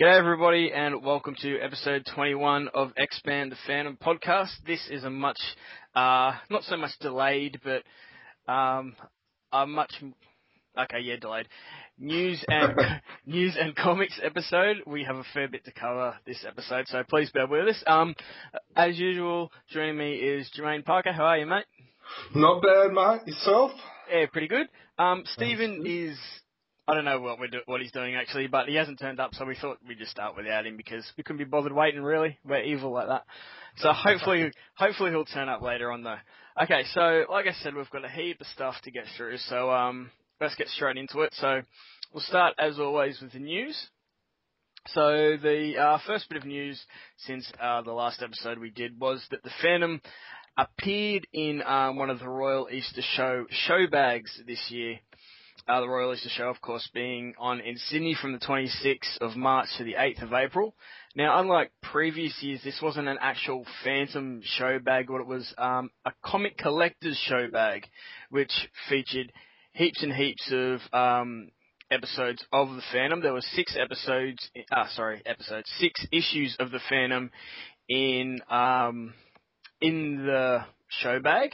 [0.00, 4.48] G'day everybody and welcome to episode 21 of Expand the Fandom podcast.
[4.66, 5.38] This is a much,
[5.94, 7.82] uh, not so much delayed, but,
[8.50, 8.96] um,
[9.52, 9.92] a much,
[10.78, 11.48] okay, yeah, delayed.
[11.98, 12.78] News and,
[13.26, 14.78] news and comics episode.
[14.86, 17.84] We have a fair bit to cover this episode, so please bear with us.
[17.86, 18.14] Um,
[18.74, 21.12] as usual, joining me is Jermaine Parker.
[21.12, 21.66] How are you, mate?
[22.34, 23.26] Not bad, mate.
[23.26, 23.72] Yourself?
[24.10, 24.66] Yeah, pretty good.
[24.98, 26.18] Um, Stephen is
[26.90, 29.32] I don't know what we're do- what he's doing actually, but he hasn't turned up,
[29.34, 32.02] so we thought we'd just start without him because we couldn't be bothered waiting.
[32.02, 33.24] Really, we're evil like that.
[33.76, 36.18] So hopefully, hopefully he'll turn up later on though.
[36.60, 39.70] Okay, so like I said, we've got a heap of stuff to get through, so
[39.70, 41.32] um, let's get straight into it.
[41.34, 41.62] So
[42.12, 43.88] we'll start as always with the news.
[44.88, 46.82] So the uh, first bit of news
[47.18, 50.00] since uh, the last episode we did was that the Phantom
[50.56, 54.98] appeared in um, one of the Royal Easter Show show bags this year.
[55.68, 59.36] Uh, the Royal Easter Show, of course, being on in Sydney from the 26th of
[59.36, 60.74] March to the 8th of April.
[61.14, 65.90] Now, unlike previous years, this wasn't an actual Phantom show bag, but it was um,
[66.04, 67.86] a comic collector's show bag,
[68.30, 68.52] which
[68.88, 69.32] featured
[69.72, 71.50] heaps and heaps of um,
[71.90, 73.20] episodes of the Phantom.
[73.20, 77.30] There were six episodes, uh, sorry, episodes, six issues of the Phantom
[77.88, 79.14] in um,
[79.80, 81.50] in the show bag.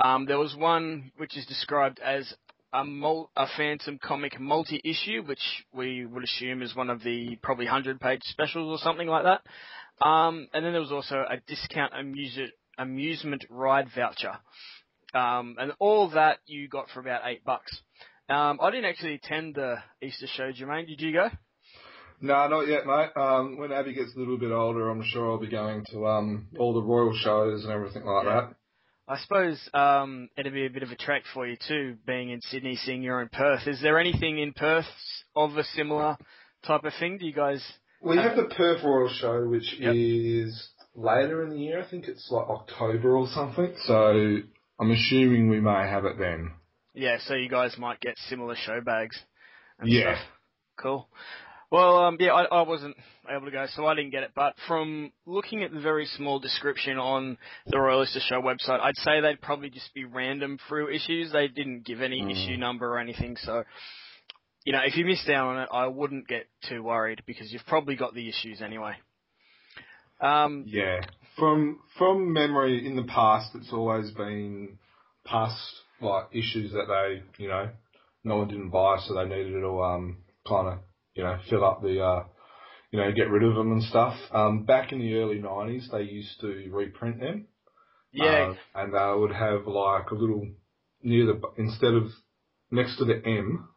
[0.00, 2.34] Um, there was one which is described as
[2.80, 7.66] a, mul- a Phantom comic multi-issue, which we would assume is one of the probably
[7.66, 10.06] 100-page specials or something like that.
[10.06, 14.38] Um, and then there was also a discount amusement, amusement ride voucher.
[15.14, 17.80] Um, and all that you got for about eight bucks.
[18.28, 20.86] Um, I didn't actually attend the Easter show, Jermaine.
[20.86, 21.30] Did you go?
[22.20, 23.10] No, not yet, mate.
[23.16, 26.48] Um, when Abby gets a little bit older, I'm sure I'll be going to um,
[26.58, 28.40] all the royal shows and everything like yeah.
[28.40, 28.54] that.
[29.08, 32.40] I suppose um, it'd be a bit of a trek for you too, being in
[32.40, 33.66] Sydney, seeing you're in Perth.
[33.66, 34.86] Is there anything in Perth
[35.36, 36.16] of a similar
[36.66, 37.18] type of thing?
[37.18, 37.64] Do you guys?
[38.02, 39.94] We have the Perth Royal Show, which yep.
[39.94, 41.82] is later in the year.
[41.82, 43.74] I think it's like October or something.
[43.84, 44.38] So
[44.80, 46.50] I'm assuming we may have it then.
[46.92, 49.16] Yeah, so you guys might get similar show bags.
[49.84, 50.16] yeah.
[50.16, 50.26] Stuff.
[50.78, 51.08] Cool.
[51.70, 52.96] Well, um, yeah, I, I wasn't
[53.28, 54.30] able to go, so I didn't get it.
[54.34, 58.96] But from looking at the very small description on the Royal Easter Show website, I'd
[58.98, 61.32] say they'd probably just be random Frew issues.
[61.32, 62.30] They didn't give any mm.
[62.30, 63.64] issue number or anything, so
[64.66, 67.66] you know, if you missed out on it, I wouldn't get too worried because you've
[67.66, 68.94] probably got the issues anyway.
[70.20, 71.00] Um, yeah,
[71.38, 74.78] from from memory, in the past, it's always been
[75.24, 75.56] past
[76.00, 77.70] like issues that they, you know,
[78.24, 80.18] no one didn't buy, so they needed to um
[80.48, 80.78] kind of
[81.16, 82.24] you know, fill up the, uh,
[82.90, 84.16] you know, get rid of them and stuff.
[84.32, 87.46] Um, back in the early 90s, they used to reprint them.
[88.12, 88.54] Yeah.
[88.74, 90.46] Uh, and they would have like a little,
[91.02, 92.04] near the, instead of
[92.70, 93.68] next to the M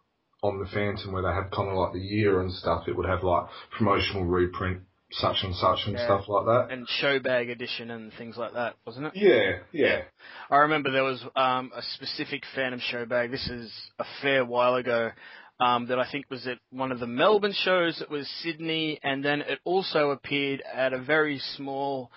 [0.41, 3.07] on the Phantom where they had kind of like the year and stuff, it would
[3.07, 3.45] have like
[3.77, 6.05] promotional reprint such and such and yeah.
[6.05, 6.67] stuff like that.
[6.71, 9.13] And show bag edition and things like that, wasn't it?
[9.15, 10.01] Yeah, yeah.
[10.49, 13.31] I remember there was um, a specific Phantom show bag.
[13.31, 15.11] This is a fair while ago
[15.59, 18.01] um, that I think was at one of the Melbourne shows.
[18.01, 22.11] It was Sydney, and then it also appeared at a very small,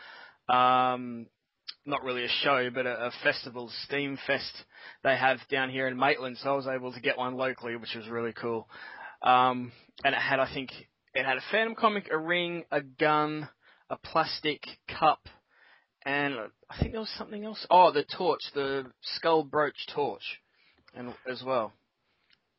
[0.49, 1.27] um,
[1.85, 4.53] not really a show, but a, a festival, Steam Fest,
[5.03, 6.39] they have down here in Maitland.
[6.39, 8.69] So I was able to get one locally, which was really cool.
[9.23, 9.73] Um,
[10.05, 10.71] and it had, I think,
[11.15, 13.49] it had a Phantom comic, a ring, a gun,
[13.91, 14.62] a plastic
[14.99, 15.29] cup,
[16.05, 16.35] and
[16.71, 17.65] I think there was something else.
[17.71, 18.87] Oh, the torch, the
[19.17, 20.41] skull brooch torch,
[20.94, 21.73] and as well.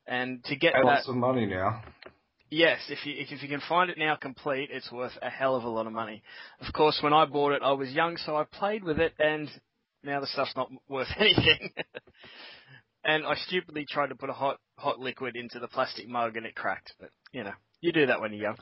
[0.06, 1.82] And to get and that, lots of money now.
[2.50, 5.64] Yes, if you if you can find it now complete, it's worth a hell of
[5.64, 6.22] a lot of money.
[6.60, 9.48] Of course, when I bought it, I was young, so I played with it, and
[10.02, 11.70] now the stuff's not worth anything.
[13.04, 16.46] and I stupidly tried to put a hot hot liquid into the plastic mug, and
[16.46, 16.92] it cracked.
[17.00, 18.58] But you know, you do that when you're young.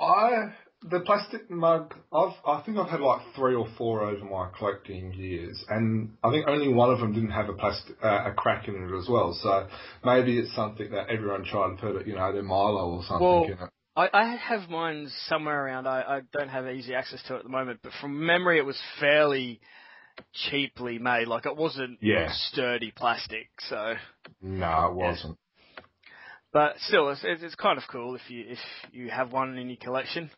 [0.00, 4.48] I the plastic mug, I've, I think I've had like three or four over my
[4.56, 8.32] collecting years, and I think only one of them didn't have a plastic, uh, a
[8.32, 9.38] crack in it as well.
[9.42, 9.68] So
[10.04, 13.26] maybe it's something that everyone tried to put it, you know, their Milo or something
[13.26, 13.70] well, in it.
[13.96, 15.86] I, I have mine somewhere around.
[15.86, 18.64] I, I don't have easy access to it at the moment, but from memory, it
[18.64, 19.60] was fairly
[20.32, 21.28] cheaply made.
[21.28, 22.30] Like it wasn't yeah.
[22.32, 23.94] sturdy plastic, so.
[24.40, 25.38] No, it wasn't.
[26.52, 28.58] But still, it's, it's kind of cool if you if
[28.92, 30.30] you have one in your collection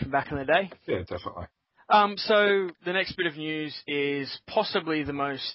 [0.00, 0.70] from back in the day.
[0.86, 1.46] Yeah, definitely.
[1.88, 5.54] Um, so the next bit of news is possibly the most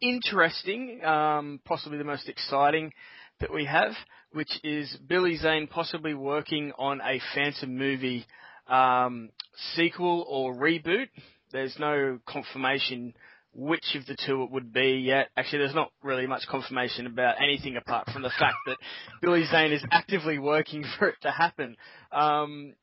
[0.00, 2.92] interesting, um, possibly the most exciting
[3.40, 3.92] that we have,
[4.32, 8.26] which is Billy Zane possibly working on a Phantom movie
[8.68, 9.30] um,
[9.74, 11.08] sequel or reboot.
[11.52, 13.14] There's no confirmation
[13.54, 15.28] which of the two it would be yet.
[15.36, 18.76] Actually, there's not really much confirmation about anything apart from the fact that
[19.22, 21.76] Billy Zane is actively working for it to happen.
[22.12, 22.74] Um,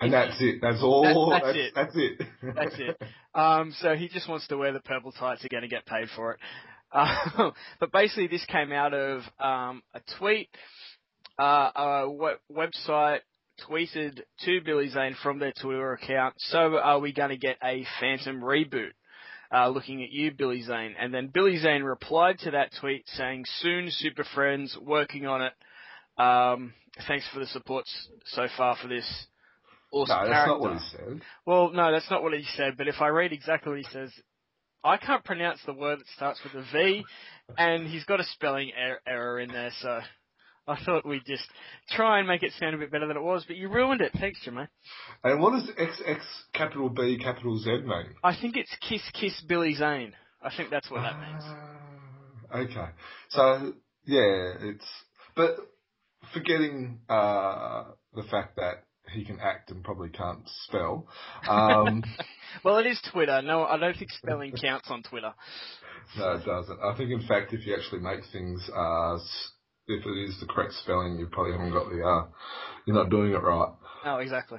[0.00, 0.56] and that's it.
[0.60, 1.30] That's all.
[1.30, 2.18] That, that's, that's, it.
[2.22, 2.54] That's it.
[2.54, 3.02] That's it.
[3.36, 6.32] Um, so he just wants to wear the purple tights again and get paid for
[6.32, 6.40] it.
[6.90, 10.48] Uh, but basically, this came out of um, a tweet.
[11.38, 13.18] Uh, a website
[13.68, 16.34] tweeted to Billy Zane from their Twitter account.
[16.38, 18.92] So are we going to get a Phantom reboot?
[19.52, 20.94] Uh, looking at you, Billy Zane.
[20.98, 25.52] And then Billy Zane replied to that tweet saying, "Soon, Super Friends, working on it.
[26.20, 26.74] Um,
[27.06, 27.84] thanks for the support
[28.26, 29.26] so far for this
[29.92, 31.20] awesome no, that's character." not what he said.
[31.44, 32.76] Well, no, that's not what he said.
[32.76, 34.12] But if I read exactly what he says,
[34.82, 37.04] I can't pronounce the word that starts with a V,
[37.58, 39.72] and he's got a spelling er- error in there.
[39.80, 40.00] So
[40.68, 41.44] I thought we'd just
[41.90, 43.44] try and make it sound a bit better than it was.
[43.46, 44.12] But you ruined it.
[44.18, 44.68] Thanks, Jermaine.
[45.22, 46.18] And what does XX
[46.54, 48.14] capital B capital Z mean?
[48.22, 50.12] I think it's Kiss Kiss Billy Zane.
[50.42, 51.42] I think that's what that means.
[51.44, 52.88] Ah, okay.
[53.30, 53.72] So
[54.04, 54.86] yeah, it's
[55.34, 55.56] but
[56.32, 57.84] forgetting uh,
[58.14, 61.06] the fact that he can act and probably can't spell.
[61.48, 62.02] Um,
[62.64, 63.40] well, it is Twitter.
[63.42, 65.32] No, I don't think spelling counts on Twitter.
[66.18, 66.78] no, it doesn't.
[66.80, 69.18] I think, in fact, if you actually make things, uh,
[69.88, 72.26] if it is the correct spelling, you probably haven't got the, uh,
[72.86, 73.72] you're not doing it right.
[74.04, 74.58] Oh, exactly.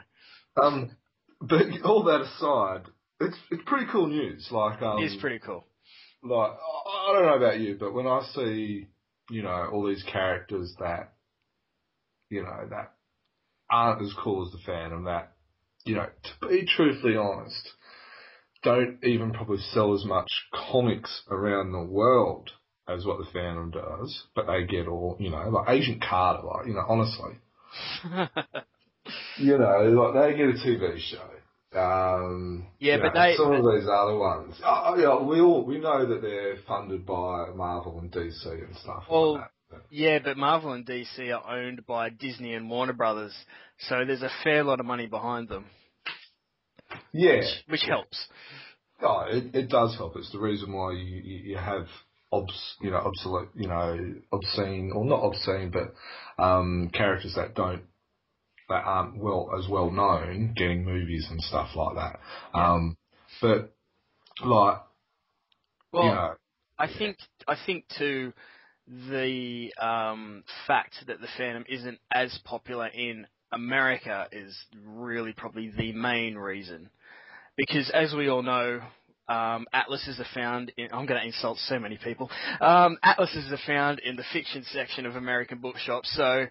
[0.62, 0.92] Um,
[1.42, 2.84] but all that aside,
[3.20, 4.48] it's it's pretty cool news.
[4.52, 5.66] Like, um, It is pretty cool.
[6.24, 8.88] like I I don't know about you, but when I see,
[9.30, 11.14] you know, all these characters that,
[12.30, 12.94] you know, that
[13.70, 15.34] aren't as cool as the Phantom, that,
[15.86, 17.70] you know, to be truthfully honest,
[18.64, 20.30] don't even probably sell as much
[20.72, 22.52] comics around the world
[22.88, 26.68] as what the Phantom does, but they get all, you know, like Agent Carter, like,
[26.68, 27.34] you know, honestly,
[29.38, 31.30] you know, like they get a TV show.
[31.78, 34.56] Um, Yeah, but know, they- some of these other ones.
[34.64, 38.76] Oh, oh, yeah, we all we know that they're funded by Marvel and DC and
[38.78, 39.52] stuff Well, like that.
[39.70, 43.34] But, yeah, but Marvel and DC are owned by Disney and Warner Brothers,
[43.80, 45.66] so there's a fair lot of money behind them,
[47.12, 48.28] yeah, which, which helps.
[49.02, 50.16] oh, it, it does help.
[50.16, 51.88] It's the reason why you you, you have
[52.32, 57.84] obs, you know, obsolete, you know, obscene or not obscene, but um, characters that don't
[58.70, 62.20] that aren't well as well known getting movies and stuff like that.
[62.54, 62.98] Um,
[63.42, 63.74] but
[64.44, 64.82] like
[65.94, 66.34] Well, you know,
[66.78, 68.34] I think I think too
[68.88, 75.94] the um, fact that the Phantom isn't as popular in America is really probably the
[75.94, 76.90] main reason,
[77.56, 78.82] because as we all know.
[79.28, 80.88] Um, atlases are found in.
[80.92, 82.30] I'm going to insult so many people.
[82.62, 86.12] Um, atlases are found in the fiction section of American bookshops.
[86.16, 86.46] So,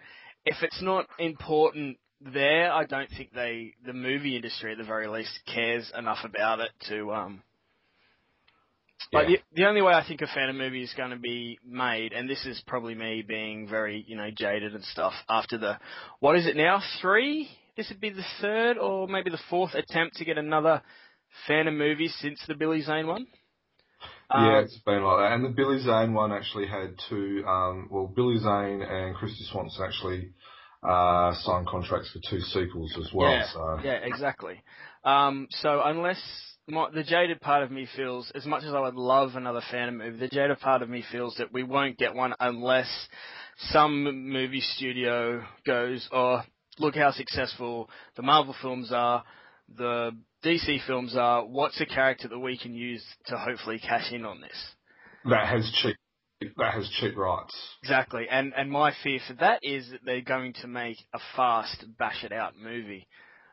[0.44, 5.06] if it's not important there, I don't think they, the movie industry at the very
[5.08, 7.42] least, cares enough about it to um,
[9.12, 9.38] but Yeah.
[9.52, 12.28] the, the only way I think a Phantom movie is going to be made, and
[12.28, 15.78] this is probably me being very, you know, jaded and stuff, after the,
[16.20, 17.48] what is it now, three?
[17.76, 20.82] This would be the third or maybe the fourth attempt to get another
[21.46, 23.26] Phantom movie since the Billy Zane one.
[24.32, 25.32] Yeah, Um, it's been like that.
[25.32, 29.84] And the Billy Zane one actually had two, um, well, Billy Zane and Kristy Swanson
[29.84, 30.32] actually
[30.82, 33.30] uh, signed contracts for two sequels as well.
[33.30, 34.62] yeah, so yeah, exactly.
[35.04, 36.20] Um, so unless
[36.68, 39.98] my, the jaded part of me feels, as much as I would love another Phantom
[39.98, 42.88] movie, the jaded part of me feels that we won't get one unless
[43.70, 46.42] some movie studio goes, oh,
[46.78, 49.24] look how successful the Marvel films are,
[49.76, 50.10] the
[50.44, 51.44] DC films are.
[51.46, 54.74] What's a character that we can use to hopefully cash in on this?
[55.30, 55.96] that has cheap
[56.58, 57.54] that has cheap rights.
[57.82, 61.84] Exactly, and and my fear for that is that they're going to make a fast,
[61.98, 63.06] bash it out movie.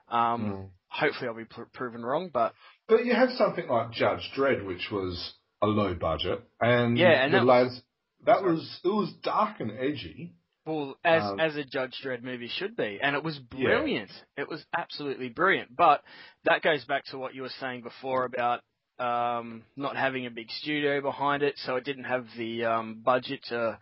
[0.09, 0.69] Um, Mm.
[0.89, 2.53] Hopefully, I'll be pr- proven wrong, but
[2.87, 7.33] But you have something like Judge Dredd, which was a low budget, and Yeah, and
[7.33, 7.81] the that lads,
[8.25, 10.35] that was it was dark and edgy.
[10.65, 13.69] Well, as Um, as a Judge Dredd movie should be, and it was Yeah.
[13.69, 14.11] brilliant.
[14.37, 15.75] It was absolutely brilliant.
[15.75, 16.03] But
[16.45, 18.61] that goes back to what you were saying before about
[18.99, 23.43] um, not having a big studio behind it, so it didn't have the um, budget
[23.45, 23.79] to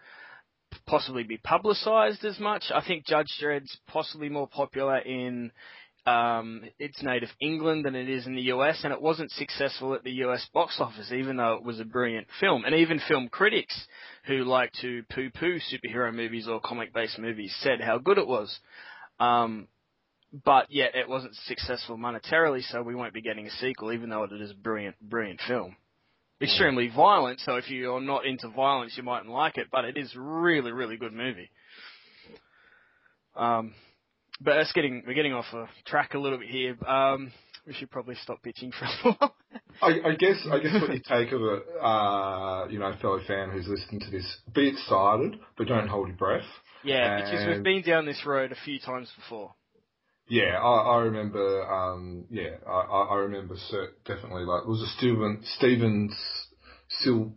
[0.86, 2.72] possibly be publicized as much.
[2.74, 5.52] I think Judge Dredd's possibly more popular in
[6.06, 10.04] um, its native England than it is in the US, and it wasn't successful at
[10.04, 12.66] the US box office, even though it was a brilliant film.
[12.66, 13.76] And even film critics
[14.26, 18.60] who like to poo-poo superhero movies or comic-based movies said how good it was.
[19.20, 19.68] Um,
[20.46, 24.24] but yet it wasn't successful monetarily, so we won't be getting a sequel, even though
[24.24, 25.76] it is a brilliant, brilliant film.
[26.42, 30.12] Extremely violent, so if you're not into violence, you mightn't like it, but it is
[30.16, 31.52] really, really good movie.
[33.36, 33.76] Um,
[34.44, 36.76] but that's getting we're getting off a track a little bit here.
[36.86, 37.32] Um,
[37.66, 39.36] we should probably stop bitching for a while.
[39.82, 43.52] I, I guess I guess what you take of it, uh, you know, fellow fan
[43.52, 46.46] who's listening to this, be excited, but don't hold your breath.
[46.84, 49.54] Yeah, because we've been down this road a few times before.
[50.28, 51.68] Yeah, I, I remember.
[51.72, 53.56] Um, yeah, I, I remember
[54.06, 54.44] definitely.
[54.44, 56.10] Like, was it Steven Steven
[57.04, 57.34] Sil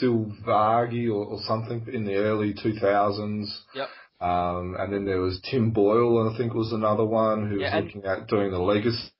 [0.00, 3.64] Silvagi or, or something in the early two thousands.
[3.74, 3.88] Yep.
[4.24, 7.62] Um, and then there was Tim Boyle, and I think was another one who was
[7.62, 9.10] Yeah, and- looking at doing the legacy.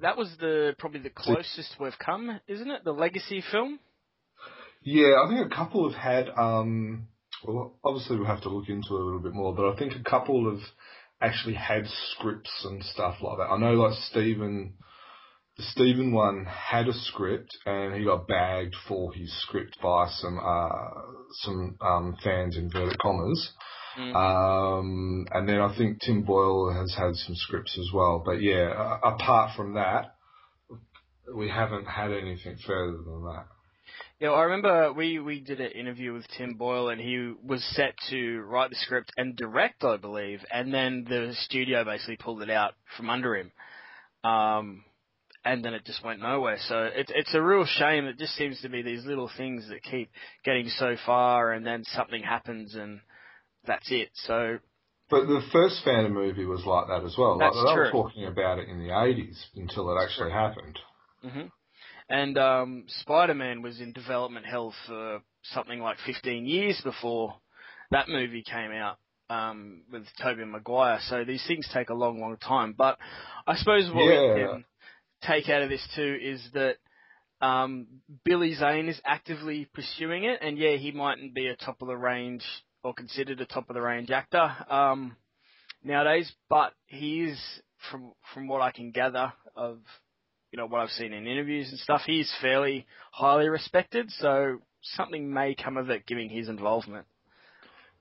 [0.00, 2.82] That was the probably the closest we've come, isn't it?
[2.84, 3.78] The legacy film.
[4.82, 6.28] Yeah, I think a couple have had.
[6.36, 7.08] Um,
[7.44, 9.94] well, obviously we'll have to look into it a little bit more, but I think
[9.94, 10.62] a couple have
[11.20, 13.50] actually had scripts and stuff like that.
[13.52, 14.74] I know, like Stephen,
[15.56, 20.38] the Stephen one had a script, and he got bagged for his script by some
[20.38, 21.00] uh,
[21.44, 23.52] some um, fans inverted commas.
[23.98, 24.14] Mm.
[24.14, 28.22] Um, and then I think Tim Boyle has had some scripts as well.
[28.24, 30.16] But yeah, a- apart from that,
[31.34, 33.46] we haven't had anything further than that.
[34.18, 37.94] Yeah, I remember we, we did an interview with Tim Boyle, and he was set
[38.08, 42.48] to write the script and direct, I believe, and then the studio basically pulled it
[42.48, 43.52] out from under him,
[44.24, 44.84] um,
[45.44, 46.56] and then it just went nowhere.
[46.66, 48.06] So it's it's a real shame.
[48.06, 50.10] It just seems to be these little things that keep
[50.44, 53.00] getting so far, and then something happens, and
[53.66, 54.10] that's it.
[54.14, 54.58] So
[55.08, 57.38] But the first Phantom movie was like that as well.
[57.38, 57.84] Like, That's they true.
[57.84, 60.78] were talking about it in the 80s until it actually happened.
[61.22, 61.46] hmm
[62.08, 67.34] And um, Spider-Man was in development hell for something like 15 years before
[67.92, 68.98] that movie came out
[69.30, 70.98] um, with Tobey Maguire.
[71.08, 72.74] So these things take a long, long time.
[72.76, 72.98] But
[73.46, 74.64] I suppose what we can
[75.22, 76.76] take out of this too is that
[77.40, 77.86] um,
[78.24, 81.96] Billy Zane is actively pursuing it, and yeah, he mightn't be a top of the
[81.96, 82.44] range
[82.86, 85.16] or considered a top of the range actor um,
[85.82, 87.38] nowadays, but he is,
[87.90, 89.78] from from what I can gather of
[90.52, 94.10] you know what I've seen in interviews and stuff, he's fairly highly respected.
[94.12, 97.06] So something may come of it, giving his involvement.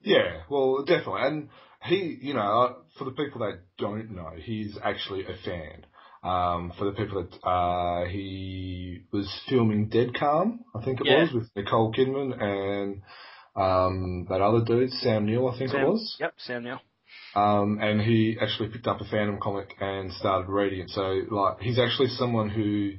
[0.04, 1.22] Yeah, well, definitely.
[1.24, 1.50] And
[1.82, 5.86] he, you know, uh, for the people that don't know, he's actually a fan.
[6.24, 11.24] Um, for the people that, uh, he was filming Dead Calm, I think it Yeah.
[11.24, 13.02] was, with Nicole Kidman and,
[13.56, 16.18] um, that other dude, Sam Neill, I think Sam, it was.
[16.20, 16.82] Yep, Sam Neill.
[17.36, 20.90] Um, and he actually picked up a Phantom comic and started reading it.
[20.90, 22.94] So, like, he's actually someone who,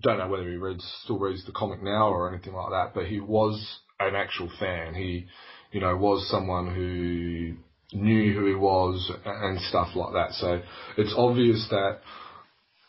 [0.00, 3.06] don't know whether he reads, still reads the comic now or anything like that, but
[3.06, 4.94] he was an actual fan.
[4.94, 5.26] He,
[5.72, 7.54] you know, was someone who
[7.96, 10.32] knew who he was and stuff like that.
[10.32, 10.62] So,
[10.96, 12.00] it's obvious that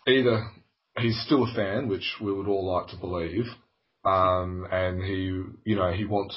[0.07, 0.49] either
[0.97, 3.45] he's still a fan, which we would all like to believe,
[4.05, 6.35] um, and he, you know, he wants,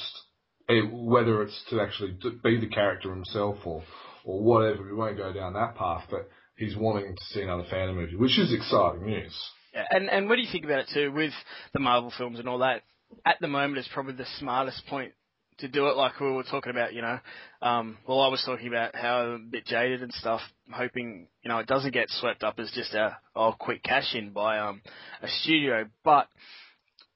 [0.69, 3.83] eh, whether it's to actually be the character himself or,
[4.25, 7.97] or whatever, we won't go down that path, but he's wanting to see another Phantom
[7.97, 9.35] movie, which is exciting news.
[9.75, 11.33] Yeah, and and what do you think about it too with
[11.73, 12.83] the Marvel films and all that?
[13.25, 15.13] At the moment, it's probably the smartest point
[15.59, 15.97] to do it.
[15.97, 17.19] Like we were talking about, you know.
[17.63, 20.41] Um, well, I was talking about how I'm a bit jaded and stuff,
[20.71, 24.31] hoping you know it doesn't get swept up as just a oh quick cash in
[24.31, 24.83] by um
[25.23, 26.29] a studio, but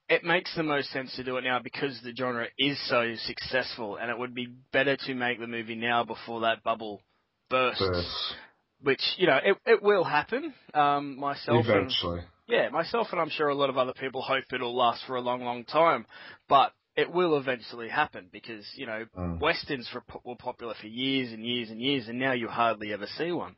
[0.08, 3.96] it makes the most sense to do it now because the genre is so successful,
[3.96, 7.02] and it would be better to make the movie now before that bubble
[7.50, 8.34] bursts.
[8.82, 10.52] Which you know it it will happen.
[10.75, 12.20] Um, myself and eventually.
[12.46, 15.20] yeah, myself and I'm sure a lot of other people hope it'll last for a
[15.20, 16.06] long, long time,
[16.48, 19.40] but it will eventually happen because you know Mm.
[19.40, 23.06] westerns were, were popular for years and years and years, and now you hardly ever
[23.18, 23.56] see one.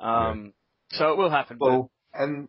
[0.00, 0.52] Um,
[0.92, 1.58] So it will happen.
[1.58, 2.48] but Well, and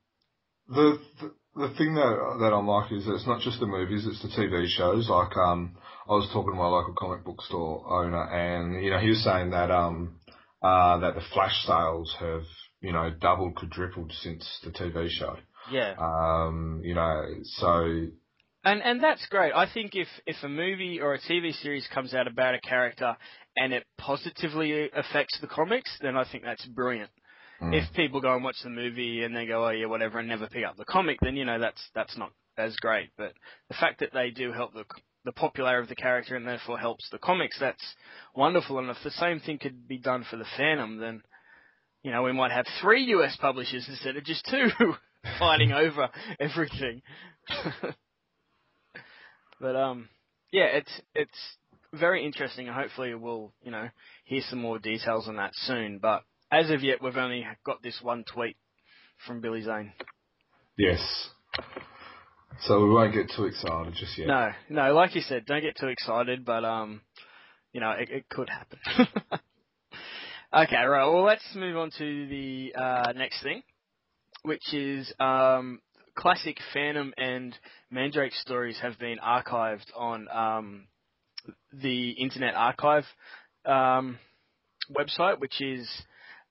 [0.69, 4.05] the, the the thing that that I'm like is that it's not just the movies;
[4.05, 5.09] it's the TV shows.
[5.09, 5.75] Like, um,
[6.07, 9.23] I was talking to my local comic book store owner, and you know, he was
[9.23, 10.19] saying that um,
[10.61, 12.43] uh, that the Flash sales have
[12.81, 15.37] you know doubled, quadrupled since the TV show.
[15.71, 18.07] yeah, Um, you know, so
[18.63, 19.53] and and that's great.
[19.53, 23.15] I think if if a movie or a TV series comes out about a character
[23.55, 27.09] and it positively affects the comics, then I think that's brilliant.
[27.61, 30.27] Mm, if people go and watch the movie and they go, oh yeah, whatever, and
[30.27, 33.09] never pick up the comic, then you know that's that's not as great.
[33.17, 33.33] But
[33.69, 34.85] the fact that they do help the
[35.25, 37.83] the popularity of the character and therefore helps the comics, that's
[38.33, 38.79] wonderful.
[38.79, 41.21] And if the same thing could be done for the Phantom, then
[42.03, 44.69] you know we might have three US publishers instead of just two
[45.39, 46.09] fighting over
[46.39, 47.01] everything.
[49.59, 50.09] but um,
[50.51, 51.57] yeah, it's it's
[51.93, 53.89] very interesting, and hopefully we'll you know
[54.25, 55.99] hear some more details on that soon.
[55.99, 58.57] But as of yet, we've only got this one tweet
[59.25, 59.93] from Billy Zane.
[60.77, 60.99] yes.
[62.61, 64.27] So we won't get too excited just yet.
[64.27, 67.01] No, no, like you said, don't get too excited, but um,
[67.73, 68.79] you know, it, it could happen.
[70.53, 71.05] okay, right.
[71.05, 73.61] Well, let's move on to the uh, next thing.
[74.43, 75.81] which is um,
[76.15, 77.53] classic Phantom and
[77.91, 80.87] Mandrake stories have been archived on um,
[81.73, 83.05] the Internet Archive
[83.65, 84.17] um,
[84.97, 85.87] website, which is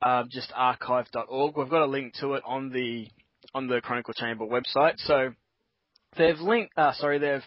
[0.03, 1.57] uh, just archive.org.
[1.57, 3.09] We've got a link to it on the
[3.55, 4.95] on the Chronicle Chamber website.
[4.99, 5.33] So
[6.17, 7.45] they've linked, uh, sorry, they've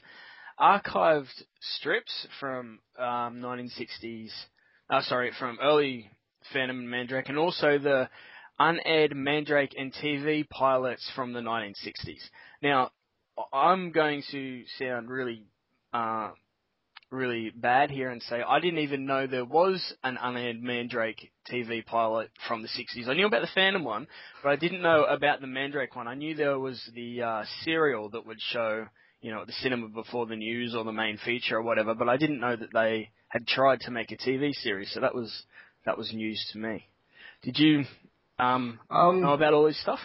[0.60, 4.32] archived strips from um, 1960s,
[4.90, 6.10] uh, sorry, from early
[6.52, 8.10] Phantom and Mandrake, and also the
[8.58, 12.22] unaired Mandrake and TV pilots from the 1960s.
[12.62, 12.92] Now,
[13.54, 15.44] I'm going to sound really,
[15.94, 16.32] uh,
[17.12, 21.86] really bad here and say I didn't even know there was an unaired Mandrake TV
[21.86, 23.08] pilot from the 60s.
[23.08, 24.08] I knew about the Phantom one,
[24.44, 26.08] but I didn't know about the Mandrake one.
[26.08, 28.86] I knew there was the uh, serial that would show,
[29.22, 32.10] you know, at the cinema before the news or the main feature or whatever, but
[32.10, 34.92] I didn't know that they had tried to make a TV series.
[34.94, 35.44] So that was
[35.86, 36.88] that was news to me.
[37.42, 37.86] Did you
[38.38, 40.00] um, Um, know about all this stuff?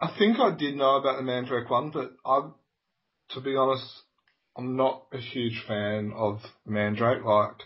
[0.00, 2.50] I think I did know about the Mandrake one, but I,
[3.30, 3.86] to be honest,
[4.56, 7.24] I'm not a huge fan of Mandrake.
[7.24, 7.62] Like,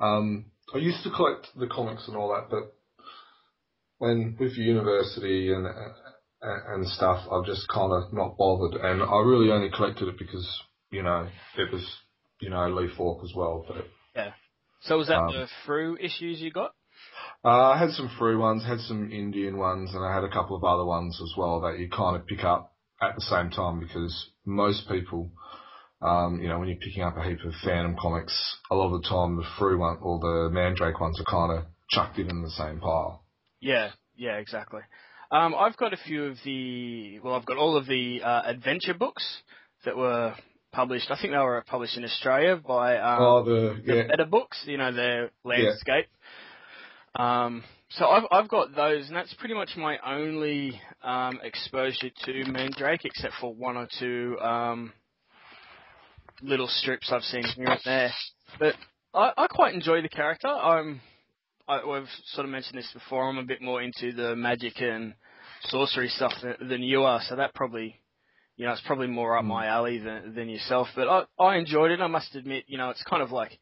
[0.00, 2.74] um, I used to collect the comics and all that, but
[3.98, 5.66] when with university and
[6.40, 8.80] and stuff, I've just kind of not bothered.
[8.80, 10.46] And I really only collected it because
[10.90, 11.84] you know it was
[12.40, 13.64] you know Lee Falk as well.
[13.66, 14.32] But yeah.
[14.82, 16.72] So was that Um, the Frew issues you got?
[17.44, 20.56] Uh, I had some Frew ones, had some Indian ones, and I had a couple
[20.56, 23.80] of other ones as well that you kind of pick up at the same time
[23.80, 25.30] because most people,
[26.00, 29.02] um, you know, when you're picking up a heap of Phantom comics, a lot of
[29.02, 32.42] the time the Frew one or the Mandrake ones are kind of chucked in in
[32.42, 33.24] the same pile.
[33.60, 34.82] Yeah, yeah, exactly.
[35.30, 38.94] Um, I've got a few of the, well, I've got all of the uh, adventure
[38.94, 39.24] books
[39.84, 40.34] that were
[40.72, 41.10] published.
[41.10, 44.76] I think they were published in Australia by um, oh, the the better books, you
[44.78, 46.06] know, their landscape.
[47.14, 52.44] Um, so I've I've got those, and that's pretty much my only um, exposure to
[52.50, 54.92] Mandrake, except for one or two um,
[56.42, 58.12] little strips I've seen here and there.
[58.58, 58.74] But
[59.14, 60.48] I, I quite enjoy the character.
[60.48, 61.00] I'm
[61.68, 63.28] I, we've sort of mentioned this before.
[63.28, 65.14] I'm a bit more into the magic and
[65.64, 68.00] sorcery stuff than, than you are, so that probably,
[68.56, 70.88] you know, it's probably more up my alley than than yourself.
[70.96, 72.00] But I I enjoyed it.
[72.00, 73.58] I must admit, you know, it's kind of like,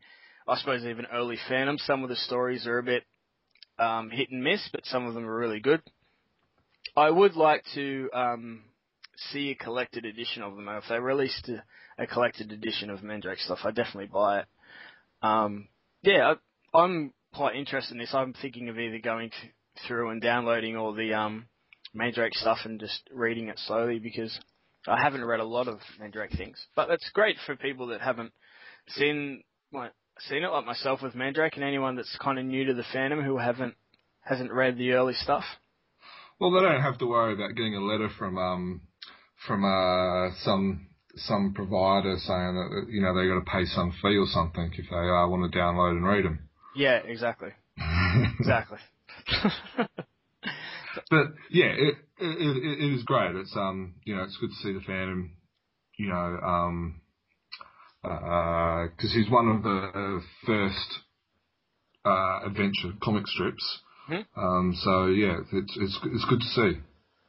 [0.47, 1.79] I suppose even early Phantom.
[1.79, 3.05] Some of the stories are a bit
[3.79, 5.83] um, hit and miss, but some of them are really good.
[6.97, 8.63] I would like to um,
[9.33, 10.69] see a collected edition of them.
[10.69, 11.63] If they released a,
[12.03, 14.47] a collected edition of Mandrake stuff, I'd definitely buy it.
[15.23, 15.69] Um,
[16.03, 16.35] yeah,
[16.75, 18.15] I, I'm quite interested in this.
[18.15, 19.53] I'm thinking of either going th-
[19.87, 21.47] through and downloading all the um,
[21.95, 24.39] Mandrake stuff and just reading it slowly because
[24.87, 26.65] I haven't read a lot of Mandrake things.
[26.75, 28.33] But that's great for people that haven't
[28.89, 29.43] seen
[30.21, 33.25] seen it, like myself with Mandrake, and anyone that's kind of new to the fandom
[33.25, 33.75] who haven't
[34.23, 35.45] hasn't read the early stuff.
[36.39, 38.81] Well, they don't have to worry about getting a letter from um
[39.47, 44.17] from uh some some provider saying that you know they got to pay some fee
[44.17, 46.49] or something if they uh, want to download and read them.
[46.75, 47.51] Yeah, exactly,
[48.41, 48.79] exactly.
[51.11, 53.37] But yeah, it, it it it is great.
[53.37, 55.37] It's um you know it's good to see the Phantom,
[55.99, 57.01] you know um
[58.03, 61.01] because he's one of the uh, first
[62.05, 63.81] uh, adventure comic strips.
[64.09, 64.27] Mhm.
[64.37, 66.81] Um so yeah, it's it's it's good to see.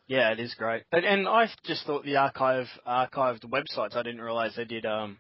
[0.08, 0.84] Yeah, it is great.
[0.92, 3.96] And, and I just thought the archive archived websites.
[3.96, 5.18] I didn't realize they did um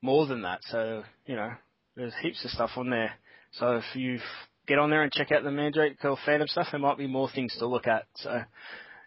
[0.00, 0.60] more than that.
[0.70, 1.52] So you know,
[1.96, 3.12] there's heaps of stuff on there.
[3.52, 4.18] So if you
[4.66, 7.28] get on there and check out the Mandrake or Phantom stuff, there might be more
[7.34, 8.06] things to look at.
[8.16, 8.42] So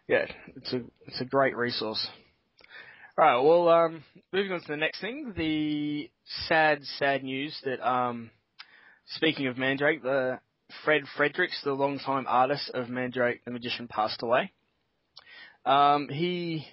[0.08, 0.25] yeah,
[0.56, 2.08] it's a it's a great resource.
[3.17, 6.12] Right, well, um, moving on to the next thing, the
[6.49, 8.30] sad, sad news that, um,
[9.06, 10.39] speaking of Mandrake, the
[10.84, 14.51] Fred Fredericks, the longtime artist of Mandrake the Magician, passed away.
[15.65, 16.65] Um, he,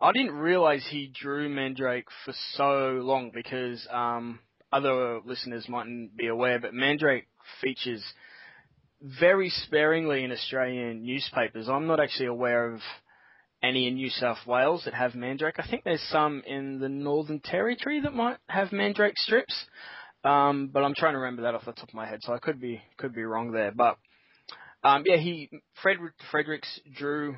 [0.00, 4.40] I didn't realize he drew Mandrake for so long because um,
[4.72, 7.28] other listeners mightn't be aware, but Mandrake
[7.60, 8.04] features
[9.00, 11.68] very sparingly in Australian newspapers.
[11.68, 12.80] I'm not actually aware of
[13.62, 15.56] any in New South Wales that have Mandrake.
[15.58, 19.54] I think there's some in the Northern Territory that might have Mandrake strips.
[20.22, 22.38] Um, but I'm trying to remember that off the top of my head, so I
[22.38, 23.72] could be could be wrong there.
[23.72, 23.96] But
[24.84, 25.48] um, yeah, he
[25.82, 25.96] Fred
[26.30, 27.36] Fredericks drew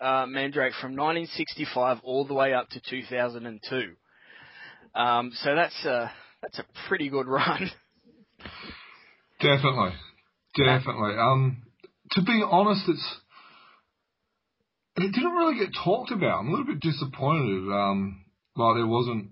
[0.00, 3.96] uh, Mandrake from 1965 all the way up to 2002.
[4.94, 6.10] Um, so that's a
[6.42, 7.70] that's a pretty good run.
[9.40, 9.92] Definitely,
[10.56, 11.14] definitely.
[11.18, 11.62] Um,
[12.12, 13.16] to be honest, it's
[14.96, 16.40] it didn't really get talked about.
[16.40, 17.70] I'm a little bit disappointed.
[17.70, 18.24] Um,
[18.56, 19.30] like there wasn't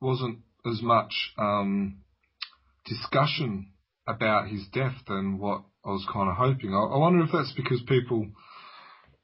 [0.00, 1.98] wasn't as much um,
[2.84, 3.72] discussion
[4.08, 6.74] about his death than what I was kind of hoping.
[6.74, 8.26] I, I wonder if that's because people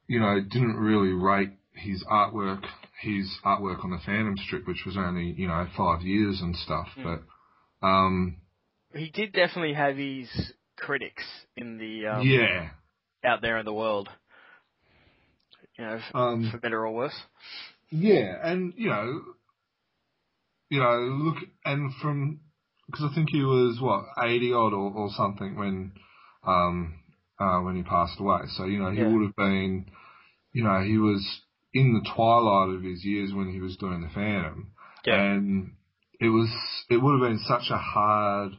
[0.07, 2.63] you know, didn't really rate his artwork,
[3.01, 6.87] his artwork on the Phantom strip, which was only, you know, five years and stuff.
[6.97, 7.03] Mm.
[7.81, 8.37] But, um,
[8.93, 10.29] He did definitely have his
[10.77, 11.23] critics
[11.55, 12.69] in the um, yeah,
[13.23, 14.09] out there in the world.
[15.77, 17.19] You know, f- um, for better or worse.
[17.89, 19.21] Yeah, and you know,
[20.69, 22.41] you know, look, and from
[22.87, 25.93] because I think he was what eighty odd or, or something when,
[26.45, 26.99] um,
[27.43, 28.41] uh, when he passed away.
[28.55, 29.09] So you know, he Yeah.
[29.11, 29.85] would have been,
[30.53, 31.21] you know, he was
[31.73, 34.71] in the twilight of his years when he was doing the Phantom,
[35.37, 35.71] and
[36.19, 36.49] it was
[36.89, 38.51] it would have been such a hard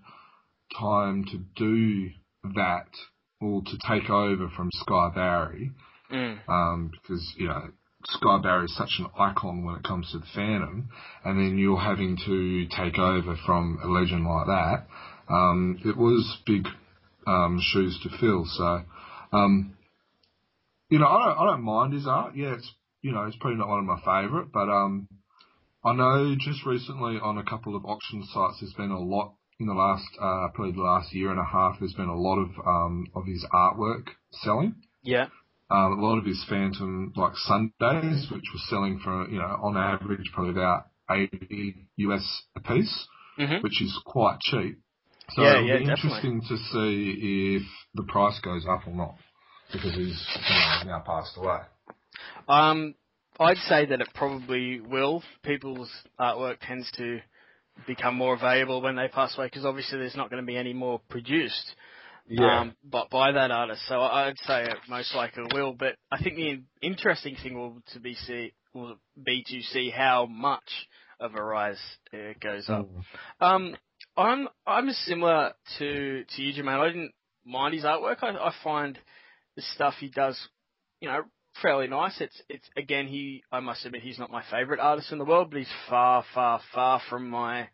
[0.79, 2.11] time to do
[2.55, 2.89] that
[3.41, 5.71] or to take over from Sy Barry
[6.11, 6.39] Mm.
[6.49, 7.71] um, because you know
[8.07, 10.89] Sy Barry is such an icon when it comes to the Phantom,
[11.25, 14.87] and then you're having to take over from a legend like that.
[15.29, 16.69] Um, it was big
[17.27, 18.45] um, shoes to fill.
[18.47, 18.83] So,
[19.33, 19.77] um,
[20.91, 22.37] you know, I don't, I don't mind his art.
[22.37, 22.71] Yeah, it's
[23.03, 25.09] you know, it's probably not one of my favourite, but um,
[25.85, 29.67] I know just recently on a couple of auction sites, there's been a lot in
[29.67, 31.77] the last uh, probably the last year and a half.
[31.81, 35.27] There's been a lot of um, of his artwork selling Yeah.
[35.71, 39.77] um, a lot of his Phantom like Sundays, which was selling for you know on
[39.77, 43.07] average probably about eighty US a piece,
[43.37, 44.79] hmm which is quite cheap.
[45.31, 46.31] So Yeah, it'll yeah, be definitely.
[46.31, 47.63] interesting to see if
[47.95, 49.17] the price goes up or not
[49.73, 51.61] because he's you know, now passed away.
[52.49, 52.95] Um,
[53.41, 55.23] I'd say that it probably will.
[55.43, 57.21] People's artwork tends to
[57.87, 60.73] become more valuable when they pass away because obviously there's not going to be any
[60.73, 61.75] more produced.
[62.39, 65.73] Um, but by that artist, so I'd say it most likely will.
[65.73, 70.27] But I think the interesting thing will to be see will be to see how
[70.27, 70.89] much
[71.21, 71.79] of a rise
[72.13, 72.87] it goes up.
[72.87, 73.05] Mm.
[73.41, 73.77] Um,
[74.17, 76.81] I'm I'm similar to to you, Jermaine.
[76.81, 77.13] I didn't
[77.45, 78.23] mind his artwork.
[78.23, 78.99] I, I find
[79.57, 80.39] the stuff he does,
[81.01, 81.23] you know,
[81.61, 82.21] fairly nice.
[82.21, 85.51] It's it's again he I must admit he's not my favourite artist in the world,
[85.51, 87.69] but he's far far far from my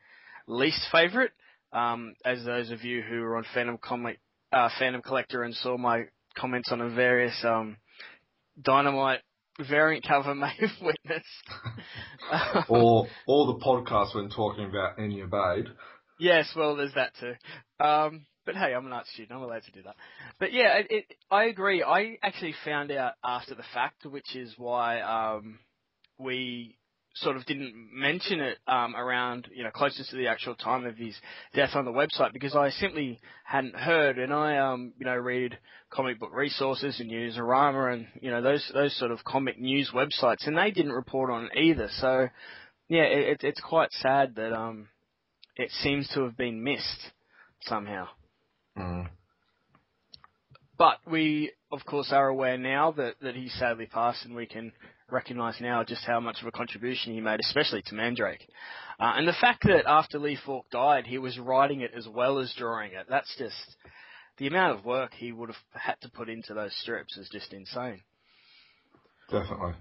[0.47, 1.31] least favourite.
[1.73, 4.19] Um, as those of you who were on Phantom Comic,
[4.53, 7.77] uh, Phantom Collector and saw my comments on a various um,
[8.61, 9.21] Dynamite
[9.69, 11.27] variant cover may have witnessed.
[12.69, 15.73] Or or the podcast when talking about Enya Bade.
[16.21, 17.35] Yes, well, there's that too.
[17.83, 19.33] Um, but hey, I'm an art student.
[19.33, 19.97] I'm allowed to do that.
[20.39, 21.83] But yeah, it, it, I agree.
[21.83, 25.59] I actually found out after the fact, which is why um,
[26.19, 26.77] we
[27.15, 30.97] sort of didn't mention it um, around, you know, closest to the actual time of
[30.97, 31.17] his
[31.55, 34.19] death on the website because I simply hadn't heard.
[34.19, 35.59] And I, um, you know, read
[35.91, 40.47] comic book resources and Newsarama and you know those those sort of comic news websites,
[40.47, 41.89] and they didn't report on it either.
[41.99, 42.29] So
[42.89, 44.89] yeah, it, it, it's quite sad that um,
[45.57, 47.11] it seems to have been missed
[47.63, 48.09] somehow.
[48.77, 49.09] Mm.
[50.79, 54.73] But we, of course, are aware now that, that he sadly passed, and we can
[55.11, 58.47] recognise now just how much of a contribution he made, especially to Mandrake.
[58.99, 62.39] Uh, and the fact that after Lee Falk died, he was writing it as well
[62.39, 63.77] as drawing it, that's just,
[64.39, 67.53] the amount of work he would have had to put into those strips is just
[67.53, 68.01] insane.
[69.31, 69.75] Definitely.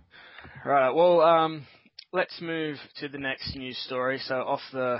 [0.65, 1.65] Right, well, um,
[2.11, 4.19] let's move to the next news story.
[4.19, 4.99] So off the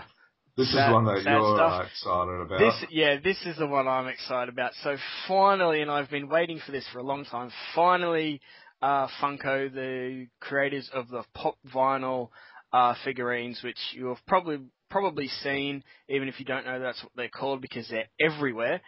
[0.59, 1.87] This Sad- is one that sad you're stuff.
[1.87, 2.59] excited about.
[2.59, 4.73] This, yeah, this is the one I'm excited about.
[4.83, 7.49] So finally, and I've been waiting for this for a long time.
[7.73, 8.41] Finally,
[8.81, 12.29] uh, Funko, the creators of the pop vinyl
[12.73, 17.11] uh, figurines, which you have probably probably seen, even if you don't know that's what
[17.15, 18.81] they're called because they're everywhere.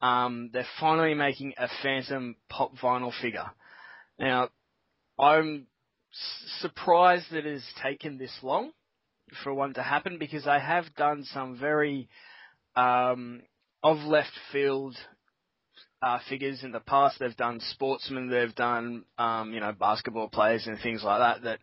[0.00, 3.50] Um, they're finally making a Phantom pop vinyl figure.
[4.18, 4.48] Now,
[5.18, 5.66] I'm
[6.12, 8.70] s- surprised that it has taken this long
[9.42, 12.08] for one to happen because I have done some very
[12.76, 13.42] um,
[13.82, 14.96] of left field
[16.02, 17.18] uh, figures in the past.
[17.18, 21.42] They've done sportsmen, they've done um, you know basketball players and things like that.
[21.42, 21.58] That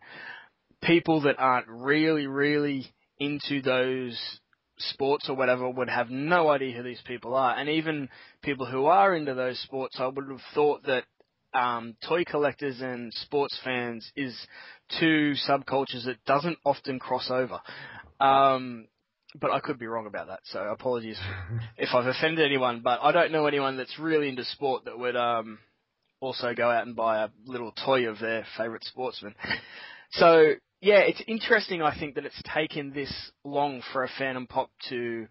[0.82, 4.18] people that aren't really really into those
[4.78, 8.08] sports or whatever would have no idea who these people are, and even
[8.42, 11.04] people who are into those sports, I would have thought that
[11.54, 14.36] um, toy collectors and sports fans is
[14.98, 17.60] two subcultures that doesn't often cross over.
[18.20, 18.88] Um,
[19.38, 21.18] but I could be wrong about that, so apologies
[21.76, 22.80] if I've offended anyone.
[22.82, 25.58] But I don't know anyone that's really into sport that would um,
[26.20, 29.34] also go out and buy a little toy of their favourite sportsman.
[30.12, 31.82] so yeah, it's interesting.
[31.82, 33.12] I think that it's taken this
[33.44, 35.26] long for a Phantom Pop to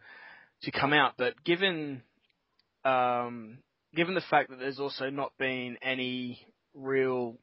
[0.63, 2.01] to come out, but given
[2.83, 3.57] um,
[3.95, 7.37] given the fact that there's also not been any real,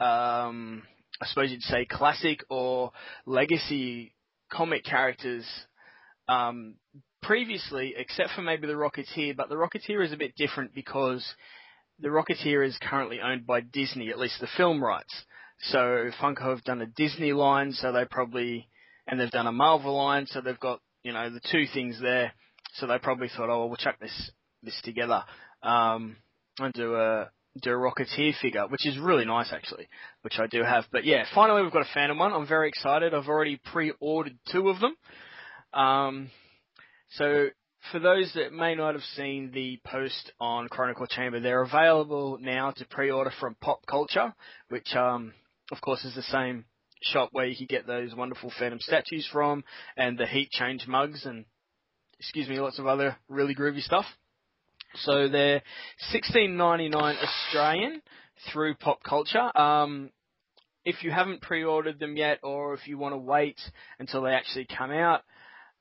[0.00, 0.82] um,
[1.20, 2.92] I suppose you'd say, classic or
[3.26, 4.14] legacy
[4.50, 5.44] comic characters
[6.28, 6.74] um,
[7.22, 9.36] previously, except for maybe the Rocketeer.
[9.36, 11.24] But the Rocketeer is a bit different because
[11.98, 15.12] the Rocketeer is currently owned by Disney, at least the film rights.
[15.60, 18.68] So Funko have done a Disney line, so they probably,
[19.06, 22.32] and they've done a Marvel line, so they've got you know the two things there.
[22.74, 24.30] So they probably thought, oh, well, we'll chuck this
[24.62, 25.24] this together
[25.62, 26.16] um,
[26.58, 29.88] and do a do a Rocketeer figure, which is really nice actually,
[30.22, 30.84] which I do have.
[30.92, 32.32] But yeah, finally we've got a Phantom one.
[32.32, 33.14] I'm very excited.
[33.14, 34.94] I've already pre-ordered two of them.
[35.72, 36.30] Um,
[37.10, 37.48] so
[37.90, 42.70] for those that may not have seen the post on Chronicle Chamber, they're available now
[42.72, 44.34] to pre-order from Pop Culture,
[44.68, 45.32] which um,
[45.72, 46.64] of course is the same
[47.00, 49.64] shop where you can get those wonderful Phantom statues from,
[49.96, 51.44] and the heat change mugs, and
[52.18, 54.06] excuse me, lots of other really groovy stuff.
[54.94, 55.62] So they're
[56.10, 58.02] sixteen ninety nine Australian
[58.52, 59.56] through Pop Culture.
[59.56, 60.10] Um,
[60.84, 63.60] if you haven't pre-ordered them yet, or if you want to wait
[63.98, 65.22] until they actually come out,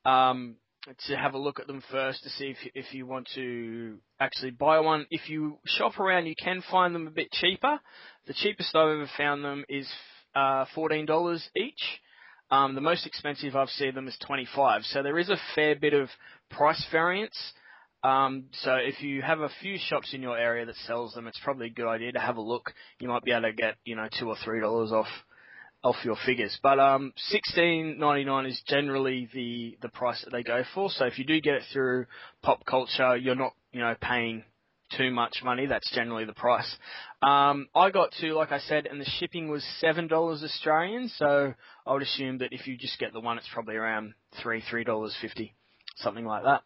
[0.06, 0.56] um,
[1.08, 4.52] to have a look at them first to see if if you want to actually
[4.52, 5.06] buy one.
[5.10, 7.80] If you shop around, you can find them a bit cheaper.
[8.26, 9.88] The cheapest I've ever found them is
[10.36, 12.02] uh, fourteen dollars each.
[12.50, 14.84] Um, the most expensive I've seen them is twenty five.
[14.84, 16.10] So there is a fair bit of
[16.50, 17.38] price variance.
[18.04, 21.40] Um, so if you have a few shops in your area that sells them, it's
[21.44, 22.72] probably a good idea to have a look.
[23.00, 25.08] You might be able to get you know two or three dollars off
[25.84, 26.58] off your figures.
[26.62, 30.90] But um, sixteen ninety nine is generally the the price that they go for.
[30.90, 32.06] So if you do get it through
[32.44, 34.44] pop culture, you're not you know paying
[34.96, 35.66] too much money.
[35.66, 36.72] That's generally the price.
[37.22, 41.10] Um, I got two, like I said, and the shipping was seven dollars Australian.
[41.18, 41.54] So
[41.86, 44.84] I would assume that if you just get the one, it's probably around three three
[44.84, 45.56] dollars fifty,
[45.98, 46.64] something like that.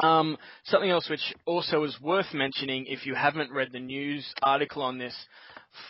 [0.00, 4.82] Um, something else which also is worth mentioning, if you haven't read the news article
[4.82, 5.14] on this,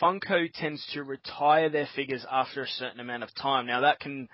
[0.01, 3.65] Funko tends to retire their figures after a certain amount of time.
[3.65, 4.27] Now that can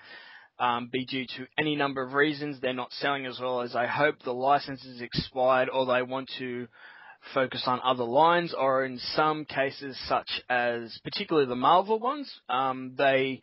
[0.58, 2.60] um, be due to any number of reasons.
[2.60, 4.22] They're not selling as well as I hope.
[4.22, 6.68] The license is expired, or they want to
[7.34, 12.94] focus on other lines, or in some cases, such as particularly the Marvel ones, um,
[12.96, 13.42] they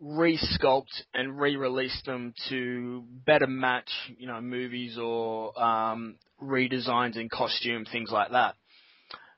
[0.00, 7.84] re-sculpt and re-release them to better match, you know, movies or um, redesigns in costume,
[7.84, 8.54] things like that.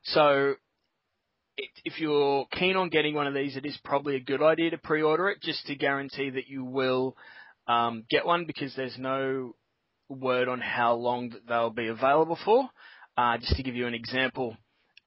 [0.04, 0.54] So
[1.84, 4.78] if you're keen on getting one of these, it is probably a good idea to
[4.78, 7.16] pre-order it just to guarantee that you will
[7.66, 9.54] um, get one because there's no
[10.08, 12.68] word on how long that they'll be available for.
[13.16, 14.56] Uh, just to give you an example,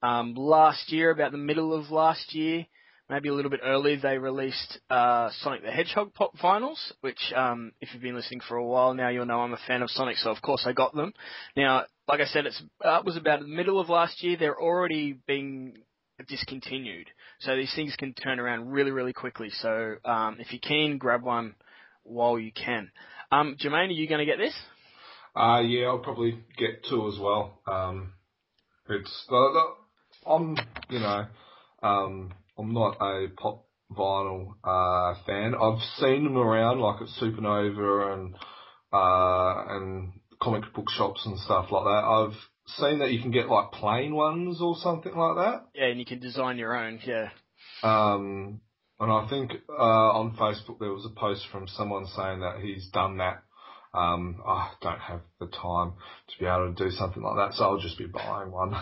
[0.02, 2.66] um, last year, about the middle of last year,
[3.12, 7.72] maybe a little bit early, they released uh, Sonic the Hedgehog pop vinyls, which um,
[7.82, 10.16] if you've been listening for a while now, you'll know I'm a fan of Sonic,
[10.16, 11.12] so of course I got them.
[11.54, 14.38] Now, like I said, it's uh, it was about the middle of last year.
[14.38, 15.74] They're already being
[16.26, 17.08] discontinued.
[17.40, 19.50] So these things can turn around really, really quickly.
[19.60, 21.54] So um, if you can, grab one
[22.04, 22.90] while you can.
[23.30, 24.54] Um, Jermaine, are you going to get this?
[25.36, 27.60] Uh, yeah, I'll probably get two as well.
[27.66, 28.14] Um,
[28.88, 30.56] it's uh, I'm,
[30.88, 31.26] you know,
[31.82, 35.54] um, I'm not a pop vinyl uh, fan.
[35.54, 38.34] I've seen them around, like at Supernova and
[38.92, 42.04] uh, and comic book shops and stuff like that.
[42.04, 42.36] I've
[42.66, 45.66] seen that you can get like plain ones or something like that.
[45.74, 47.00] Yeah, and you can design your own.
[47.04, 47.30] Yeah.
[47.82, 48.60] Um,
[49.00, 52.88] and I think uh, on Facebook there was a post from someone saying that he's
[52.90, 53.42] done that
[53.94, 55.92] um, I don't have the time
[56.28, 58.74] to be able to do something like that, so I'll just be buying one.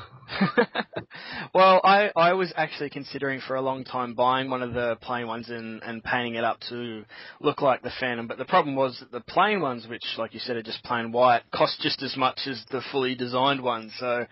[1.55, 5.27] well, I, I was actually considering for a long time buying one of the plain
[5.27, 7.05] ones and, and painting it up to
[7.41, 10.39] look like the Phantom, but the problem was that the plain ones, which, like you
[10.39, 13.93] said, are just plain white, cost just as much as the fully designed ones.
[13.99, 14.27] So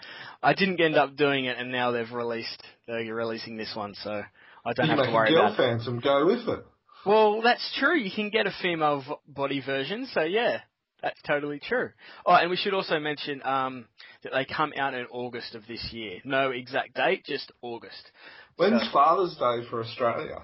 [0.44, 4.22] I didn't end up doing it, and now they've released, they're releasing this one, so
[4.64, 6.64] I don't you have to worry girl about Phantom go with it.
[7.06, 7.96] Well, that's true.
[7.96, 10.58] You can get a female body version, so yeah,
[11.02, 11.90] that's totally true.
[12.26, 13.86] Oh, and we should also mention um,
[14.22, 16.18] that they come out in August of this year.
[16.24, 18.10] No exact date, just August.
[18.56, 20.42] When's so, Father's Day for Australia?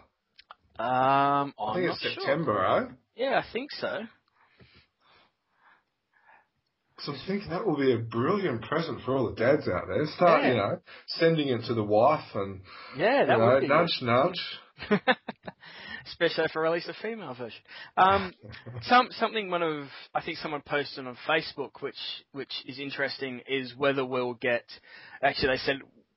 [0.78, 2.12] Um, I'm I think it's sure.
[2.14, 2.88] September, right?
[3.16, 4.00] Yeah, I think so.
[7.00, 10.06] So I think that will be a brilliant present for all the dads out there.
[10.16, 10.48] Start, yeah.
[10.48, 12.60] you know, sending it to the wife and
[12.96, 14.40] yeah, that you know, would be nudge, nudge.
[16.06, 17.60] especially if I release a female version.
[17.96, 18.32] Um,
[18.82, 21.96] some something one of I think someone posted on Facebook, which
[22.32, 24.64] which is interesting, is whether we'll get.
[25.22, 25.76] Actually, they said,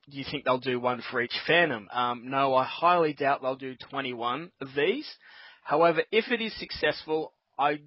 [0.10, 1.88] do you think they'll do one for each Phantom?
[1.92, 5.08] Um, no, I highly doubt they'll do 21 of these.
[5.64, 7.80] However, if it is successful, I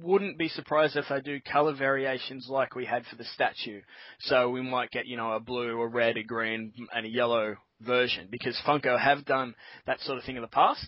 [0.00, 3.80] wouldn't be surprised if they do color variations like we had for the statue.
[4.20, 7.56] So we might get, you know, a blue, a red, a green, and a yellow
[7.80, 9.54] version because Funko have done
[9.86, 10.86] that sort of thing in the past.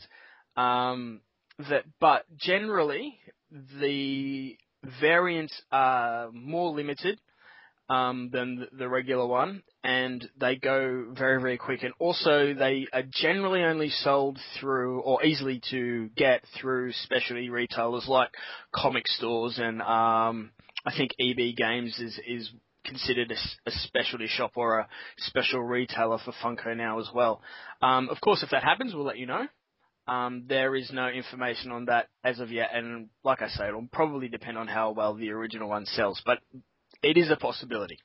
[0.56, 1.20] Um,
[1.58, 3.18] that, but generally,
[3.50, 4.56] the
[5.00, 7.20] variants are more limited.
[7.90, 11.82] um, than the regular one, and they go very, very quick.
[11.82, 18.06] And also, they are generally only sold through or easily to get through specialty retailers
[18.06, 18.30] like
[18.72, 20.52] comic stores, and um,
[20.86, 22.50] I think EB Games is is
[22.84, 27.42] considered a, a, specialty shop or a special retailer for Funko now as well.
[27.82, 29.46] Um, of course, if that happens, we'll let you know.
[30.10, 33.86] Um, there is no information on that as of yet, and like I say, it'll
[33.92, 36.40] probably depend on how well the original one sells, but
[37.00, 37.96] it is a possibility.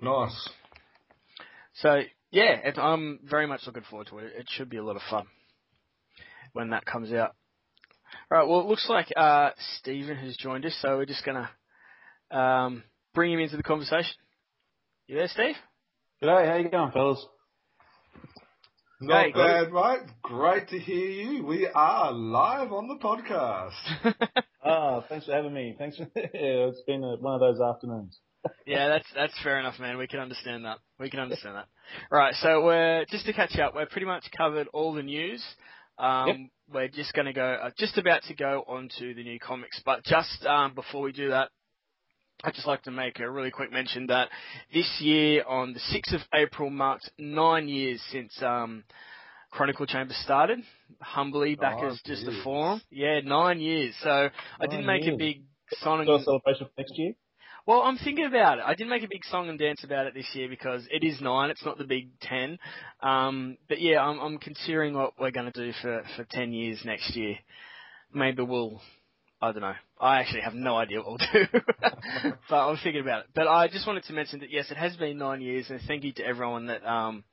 [0.00, 0.48] Nice.
[1.74, 4.32] So yeah, it, I'm very much looking forward to it.
[4.34, 5.26] It should be a lot of fun
[6.54, 7.34] when that comes out.
[8.30, 8.48] All right.
[8.48, 11.50] Well, it looks like uh, Stephen has joined us, so we're just gonna
[12.30, 12.82] um,
[13.14, 14.14] bring him into the conversation.
[15.06, 15.56] You there, Steve?
[16.22, 16.48] G'day.
[16.48, 17.26] How you going, fellas?
[19.00, 20.10] Not hey, bad, mate.
[20.22, 21.44] Great to hear you.
[21.44, 24.16] We are live on the podcast.
[24.64, 25.76] oh, thanks for having me.
[25.78, 25.98] Thanks.
[25.98, 28.18] For, yeah, it's been a, one of those afternoons.
[28.66, 29.98] yeah, that's that's fair enough, man.
[29.98, 30.78] We can understand that.
[30.98, 31.66] We can understand that.
[32.10, 32.34] Right.
[32.40, 33.72] So we're just to catch up.
[33.76, 35.44] We're pretty much covered all the news.
[35.96, 36.36] Um, yep.
[36.72, 39.80] We're just going to go, uh, just about to go on to the new comics.
[39.84, 41.50] But just um, before we do that,
[42.44, 44.28] I'd just like to make a really quick mention that
[44.72, 48.84] this year, on the 6th of April, marked nine years since um,
[49.50, 50.60] Chronicle Chamber started.
[51.00, 52.80] Humbly, back oh, as just a forum.
[52.90, 53.94] Yeah, nine years.
[54.02, 55.14] So nine I didn't make years.
[55.14, 55.42] a big
[55.82, 57.14] song and celebration next year.
[57.66, 58.64] Well, I'm thinking about it.
[58.64, 61.20] I didn't make a big song and dance about it this year because it is
[61.20, 61.50] nine.
[61.50, 62.58] It's not the big ten.
[63.02, 66.80] Um, but yeah, I'm, I'm considering what we're going to do for for ten years
[66.84, 67.34] next year.
[68.14, 68.80] Maybe we'll
[69.42, 69.74] I don't know.
[70.00, 71.60] I actually have no idea what we'll do,
[72.48, 73.26] but I'm thinking about it.
[73.34, 76.04] But I just wanted to mention that yes, it has been nine years, and thank
[76.04, 77.24] you to everyone that um,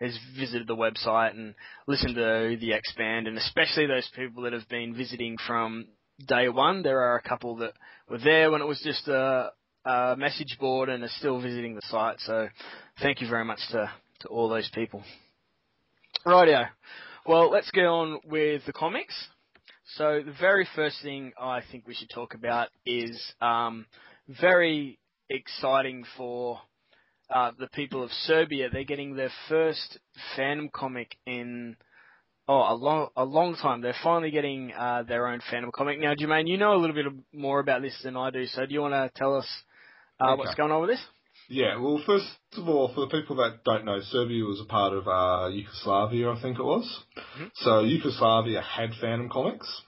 [0.00, 1.54] has visited the website and
[1.86, 5.86] listened to the expand, and especially those people that have been visiting from
[6.26, 6.82] day one.
[6.82, 7.74] There are a couple that
[8.08, 9.52] were there when it was just a,
[9.84, 12.16] a message board and are still visiting the site.
[12.20, 12.48] So
[13.00, 15.04] thank you very much to to all those people.
[16.26, 16.68] Rightio.
[17.26, 19.14] Well, let's get on with the comics.
[19.96, 23.86] So the very first thing I think we should talk about is um,
[24.28, 24.98] very
[25.30, 26.60] exciting for
[27.34, 28.68] uh, the people of Serbia.
[28.70, 29.98] They're getting their first
[30.36, 31.76] Phantom comic in
[32.46, 33.80] oh a long a long time.
[33.80, 36.14] They're finally getting uh, their own Phantom comic now.
[36.14, 38.44] Jermaine, you know a little bit more about this than I do.
[38.44, 39.48] So do you want to tell us
[40.20, 40.38] uh, okay.
[40.38, 41.04] what's going on with this?
[41.50, 42.26] Yeah, well, first
[42.58, 46.30] of all, for the people that don't know, Serbia was a part of uh, Yugoslavia,
[46.30, 47.04] I think it was.
[47.16, 47.44] Mm-hmm.
[47.54, 49.82] So Yugoslavia had Phantom Comics,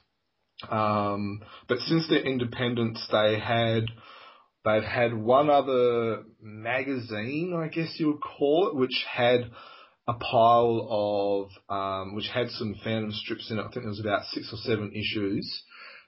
[0.71, 3.85] um, but since their independence, they had
[4.65, 9.51] they've had one other magazine, I guess you would call it, which had
[10.09, 13.63] a pile of um, which had some Phantom strips in it.
[13.63, 15.63] I think there was about six or seven issues,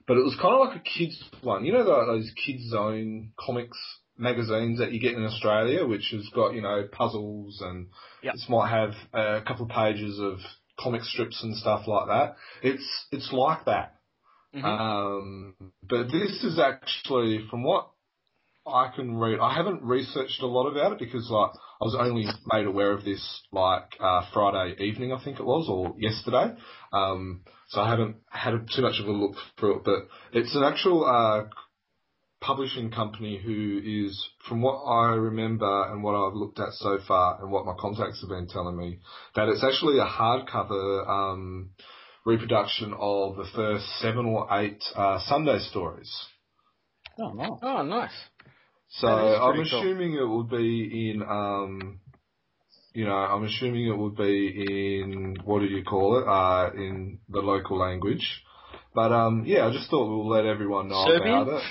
[0.07, 1.63] but it was kind of like a kids one.
[1.63, 3.77] You know those Kids Zone comics
[4.17, 7.87] magazines that you get in Australia, which has got you know puzzles and
[8.21, 8.33] yep.
[8.33, 10.39] this might have a couple of pages of
[10.79, 12.35] comic strips and stuff like that.
[12.61, 13.95] It's it's like that.
[14.55, 14.65] Mm-hmm.
[14.65, 17.89] Um, but this is actually from what
[18.65, 19.39] I can read.
[19.39, 23.03] I haven't researched a lot about it because like I was only made aware of
[23.03, 26.53] this like uh, Friday evening, I think it was, or yesterday.
[26.93, 29.83] Um, so I haven't had too much of a look through it.
[29.83, 31.49] But it's an actual uh,
[32.45, 37.41] publishing company who is, from what I remember and what I've looked at so far
[37.41, 38.99] and what my contacts have been telling me,
[39.35, 41.71] that it's actually a hardcover um,
[42.25, 46.11] reproduction of the first seven or eight uh, Sunday stories.
[47.19, 47.51] Oh, nice.
[47.61, 48.11] Oh, nice.
[48.89, 50.23] So I'm assuming cool.
[50.23, 51.99] it would be in, um,
[52.93, 56.27] you know, I'm assuming it would be in what do you call it?
[56.27, 58.43] Uh, in the local language.
[58.93, 61.41] But um, yeah, I just thought we'll let everyone know Serbian?
[61.41, 61.63] about it.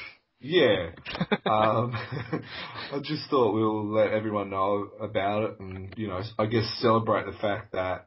[0.43, 0.91] Yeah.
[1.47, 1.93] um,
[2.93, 7.27] I just thought we'll let everyone know about it and, you know, I guess celebrate
[7.27, 8.07] the fact that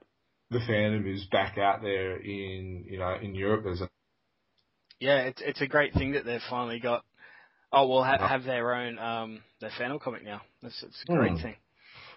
[0.52, 3.90] the Phantom is back out there in, you know, in Europe as a.
[5.00, 7.04] Yeah, it's, it's a great thing that they've finally got.
[7.72, 10.42] Oh, well, have, have their own, um, their Phantom comic now.
[10.62, 11.42] That's, it's a great mm.
[11.42, 11.56] thing.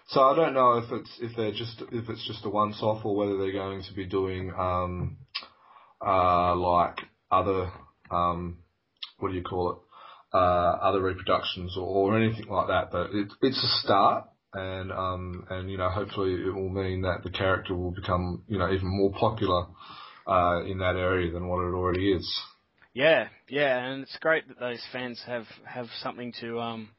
[0.09, 3.05] So I don't know if it's if they're just if it's just a once off
[3.05, 5.17] or whether they're going to be doing um,
[6.03, 6.95] uh, like
[7.29, 7.71] other
[8.09, 8.57] um,
[9.19, 9.77] what do you call it
[10.33, 12.91] uh, other reproductions or, or anything like that.
[12.91, 17.23] But it, it's a start, and um, and you know hopefully it will mean that
[17.23, 19.65] the character will become you know even more popular
[20.27, 22.41] uh, in that area than what it already is.
[22.93, 26.89] Yeah, yeah, and it's great that those fans have have something to um,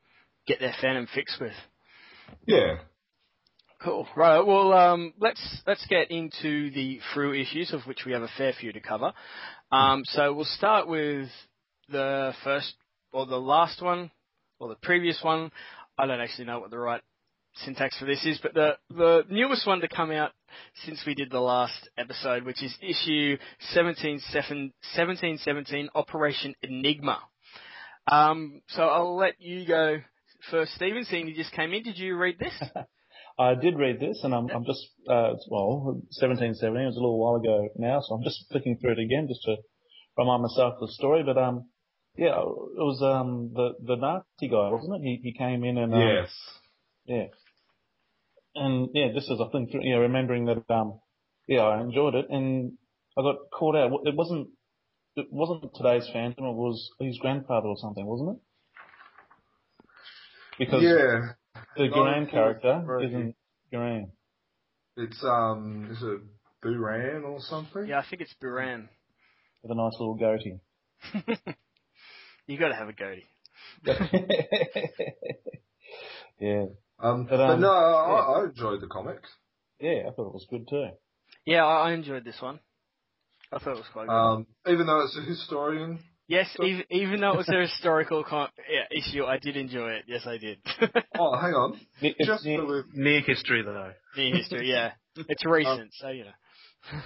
[0.47, 1.53] get their Phantom fix with.
[2.47, 2.79] Yeah.
[3.83, 4.07] Cool.
[4.15, 4.41] Right.
[4.41, 8.53] Well, um, let's let's get into the through issues of which we have a fair
[8.53, 9.13] few to cover.
[9.73, 11.29] Um, so we'll start with
[11.89, 12.75] the first
[13.13, 14.11] or the last one,
[14.59, 15.51] or the previous one,
[15.99, 17.03] I don't actually know what the right
[17.65, 20.33] syntax for this is, but the the newest one to come out
[20.85, 23.37] since we did the last episode, which is issue
[23.75, 27.21] 1717 Operation Enigma.
[28.07, 29.99] Um, so I'll let you go
[30.51, 31.05] first, Stephen.
[31.05, 32.55] Seeing you just came in, did you read this?
[33.39, 37.19] I did read this, and I'm, I'm just uh, well, 1770 it was a little
[37.19, 39.57] while ago now, so I'm just flicking through it again just to
[40.19, 41.23] remind myself of the story.
[41.23, 41.70] But um,
[42.17, 45.03] yeah, it was um the the Nazi guy, wasn't it?
[45.03, 46.31] He he came in and um, yes,
[47.05, 47.27] yeah,
[48.55, 51.01] and yeah, just as I think, you know, remembering that um,
[51.47, 52.73] yeah, I enjoyed it, and
[53.19, 53.91] I got caught out.
[54.05, 54.49] It wasn't
[55.17, 56.45] it wasn't today's Phantom.
[56.45, 58.43] It was his grandfather or something, wasn't it?
[60.59, 61.33] Because yeah,
[61.77, 63.07] the Not Guran character three.
[63.07, 63.35] isn't
[63.73, 64.11] Guran.
[64.97, 66.21] it's um, is it
[66.65, 67.87] Buran or something?
[67.87, 68.89] yeah, I think it's Buran.
[69.63, 70.61] with a nice little goatee.
[72.51, 73.27] you got to have a goatee.
[77.03, 78.41] Um, yeah, But, but, um, no, I, yeah.
[78.41, 79.19] I enjoyed the comic.
[79.81, 80.89] yeah, I thought it was good too.
[81.47, 82.61] Yeah, I, I enjoyed this one.
[83.53, 84.15] I thought it was quite good.
[84.15, 85.99] Um, even though it's a historian.
[86.29, 89.91] yes, so- even, even though it was a historical con- yeah, issue, I did enjoy
[89.93, 90.05] it.
[90.07, 90.59] Yes, I did.
[91.19, 91.79] Oh, hang on.
[92.01, 93.93] It's Just near- Near history, though.
[94.17, 94.93] Near history, yeah.
[95.17, 96.31] It's recent, so you know.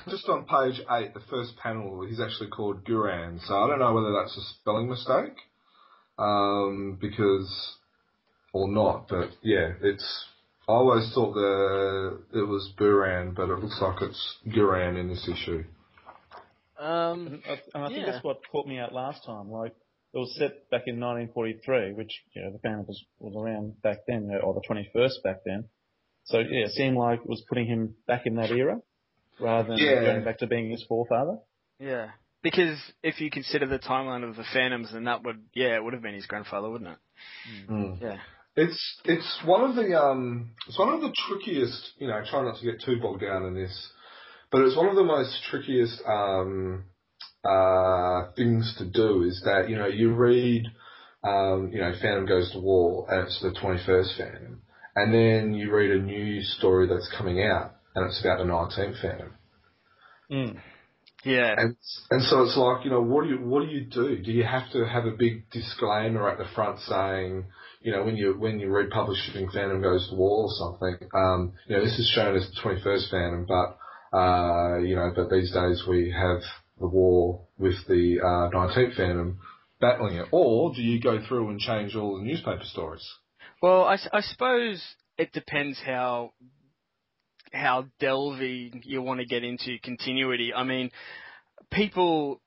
[0.09, 3.41] Just on page eight, the first panel, he's actually called Guran.
[3.47, 5.37] So I don't know whether that's a spelling mistake,
[6.19, 7.77] um, because
[8.53, 9.09] or not.
[9.09, 10.25] But yeah, it's.
[10.67, 15.29] I always thought that it was Buran, but it looks like it's Guran in this
[15.29, 15.65] issue.
[16.81, 18.13] Um, And I, and I think Yeah.
[18.13, 19.51] that's what caught me out last time.
[19.51, 19.75] Like
[20.15, 23.99] it was set back in 1943, which you know the Phantom was, was around back
[24.09, 25.69] then, or the 21st back then.
[26.25, 28.81] So yeah, it seemed like it was putting him back in that era,
[29.41, 30.03] rather than Yeah.
[30.03, 31.39] going back to being his forefather.
[31.79, 32.11] yeah.
[32.43, 35.95] Because if you consider the timeline of the Phantoms, then that would, yeah, it would
[35.95, 36.99] have been his grandfather, wouldn't it?
[37.71, 38.01] Mm.
[38.03, 38.19] Yeah.
[38.57, 42.57] It's it's one of the um it's one of the trickiest you know try not
[42.59, 43.91] to get too bogged down in this,
[44.53, 46.85] but it's one of the most trickiest um
[47.45, 50.67] uh things to do is that you know you read
[51.25, 54.63] um you know Phantom goes to war and it's the twenty first Phantom,
[54.95, 58.97] and then you read a new story that's coming out and it's about the nineteenth
[59.01, 59.35] Phantom,
[60.31, 60.61] Mm.
[61.25, 61.55] Yeah.
[61.57, 61.77] and
[62.11, 64.19] and so it's like you know what do you what do you do?
[64.23, 67.45] Do you have to have a big disclaimer at the front saying
[67.85, 71.53] you know, when you when you read publishing Phantom Goes to War or something, um,
[71.69, 75.53] you know, this is shown as the 21st Phantom, but uh, you know, but these
[75.53, 76.41] days we have
[76.81, 79.39] the war with the uh, 19th Phantom
[79.83, 80.29] battling it.
[80.31, 83.07] Or do you go through and change all the newspaper stories?
[83.61, 84.83] Well, I suppose
[85.19, 86.33] it depends how
[87.55, 90.53] how delvy you want to get into continuity.
[90.53, 90.91] I mean,
[91.71, 92.41] people,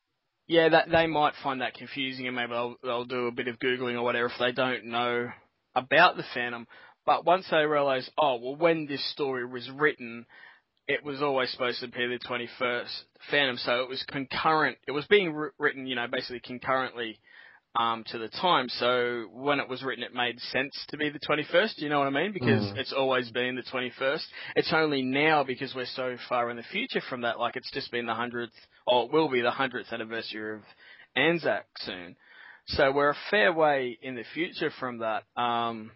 [0.47, 3.60] yeah, that they might find that confusing, and maybe they'll they'll do a bit of
[3.60, 5.30] googling or whatever if they don't know
[5.76, 6.68] about the Phantom.
[7.05, 10.26] But once they realise, oh, well, when this story was written,
[10.88, 14.78] it was always supposed to be the 21st Phantom, so it was concurrent.
[14.88, 17.20] It was being written, you know, basically concurrently
[17.78, 18.67] um, to the time.
[18.69, 21.78] So when it was written, it made sense to be the 21st.
[21.78, 22.32] You know what I mean?
[22.34, 22.78] Because Mm.
[22.78, 24.25] it's always been the 21st.
[24.55, 27.39] It's only now because we're so far in the future from that.
[27.39, 28.53] Like it's just been the hundredth,
[28.88, 30.61] or it will be the hundredth anniversary of
[31.15, 32.15] Anzac soon.
[32.67, 35.23] So we're a fair way in the future from that.
[35.36, 35.91] Um,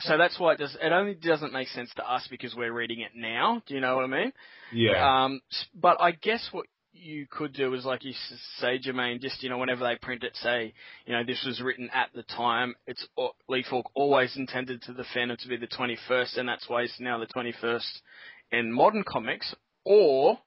[0.00, 0.76] so that's why it does.
[0.80, 3.62] It only doesn't make sense to us because we're reading it now.
[3.66, 4.32] Do you know what I mean?
[4.72, 5.24] Yeah.
[5.24, 5.40] Um,
[5.74, 8.12] but I guess what you could do is, like you
[8.58, 10.74] say, Jermaine, just you know, whenever they print it, say,
[11.06, 12.74] you know, this was written at the time.
[12.86, 17.00] It's Falk always intended to the Phantom to be the 21st, and that's why it's
[17.00, 18.00] now the 21st
[18.52, 19.54] in modern comics.
[19.84, 20.38] Or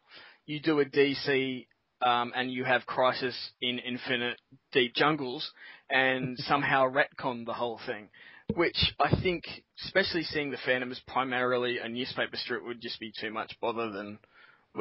[0.45, 1.67] you do a DC.
[2.01, 4.37] Um, and you have Crisis in Infinite
[4.73, 5.49] Deep Jungles,
[5.89, 8.09] and somehow retcon the whole thing,
[8.53, 9.45] which I think,
[9.85, 13.89] especially seeing the Phantom as primarily a newspaper strip, would just be too much bother
[13.91, 14.19] than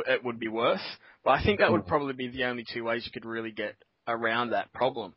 [0.07, 0.81] it would be worth.
[1.25, 3.75] But I think that would probably be the only two ways you could really get
[4.07, 5.15] around that problem.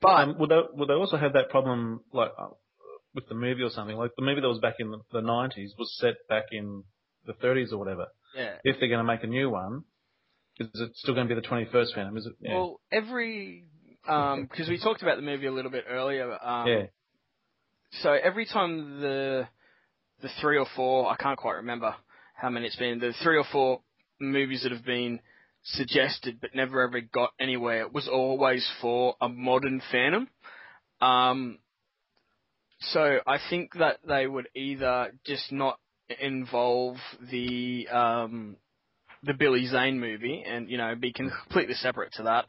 [0.00, 2.48] But Um, would they would they also have that problem like uh,
[3.14, 3.96] with the movie or something?
[3.96, 6.84] Like the movie that was back in the, 90s was set back in
[7.26, 8.06] the 30s or whatever.
[8.34, 9.84] yeah, If they're going to make a new one,
[10.58, 12.16] is it still going to be the 21st Phantom?
[12.16, 12.32] Is it?
[12.40, 12.54] Yeah.
[12.54, 13.64] well, every
[14.02, 16.32] because we talked about the movie a little bit earlier.
[16.42, 16.82] Um, yeah.
[18.02, 19.48] So every time the
[20.22, 21.94] the three or four, I can't quite remember
[22.40, 22.98] how many it's been.
[22.98, 23.80] The three or four
[24.18, 25.20] movies that have been
[25.62, 30.28] suggested but never ever got anywhere was always for a modern Phantom.
[31.00, 31.58] Um,
[32.80, 35.78] so I think that they would either just not
[36.18, 36.96] involve
[37.30, 38.56] the um,
[39.22, 42.46] the Billy Zane movie and you know be completely separate to that,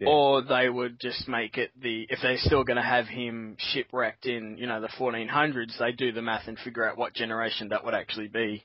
[0.00, 0.08] Yeah.
[0.08, 4.26] Or they would just make it the if they're still going to have him shipwrecked
[4.26, 7.84] in you know the 1400s, they do the math and figure out what generation that
[7.84, 8.64] would actually be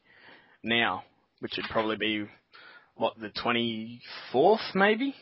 [0.64, 1.04] now,
[1.40, 2.26] which would probably be
[2.96, 5.16] what the 24th maybe.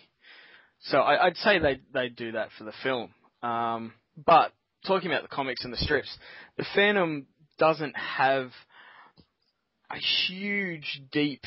[0.82, 3.14] So I, I'd say they they do that for the film.
[3.44, 3.94] Um,
[4.26, 4.52] but
[4.86, 6.16] talking about the comics and the strips,
[6.58, 7.28] the Phantom
[7.58, 8.52] doesn't have
[9.92, 11.44] a huge, deep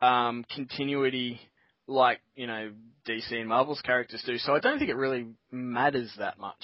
[0.00, 1.40] um, continuity
[1.86, 2.70] like you know
[3.08, 4.38] DC and Marvel's characters do.
[4.38, 6.62] So I don't think it really matters that much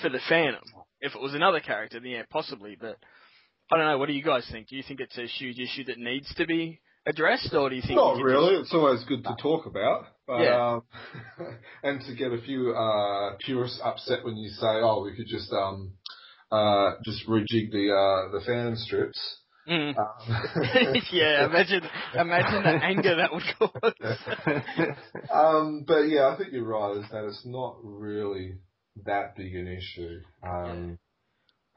[0.00, 0.64] for the Phantom.
[1.00, 2.76] If it was another character, then yeah, possibly.
[2.80, 2.98] But
[3.70, 3.98] I don't know.
[3.98, 4.68] What do you guys think?
[4.68, 7.82] Do you think it's a huge issue that needs to be addressed, or do you
[7.82, 8.56] think Not really.
[8.56, 10.04] just- It's always good to talk about.
[10.26, 10.72] But, Yeah.
[10.74, 10.82] um,
[11.82, 15.50] and to get a few uh, purists upset when you say, "Oh, we could just
[15.52, 15.92] um,
[16.52, 19.18] uh, just rejig the uh, the fan strips."
[19.66, 19.96] Mm.
[19.98, 21.82] Um, yeah, imagine
[22.14, 23.92] imagine the anger that would cause.
[25.32, 26.96] um, but yeah, I think you're right.
[26.98, 28.54] Is that it's not really
[29.04, 30.20] that big an issue.
[30.42, 30.98] Um,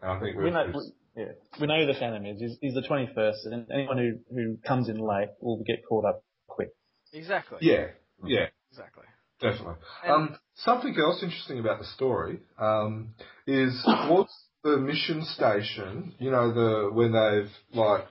[0.01, 1.25] and I think We we've, know, we've- we, yeah,
[1.59, 2.39] we know who the Phantom is.
[2.39, 6.23] He's, he's the 21st, and anyone who, who comes in late will get caught up
[6.47, 6.69] quick.
[7.13, 7.57] exactly.
[7.61, 7.87] yeah,
[8.25, 9.03] yeah, Exactly.
[9.41, 9.75] definitely.
[10.07, 13.13] Um, something else interesting about the story um,
[13.47, 13.73] is
[14.07, 14.31] towards
[14.63, 16.13] the mission station.
[16.19, 18.05] You know, the when they've like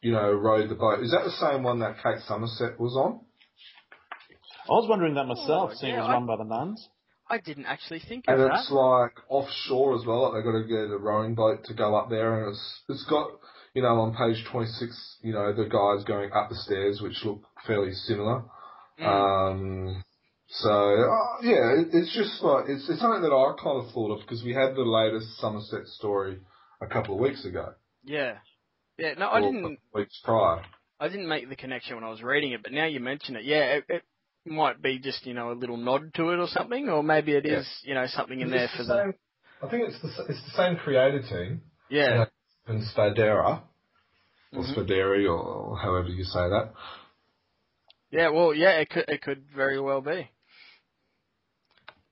[0.00, 1.00] you know rowed the boat.
[1.02, 3.20] Is that the same one that Kate Somerset was on?
[4.68, 6.88] I was wondering that myself, Oh, seeing yeah, it was I- run by the nuns.
[7.28, 8.42] I didn't actually think of it.
[8.42, 8.60] And that.
[8.60, 10.22] it's like offshore as well.
[10.22, 13.06] Like they've got to get a rowing boat to go up there, and it's it's
[13.08, 13.30] got
[13.74, 17.24] you know on page twenty six, you know the guys going up the stairs, which
[17.24, 18.44] look fairly similar.
[19.00, 19.06] Mm.
[19.06, 20.04] Um,
[20.48, 24.12] so uh, yeah, it, it's just like it's it's something that I kind of thought
[24.14, 26.38] of because we had the latest Somerset story
[26.80, 27.74] a couple of weeks ago,
[28.06, 28.38] yeah.
[28.98, 29.14] Yeah.
[29.18, 29.78] No, I didn't.
[29.92, 30.62] weeks prior.
[30.98, 33.44] I didn't make the connection when I was reading it, but now you mention it,
[33.44, 34.02] yeah, it, it
[34.46, 37.46] might be just you know a little nod to it or something, or maybe it
[37.46, 37.88] is Yeah.
[37.88, 39.14] you know something in there the for the same-
[39.62, 42.14] I think it's the s- it's the same creator team yeah.
[42.14, 42.24] Yeah.
[42.66, 43.62] and Spadera
[44.52, 44.74] or Mhm.
[44.74, 46.72] Spaderi or however you say that.
[48.10, 50.30] Yeah, well, yeah, it could it could very well be,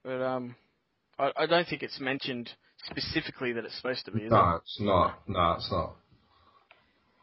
[0.03, 0.57] but um,
[1.19, 2.51] I, I don't think it's mentioned
[2.91, 4.25] specifically that it's supposed to be.
[4.25, 5.29] Is No, it's not.
[5.29, 5.97] No, it's not.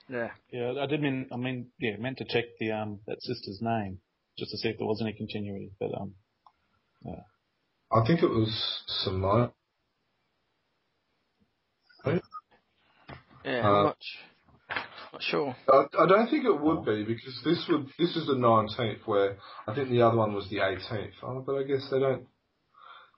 [0.09, 0.31] Yeah.
[0.51, 3.99] Yeah, I did mean, I mean, yeah, meant to check the um that sister's name
[4.37, 6.13] just to see if there was any continuity, but um,
[7.91, 9.51] I think it was Simone.
[13.43, 13.97] Yeah, Uh, I'm not,
[15.19, 15.55] sure.
[15.67, 19.37] I, I don't think it would be because this would this is the nineteenth, where
[19.67, 21.15] I think the other one was the eighteenth.
[21.23, 22.27] Oh, but I guess they don't.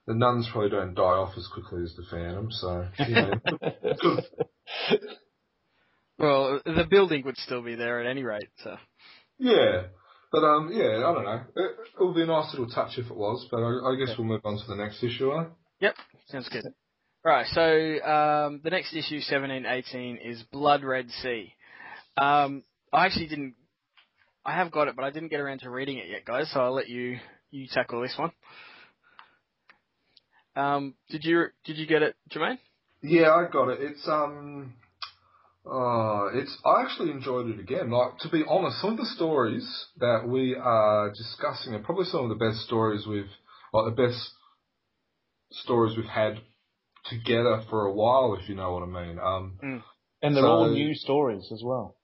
[0.08, 4.20] The nuns probably don't die off as quickly as the Phantom, so you know.
[6.20, 8.50] Well, the building would still be there at any rate.
[8.64, 8.78] So
[9.40, 9.88] yeah.
[10.34, 11.42] But um, yeah, I don't know.
[11.56, 14.18] It, it would be a nice little touch if it was, but I, I guess
[14.18, 15.32] we'll move on to the next issue.
[15.32, 15.44] Eh?
[16.28, 16.64] sounds good.
[17.24, 21.54] Right, so um, the next issue, 1718, is Blood Red Sea.
[22.18, 23.54] Um, I actually didn't.
[24.44, 26.50] I have got it, but I didn't get around to reading it yet, guys.
[26.52, 27.20] So I'll let you
[27.52, 28.32] you tackle this one.
[30.56, 32.58] Um, did you did you get it, Jermaine?
[33.04, 33.80] Yeah, I got it.
[33.82, 34.74] It's um,
[35.66, 37.90] uh, it's I actually enjoyed it again.
[37.92, 39.66] Like to be honest, some of the stories
[39.98, 43.30] that we are discussing are probably some of the best stories we've,
[43.74, 44.30] like the best
[45.52, 46.40] stories we've had
[47.06, 49.20] together for a while, if you know what I mean.
[49.20, 49.84] Um,
[50.22, 51.98] and they're all new stories as well.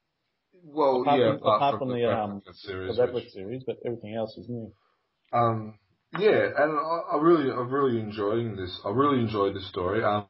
[0.62, 4.14] well, Apart yeah, from- apart from the, um, Replicant The series, which- series, but everything
[4.14, 4.72] else is new.
[5.32, 5.78] Um,
[6.18, 8.80] yeah, and I, I really, I'm really enjoying this.
[8.84, 10.02] I really enjoyed this story.
[10.02, 10.26] Um,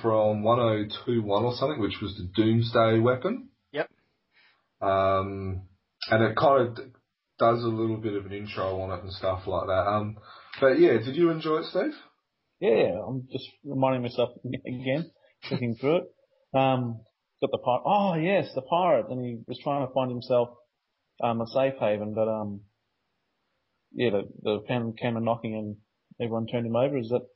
[0.00, 3.48] from 1021 or something, which was the Doomsday weapon.
[3.72, 3.90] Yep.
[4.80, 5.62] Um,
[6.10, 6.76] and it kind of
[7.38, 9.86] does a little bit of an intro on it and stuff like that.
[9.86, 10.16] Um,
[10.60, 11.94] but yeah, did you enjoy it, Steve?
[12.60, 15.10] Yeah, I'm just reminding myself again,
[15.50, 16.04] looking through it.
[16.56, 17.00] Um,
[17.40, 17.82] got the pirate.
[17.84, 20.48] Oh yes, the pirate, and he was trying to find himself
[21.22, 22.60] um, a safe haven, but um,
[23.92, 25.76] yeah, the the pen came a knocking and
[26.20, 26.96] everyone turned him over.
[26.96, 27.26] Is that?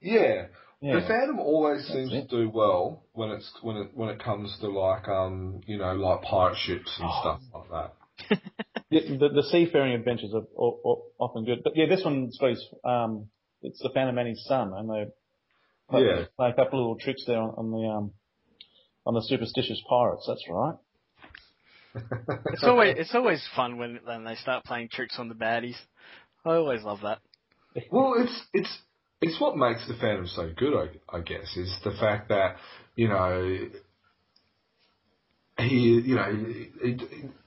[0.00, 0.46] Yeah.
[0.82, 1.00] Yeah.
[1.00, 2.28] The Phantom always That's seems it.
[2.28, 5.94] to do well when it's when it when it comes to like um you know
[5.94, 7.20] like pirate ships and Oh.
[7.20, 8.38] stuff like that.
[8.90, 12.50] The, the, the seafaring adventures are, are, are often good, but yeah, this one's got
[12.50, 13.28] his, um,
[13.62, 15.06] it's the Phantom and his son, and they
[15.88, 16.24] play, Yeah.
[16.36, 18.10] play a couple of little tricks there on, on the um,
[19.06, 20.26] on the superstitious pirates.
[20.28, 20.74] That's right.
[22.52, 25.76] It's always it's always fun when when they start playing tricks on the baddies.
[26.44, 27.20] I always love that.
[27.90, 28.78] Well, it's it's
[29.22, 32.56] it's what makes the Phantom so good, I, I guess, is the fact that
[32.96, 33.58] you know
[35.58, 36.96] he, you know, he, he,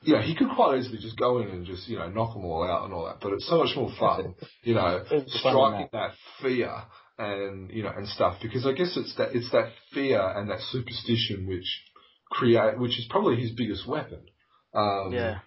[0.03, 2.45] you know, he could quite easily just go in and just, you know, knock them
[2.45, 3.17] all out and all that.
[3.19, 6.11] But it's so much more fun, you know, striking that
[6.41, 6.71] fear
[7.17, 10.59] and you know and stuff because I guess it's that it's that fear and that
[10.71, 11.65] superstition which
[12.29, 14.19] create which is probably his biggest weapon.
[14.73, 15.39] Um, yeah.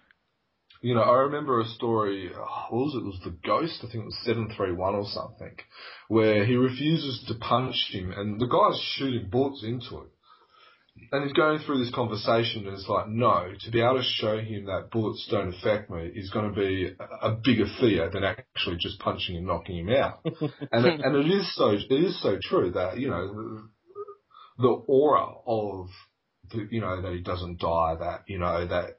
[0.81, 2.31] You know, I remember a story.
[2.33, 2.99] Oh, what was it?
[2.99, 3.79] It was the ghost.
[3.79, 5.55] I think it was seven three one or something,
[6.07, 10.09] where he refuses to punch him, and the guy's shooting bullets into it
[11.11, 14.37] and he's going through this conversation and it's like, no, to be able to show
[14.39, 18.77] him that bullets don't affect me is going to be a, bigger fear than actually
[18.79, 20.19] just punching and knocking him out.
[20.25, 23.69] and it, and it is so it is so true that you know the,
[24.59, 25.87] the aura of
[26.51, 28.98] the, you know that he doesn't die, that you know that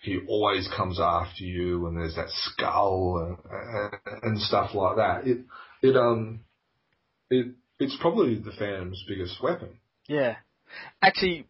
[0.00, 5.26] he always comes after you, and there's that skull and, and, stuff like that.
[5.26, 5.44] It
[5.82, 6.40] it um
[7.28, 9.78] it it's probably the Phantom's biggest weapon.
[10.08, 10.36] Yeah,
[11.02, 11.46] Actually,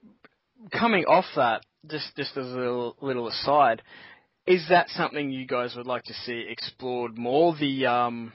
[0.73, 3.83] coming off that, just just as a little, little aside,
[4.47, 7.55] is that something you guys would like to see explored more?
[7.59, 8.33] The um,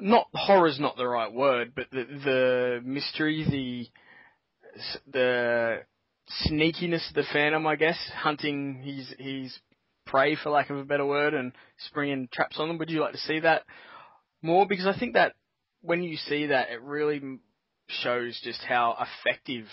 [0.00, 3.86] not horror's not the right word, but the the mystery, the
[5.10, 5.82] the
[6.46, 9.58] sneakiness of the Phantom, I guess, hunting his his
[10.06, 11.52] prey, for lack of a better word, and
[11.86, 12.78] springing traps on them.
[12.78, 13.62] Would you like to see that
[14.42, 14.66] more?
[14.66, 15.34] Because I think that
[15.82, 17.20] when you see that, it really
[17.88, 19.66] shows just how effective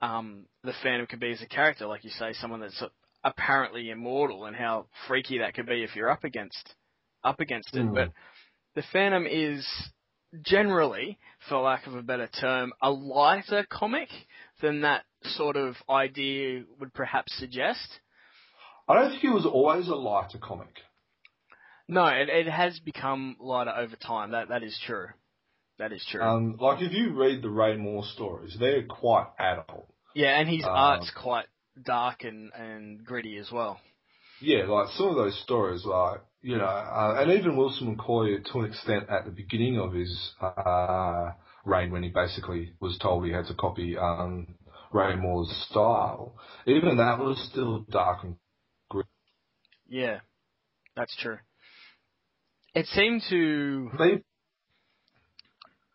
[0.00, 2.82] um, the Phantom can be as a character, like you say, someone that's
[3.24, 6.74] apparently immortal, and how freaky that could be if you're up against
[7.24, 7.84] up against it.
[7.84, 7.94] Mm.
[7.94, 8.12] But
[8.74, 9.66] the Phantom is
[10.42, 11.18] generally,
[11.48, 14.08] for lack of a better term, a lighter comic
[14.60, 18.00] than that sort of idea would perhaps suggest.
[18.88, 20.74] I don't think it was always a lighter comic.
[21.88, 24.32] No, it, it has become lighter over time.
[24.32, 25.08] That that is true.
[25.78, 26.22] That is true.
[26.22, 29.88] Um, like if you read the Ray Moore stories, they're quite adult.
[30.14, 31.46] Yeah, and his um, art's quite
[31.84, 33.80] dark and, and gritty as well.
[34.40, 38.58] Yeah, like some of those stories, like you know, uh, and even Wilson McCoy to
[38.60, 41.30] an extent at the beginning of his uh,
[41.64, 44.54] reign, when he basically was told he had to copy um,
[44.92, 46.34] Ray Moore's style,
[46.66, 48.36] even that was still dark and
[48.88, 49.08] gritty.
[49.88, 50.20] Yeah,
[50.96, 51.38] that's true.
[52.74, 53.90] It seemed to.
[53.98, 54.22] They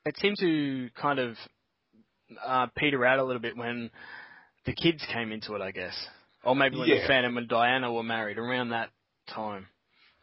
[0.06, 1.36] it seemed to kind of
[2.46, 3.90] uh, peter out a little bit when
[4.66, 5.96] the kids came into it, I guess,
[6.44, 7.02] or maybe when yeah.
[7.02, 8.90] the Phantom and Diana were married around that
[9.34, 9.68] time.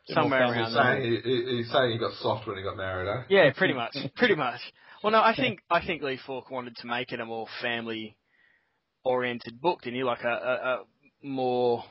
[0.08, 1.00] Somewhere around there.
[1.00, 3.22] He's saying he got soft when he got married, eh?
[3.28, 4.60] Yeah, pretty much, pretty much.
[5.04, 8.16] Well, no, I think I think Lee Falk wanted to make it a more family
[9.04, 10.04] oriented book, didn't he?
[10.04, 10.78] Like a, a, a
[11.22, 11.84] more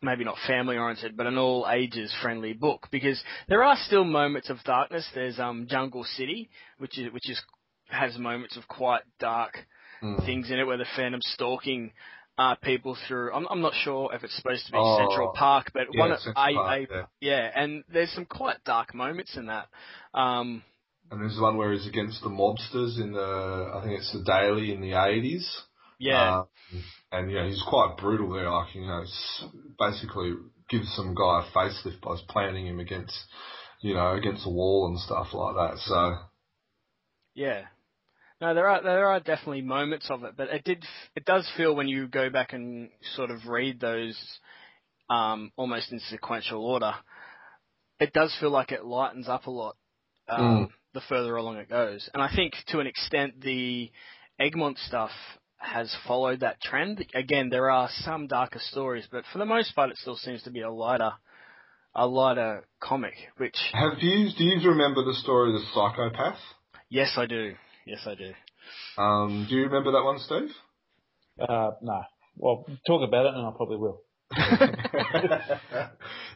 [0.00, 4.50] maybe not family oriented, but an all ages friendly book because there are still moments
[4.50, 5.08] of darkness.
[5.14, 7.40] There's um Jungle City, which is which is
[7.88, 9.54] has moments of quite dark
[10.02, 10.24] mm.
[10.24, 11.92] things in it where the Phantom's stalking
[12.36, 13.32] uh, people through.
[13.32, 16.16] I'm, I'm not sure if it's supposed to be oh, Central Park, but yeah, one
[16.34, 17.02] Park, a, yeah.
[17.20, 19.68] yeah, and there's some quite dark moments in that.
[20.14, 20.62] Um,
[21.10, 24.72] and there's one where he's against the mobsters in the, I think it's the Daily
[24.72, 25.44] in the 80s.
[25.98, 26.40] Yeah.
[26.40, 26.46] Um,
[27.12, 28.50] and, yeah, he's quite brutal there.
[28.50, 29.04] Like, you know,
[29.78, 30.34] basically
[30.68, 33.18] gives some guy a facelift by planting him against,
[33.80, 35.78] you know, against a wall and stuff like that.
[35.78, 36.16] So.
[37.34, 37.62] Yeah.
[38.40, 40.84] No, there are there are definitely moments of it, but it did
[41.16, 44.16] it does feel when you go back and sort of read those
[45.10, 46.94] um, almost in sequential order,
[47.98, 49.76] it does feel like it lightens up a lot
[50.28, 50.68] um, mm.
[50.94, 52.08] the further along it goes.
[52.14, 53.90] And I think to an extent the
[54.38, 55.10] Egmont stuff
[55.58, 57.04] has followed that trend.
[57.14, 60.50] Again, there are some darker stories, but for the most part, it still seems to
[60.50, 61.12] be a lighter,
[61.94, 63.14] a lighter comic.
[63.36, 64.30] Which have you?
[64.36, 66.38] Do you remember the story of the psychopath?
[66.88, 67.54] Yes, I do.
[67.86, 68.32] Yes, I do.
[68.96, 70.50] Um, do you remember that one, Steve?
[71.40, 72.02] Uh, no.
[72.36, 74.02] Well, talk about it, and I probably will.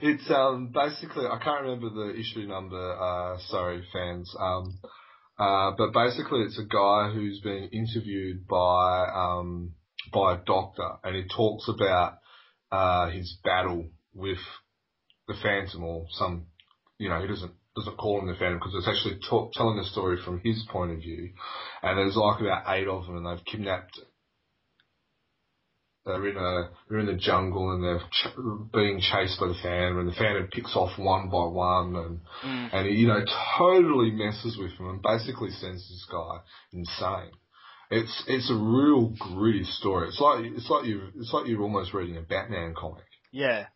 [0.00, 2.96] it's um basically I can't remember the issue number.
[2.98, 4.34] Uh, sorry, fans.
[4.40, 4.78] Um,
[5.38, 9.74] uh, but basically, it's a guy who's being interviewed by um,
[10.12, 12.18] by a doctor, and he talks about
[12.70, 14.38] uh, his battle with
[15.28, 16.46] the Phantom, or some,
[16.98, 19.84] you know, he doesn't doesn't call him the Phantom because it's actually talk, telling the
[19.84, 21.30] story from his point of view.
[21.82, 23.98] And there's like about eight of them, and they've kidnapped
[26.04, 30.00] they're in a they're in the jungle and they're ch- being chased by the Phantom,
[30.00, 32.70] and the Phantom picks off one by one, and mm.
[32.72, 33.24] and he, you know
[33.56, 36.38] totally messes with them and basically sends this guy
[36.72, 37.30] insane.
[37.90, 40.08] It's it's a real gritty story.
[40.08, 43.04] It's like it's like you it's like you're almost reading a Batman comic.
[43.30, 43.66] Yeah.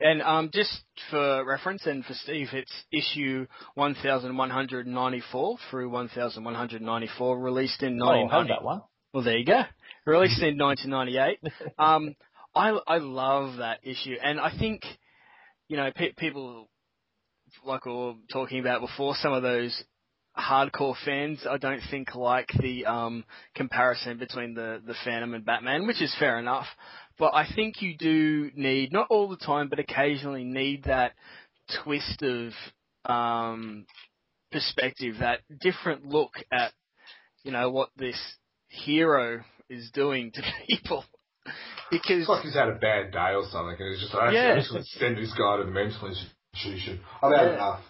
[0.00, 7.98] And um, just for reference and for Steve, it's issue 1194 through 1194, released in
[7.98, 8.04] 1990.
[8.04, 8.82] Oh, I that one.
[9.12, 9.62] Well, there you go
[10.06, 11.40] released in 1998.
[11.78, 12.14] Um,
[12.54, 14.82] I I love that issue, and I think
[15.68, 16.68] you know pe- people
[17.64, 19.82] like we were talking about before, some of those
[20.36, 23.24] hardcore fans I don't think like the um,
[23.54, 26.66] comparison between the the Phantom and Batman, which is fair enough.
[27.18, 31.12] But I think you do need not all the time, but occasionally need that
[31.82, 32.52] twist of
[33.04, 33.86] um,
[34.50, 36.72] perspective, that different look at
[37.42, 38.20] you know what this
[38.68, 41.04] hero is doing to people.
[41.90, 44.44] because It's like he's had a bad day or something, and he's just like, actually,
[44.44, 44.52] Yeah.
[44.76, 47.00] I'm just send this guy to the mental institution.
[47.22, 47.54] I've had Yeah.
[47.54, 47.80] enough.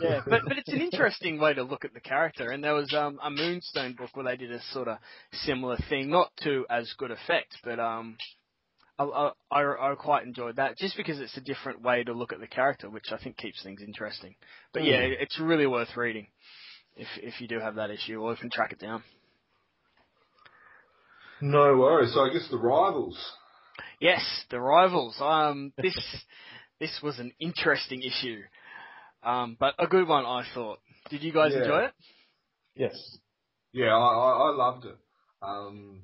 [0.00, 2.50] yeah, but but it's an interesting way to look at the character.
[2.50, 4.98] And there was um, a Moonstone book where they did a sort of
[5.32, 8.16] similar thing, not to as good effect, but um,
[8.98, 12.32] I, I I I quite enjoyed that just because it's a different way to look
[12.32, 14.34] at the character, which I think keeps things interesting.
[14.72, 15.12] But yeah, Hmm.
[15.20, 16.28] it's really worth reading
[16.96, 19.02] if if you do have that issue or if you can track it down.
[21.42, 22.14] No worries.
[22.14, 23.18] So I guess the rivals.
[24.00, 25.16] Yes, the rivals.
[25.20, 25.96] Um, this
[26.80, 28.42] this was an interesting issue,
[29.24, 30.78] um, but a good one I thought.
[31.10, 31.58] Did you guys Yeah.
[31.62, 31.92] enjoy it?
[32.76, 33.18] Yes.
[33.72, 34.96] Yeah, I, I, I loved it.
[35.42, 36.02] Um,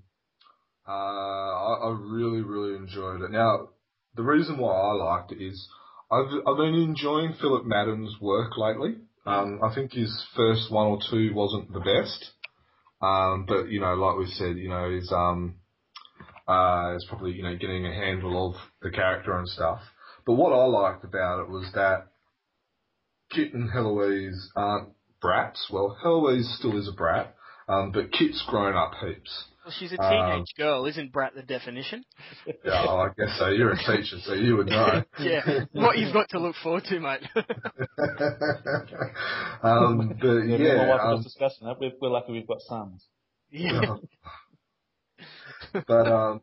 [0.87, 3.31] uh, I, I really, really enjoyed it.
[3.31, 3.69] Now,
[4.17, 5.69] the reason why I liked it is
[6.11, 8.97] I've I've been enjoying Philip Madden's work lately.
[9.25, 12.33] Um, I think his first one or two wasn't the best,
[13.01, 15.57] um, but you know, like we said, you know, is um,
[16.49, 19.81] uh, is probably you know getting a handle of the character and stuff.
[20.27, 22.09] But what I liked about it was that
[23.31, 24.91] Kit and Heloise aren't
[25.21, 25.69] brats.
[25.71, 27.35] Well, Heloise still is a brat,
[27.69, 29.45] um, but Kit's grown up heaps.
[29.69, 32.03] Well, she's a Um, teenage girl, isn't Brat the definition?
[32.65, 33.49] Yeah, well, I guess so.
[33.51, 35.05] You're a teacher, so you would know.
[35.19, 35.43] Yeah,
[35.75, 37.21] what you've got to look forward to, mate.
[39.63, 41.79] um, but Yeah, me and my yeah, wife um, just discussing that.
[41.79, 43.05] We're, we're lucky we've got sons.
[43.51, 43.97] yeah,
[45.87, 46.41] but um,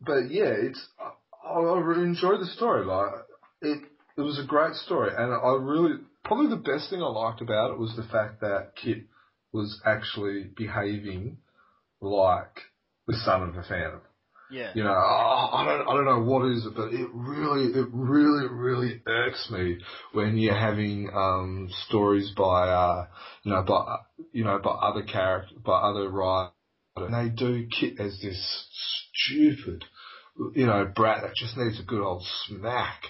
[0.00, 2.86] but yeah, it's I, I really enjoyed the story.
[2.86, 3.12] Like
[3.60, 3.82] it,
[4.16, 7.72] it was a great story, and I really probably the best thing I liked about
[7.72, 9.04] it was the fact that Kit
[9.52, 11.36] was actually behaving
[12.02, 12.60] like
[13.06, 14.00] the son of the Phantom.
[14.50, 17.72] yeah, You know, oh, I don't, I don't know what is it, but it really,
[17.72, 19.78] it really, really irks me
[20.12, 23.06] when you're having um, stories by, uh,
[23.44, 23.96] you know, by,
[24.32, 26.52] you know, by other character, by other writers,
[26.96, 28.68] and they do Kit as this
[29.14, 29.84] stupid,
[30.54, 33.02] you know, brat that just needs a good old smack.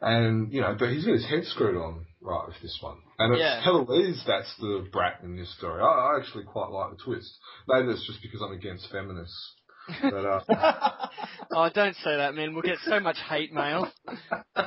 [0.00, 2.98] And, you know, but he's got his head screwed on right with this one.
[3.18, 3.62] And it's Yeah.
[3.62, 5.80] Heloise that's the brat in this story.
[5.82, 7.30] I, I actually quite like the twist.
[7.68, 9.52] Maybe it's just because I'm against feminists.
[10.02, 11.08] But, uh,
[11.52, 12.52] Oh, don't say that, man.
[12.52, 13.90] We'll get so much hate mail.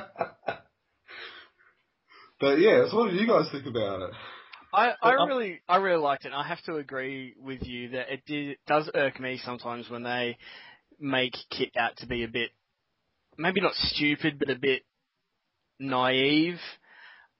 [2.40, 4.10] But yeah, so what did you guys think about it?
[4.72, 6.28] I, I Um, really, I really liked it.
[6.28, 10.02] And I have to agree with you that it did, does irk me sometimes when
[10.04, 10.38] they
[10.98, 12.50] make Kit out to be a bit,
[13.36, 14.82] maybe not stupid, but a bit
[15.80, 16.60] naive.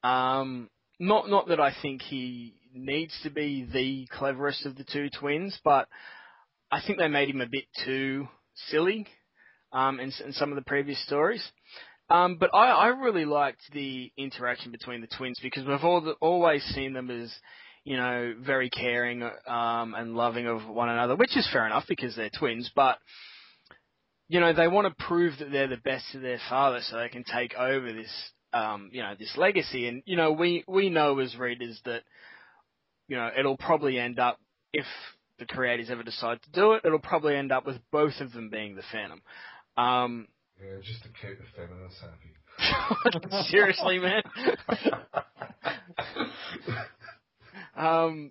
[0.02, 0.68] Um,
[0.98, 5.58] not, not that I think he needs to be the cleverest of the two twins,
[5.62, 5.88] but
[6.70, 8.28] I think they made him a bit too
[8.68, 9.06] silly,
[9.72, 11.44] um, in, in some of the previous stories.
[12.08, 16.62] Um, but I, I really liked the interaction between the twins because we've all, always
[16.74, 17.32] seen them as,
[17.84, 22.16] you know, very caring um, and loving of one another, which is fair enough because
[22.16, 22.70] they're twins.
[22.74, 22.98] But
[24.30, 27.08] you know, they want to prove that they're the best of their father, so they
[27.08, 29.88] can take over this, um, you know, this legacy.
[29.88, 32.04] And you know, we we know as readers that,
[33.08, 34.38] you know, it'll probably end up
[34.72, 34.86] if
[35.40, 38.50] the creators ever decide to do it, it'll probably end up with both of them
[38.50, 39.20] being the Phantom.
[39.76, 40.28] Um,
[40.62, 42.00] Yeah, just to keep the feminists
[43.20, 43.50] happy.
[43.50, 44.22] Seriously, man.
[47.76, 48.30] um.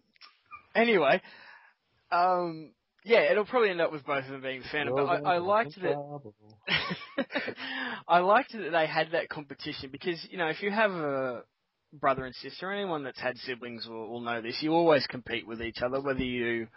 [0.74, 1.22] Anyway,
[2.10, 2.72] um.
[3.06, 5.38] Yeah, it'll probably end up with both of them being the Phantom, but I, I
[5.38, 5.96] liked that.
[8.08, 11.44] I liked that they had that competition because you know if you have a
[11.94, 14.58] brother and sister, anyone that's had siblings will, will know this.
[14.62, 16.68] You always compete with each other, whether you,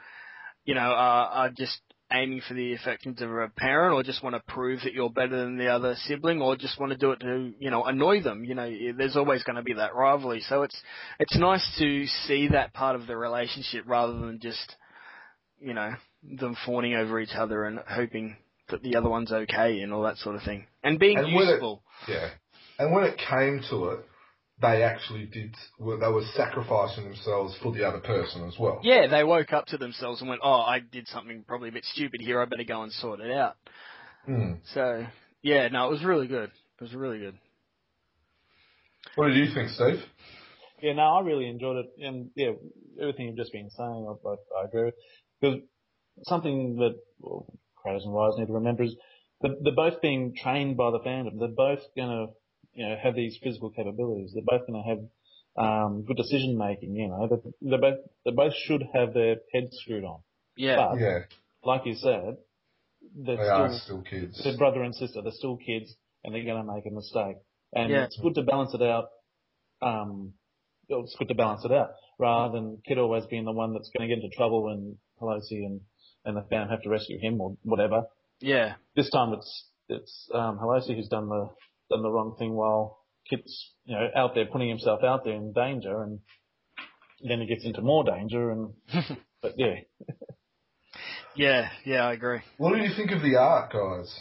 [0.64, 1.80] you know, are, are just
[2.12, 5.44] aiming for the affections of a parent, or just want to prove that you're better
[5.44, 8.44] than the other sibling, or just want to do it to you know annoy them.
[8.44, 10.40] You know, there's always going to be that rivalry.
[10.48, 10.80] So it's
[11.18, 14.76] it's nice to see that part of the relationship rather than just
[15.58, 15.92] you know
[16.22, 18.36] them fawning over each other and hoping
[18.68, 21.48] that the other one's okay and all that sort of thing, and being And when
[21.48, 21.82] it- useful.
[22.08, 22.30] yeah.
[22.78, 24.00] And when it came to it,
[24.60, 28.80] they actually did, well, they were sacrificing themselves for the other person as well.
[28.82, 31.84] Yeah, they woke up to themselves and went, "Oh, I did something probably a bit
[31.84, 32.40] stupid here.
[32.40, 33.56] I better go and sort it out."
[34.24, 34.54] Hmm.
[34.72, 35.04] So,
[35.42, 36.50] yeah, no, it was really good.
[36.50, 37.36] It was really good.
[39.16, 40.02] What did you think, Steve?
[40.80, 42.52] Yeah, no, I really enjoyed it, and yeah,
[43.00, 44.94] everything you've just been saying, I, I, I agree with.
[45.40, 45.60] Because
[46.24, 47.46] something that well,
[47.76, 48.96] creators and writers need to remember is
[49.40, 51.38] they're, they're both being trained by the Phantom.
[51.38, 52.26] They're both going to,
[52.74, 54.32] you know, have these physical capabilities.
[54.34, 54.98] They're both going to have
[55.56, 56.94] um, good decision making.
[56.94, 60.20] You know, they they both they both should have their heads screwed on.
[60.56, 60.76] Yeah.
[60.76, 61.18] But Yeah,
[61.64, 62.36] like you said,
[63.16, 64.40] they're they still are still kids.
[64.42, 65.22] they're brother and sister.
[65.22, 65.94] They're still kids,
[66.24, 67.36] and they're going to make a mistake.
[67.74, 68.04] And Yeah.
[68.04, 69.08] it's good to balance it out.
[69.80, 70.34] Um,
[70.88, 74.08] it's good to balance it out rather than Kit always being the one that's going
[74.08, 75.80] to get into trouble and Heloise and
[76.24, 78.04] and the fam have to rescue him or whatever.
[78.40, 78.74] Yeah.
[78.96, 81.50] This time it's it's um, Heloise who's done the
[81.90, 82.98] done the wrong thing while
[83.28, 86.20] Kit's you know out there putting himself out there in danger, and
[87.26, 88.50] then he gets into more danger.
[88.50, 88.72] And
[89.42, 89.74] but yeah,
[91.34, 91.68] Yeah.
[91.84, 92.06] Yeah.
[92.06, 92.40] I agree.
[92.58, 94.20] What do you think of the art, guys?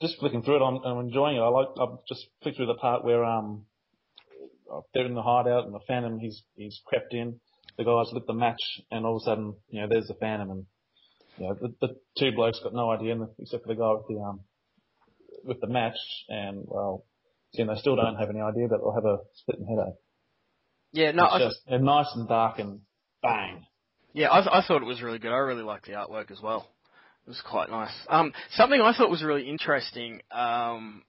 [0.00, 1.40] just flicking through it, I'm, I'm enjoying it.
[1.40, 3.64] I like I've just flicked through the part where um
[4.92, 7.40] they're in the hideout and the Phantom he's he's crept in.
[7.78, 10.50] The guys lit the match, and all of a sudden, you know, there's the Phantom,
[10.50, 10.66] and
[11.38, 14.22] you know, the, the two blokes got no idea, except for the guy with the
[14.22, 14.40] um
[15.44, 17.04] with the match, and well,
[17.52, 19.94] you know, they still don't have any idea that they'll have a splitting headache.
[20.92, 21.12] Yeah.
[21.12, 21.24] No.
[21.24, 22.80] it's I, just they're nice and dark and
[23.22, 23.66] bang.
[24.12, 25.32] Yeah, I, I thought it was really good.
[25.32, 26.68] I really liked the artwork as well.
[27.26, 27.92] It was quite nice.
[28.08, 31.02] Um, something I thought was really interesting um,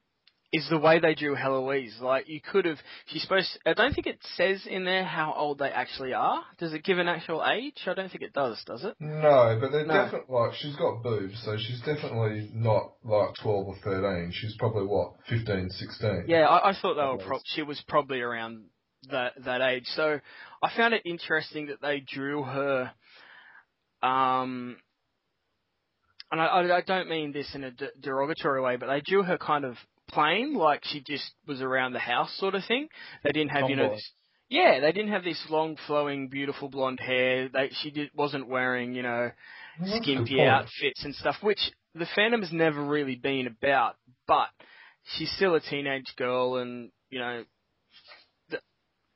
[0.54, 2.00] is the way they drew Heloise.
[2.00, 2.78] Like you could have,
[3.08, 3.50] she's supposed.
[3.66, 6.42] I don't think it says in there how old they actually are.
[6.58, 7.76] Does it give an actual age?
[7.86, 8.62] I don't think it does.
[8.66, 8.96] Does it?
[9.00, 9.94] No, but they're No.
[10.06, 14.32] definitely like she's got boobs, so she's definitely not like twelve or thirteen.
[14.34, 16.24] She's probably what 15, 16.
[16.28, 17.28] Yeah, I, I thought they were.
[17.28, 18.66] Pro- she was probably around
[19.12, 19.86] that that age.
[19.96, 20.20] So
[20.64, 22.92] I found it interesting that they drew her.
[24.02, 24.78] Um,
[26.32, 29.24] and I, I, I don't mean this in a de- derogatory way, but they drew
[29.24, 29.76] her kind of
[30.10, 32.88] plain, like she just was around the house sort of thing.
[33.24, 34.12] They didn't have, you know, this,
[34.50, 37.50] yeah, they didn't have this long, flowing, beautiful blonde hair.
[37.50, 39.32] They, she did, wasn't wearing, you know,
[39.80, 41.60] Well, that's a good skimpy outfits and stuff, which
[41.94, 43.96] the Phantom has never really been about.
[44.28, 44.50] But
[45.16, 47.44] she's still a teenage girl, and you know,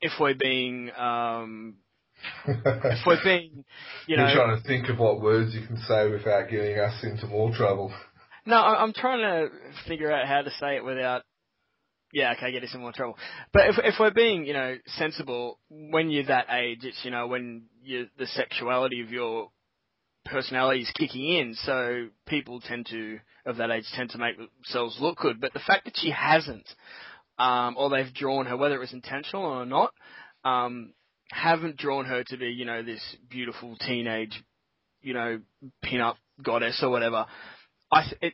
[0.01, 1.75] if we're being, um,
[2.47, 3.63] if we're being,
[4.07, 7.03] you know, You're trying to think of what words you can say without getting us
[7.03, 7.93] into more trouble.
[8.45, 9.49] No, I'm trying to
[9.87, 11.23] figure out how to say it without.
[12.13, 13.17] Yeah, okay, get us in more trouble.
[13.53, 17.27] But if if we're being, you know, sensible, when you're that age, it's you know
[17.27, 19.49] when you the sexuality of your
[20.25, 24.97] personality is kicking in, so people tend to of that age tend to make themselves
[24.99, 25.39] look good.
[25.39, 26.67] But the fact that she hasn't,
[27.39, 29.93] um, or they've drawn her, whether it was intentional or not,
[30.43, 30.93] um,
[31.31, 34.43] haven't drawn her to be, you know, this beautiful teenage,
[35.01, 35.39] you know,
[35.81, 37.25] pin-up goddess or whatever.
[37.91, 38.33] I th- it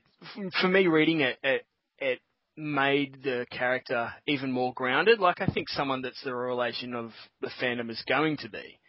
[0.61, 1.65] for me reading it, it
[1.99, 2.19] it
[2.55, 5.19] made the character even more grounded.
[5.19, 8.79] Like I think someone that's the relation of the Phantom is going to be.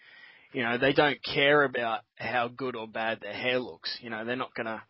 [0.52, 3.96] You know, they don't care about how good or bad their hair looks.
[4.00, 4.82] You know, they're not gonna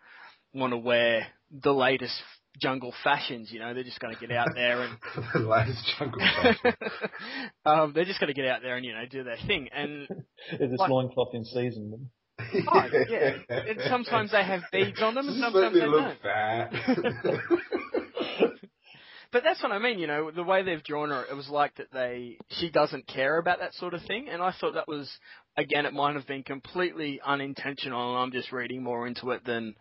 [0.55, 2.15] want to wear the latest
[2.61, 3.51] jungle fashions.
[3.53, 4.97] You know, they're just gonna get out there and
[5.35, 6.73] the latest jungle fashion.
[7.67, 9.69] um, they're just gonna get out there and you know do their thing.
[9.75, 10.03] And
[10.53, 12.11] Is this Like- loincloth in season?
[12.73, 13.33] Oh, yeah.
[13.69, 16.19] And sometimes they have beads on them, and sometimes they don't.
[19.31, 21.75] But that's what I mean, you know, the way they've drawn her, it was like
[21.77, 25.11] that they, she doesn't care about that sort of thing, and I thought that was,
[25.57, 29.75] again, it might have been completely unintentional, and I'm just reading more into it than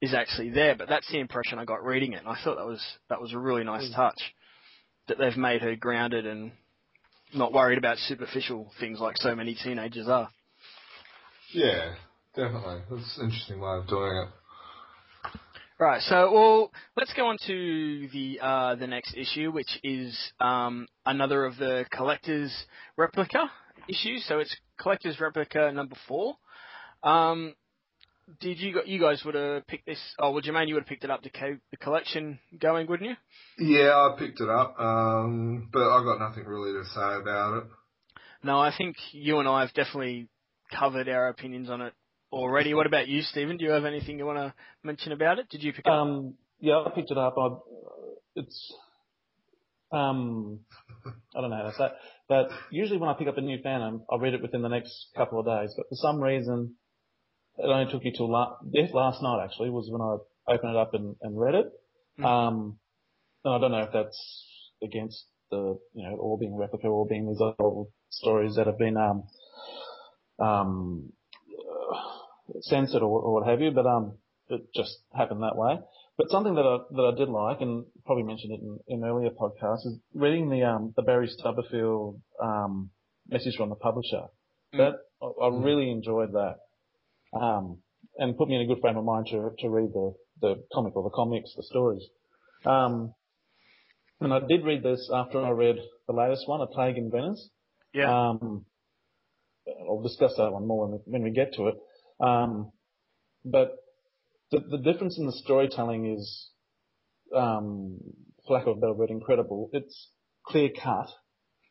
[0.00, 2.66] is actually there, but that's the impression I got reading it, and I thought that
[2.66, 3.96] was, that was a really nice Mm.
[3.96, 4.34] touch,
[5.08, 6.52] that they've made her grounded and
[7.34, 10.30] not worried about superficial things like so many teenagers are.
[11.52, 11.94] Yeah,
[12.34, 12.80] definitely.
[12.90, 14.28] That's an interesting way of doing it.
[15.78, 20.86] Right, so well, let's go on to the uh, the next issue, which is um,
[21.04, 22.52] another of the collector's
[22.96, 23.50] replica
[23.88, 24.24] issues.
[24.28, 26.36] So it's collector's replica number four.
[27.02, 27.54] Um,
[28.40, 29.98] did you gu- you guys would have picked this?
[30.18, 33.10] Oh, well, Jermaine, you would have picked it up to keep the collection going, wouldn't
[33.10, 33.16] you?
[33.58, 37.64] Yeah, I picked it up, um, but I got nothing really to say about it.
[38.44, 40.28] No, I think you and I have definitely
[40.78, 41.92] covered our opinions on it
[42.32, 42.74] already.
[42.74, 43.56] What about you, Stephen?
[43.56, 45.48] Do you have anything you want to mention about it?
[45.50, 45.98] Did you pick it up?
[46.00, 47.34] Um, yeah, I picked it up.
[47.38, 47.48] I,
[48.36, 48.74] it's,
[49.92, 50.60] um,
[51.36, 51.92] I don't know how to say it,
[52.28, 55.08] but usually when I pick up a new Phantom, I read it within the next
[55.16, 55.74] couple of days.
[55.76, 56.74] But for some reason,
[57.58, 58.56] it only took you till la-
[58.92, 61.66] last night actually was when I opened it up and, and read it.
[62.16, 62.24] Hmm.
[62.24, 62.78] Um,
[63.44, 64.46] and I don't know if that's
[64.82, 68.96] against the, you know, all being replica or being these old stories that have been,
[68.96, 69.24] um,
[70.38, 71.12] um,
[72.60, 74.18] censored or, or what have you, but, um,
[74.48, 75.78] it just happened that way.
[76.18, 79.30] But something that I, that I did like, and probably mentioned it in, in earlier
[79.30, 82.90] podcasts, is reading the, um, the Barry Stubberfield, um,
[83.28, 84.24] message from the publisher.
[84.74, 84.78] Mm.
[84.78, 85.64] That, I, I Mm.
[85.64, 86.56] really enjoyed that.
[87.32, 87.78] Um,
[88.18, 90.12] and put me in a good frame of mind to to read the
[90.42, 92.02] the comic or the comics, the stories.
[92.66, 93.14] Um,
[94.20, 95.76] and I did read this after I read
[96.06, 97.48] the latest one, A Plague in Venice.
[97.94, 98.28] Yeah.
[98.28, 98.66] Um,
[99.66, 101.74] I'll discuss that one more when we, when we get to it.
[102.20, 102.72] Um,
[103.44, 103.72] but
[104.50, 106.50] the, the difference in the storytelling is,
[107.34, 107.98] um,
[108.46, 109.70] for lack of a better word, incredible.
[109.72, 110.10] It's
[110.46, 111.08] clear cut.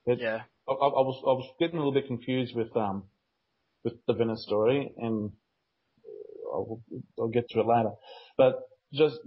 [0.05, 0.41] It, yeah.
[0.67, 3.03] I, I, I, was I was getting a little bit confused with um
[3.83, 5.31] with the Venice story, and
[6.51, 6.81] I'll,
[7.19, 7.91] I'll get to it later.
[8.37, 8.59] But
[8.93, 9.17] just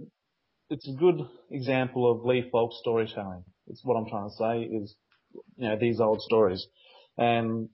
[0.69, 3.43] it's a good example of Lee Falk storytelling.
[3.67, 4.95] It's what I'm trying to say is,
[5.57, 6.65] you know, these old stories.
[7.17, 7.69] And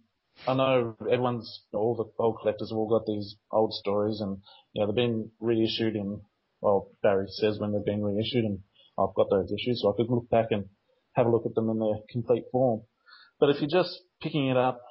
[0.48, 4.38] I know everyone's, all the old collectors have all got these old stories and,
[4.74, 6.22] you know, they've been reissued in,
[6.62, 8.60] well, Barry says when they've been reissued and
[8.98, 10.66] I've got those issues so I could look back and
[11.14, 12.82] have a look at them in their complete form.
[13.39, 14.82] But if you're just picking it up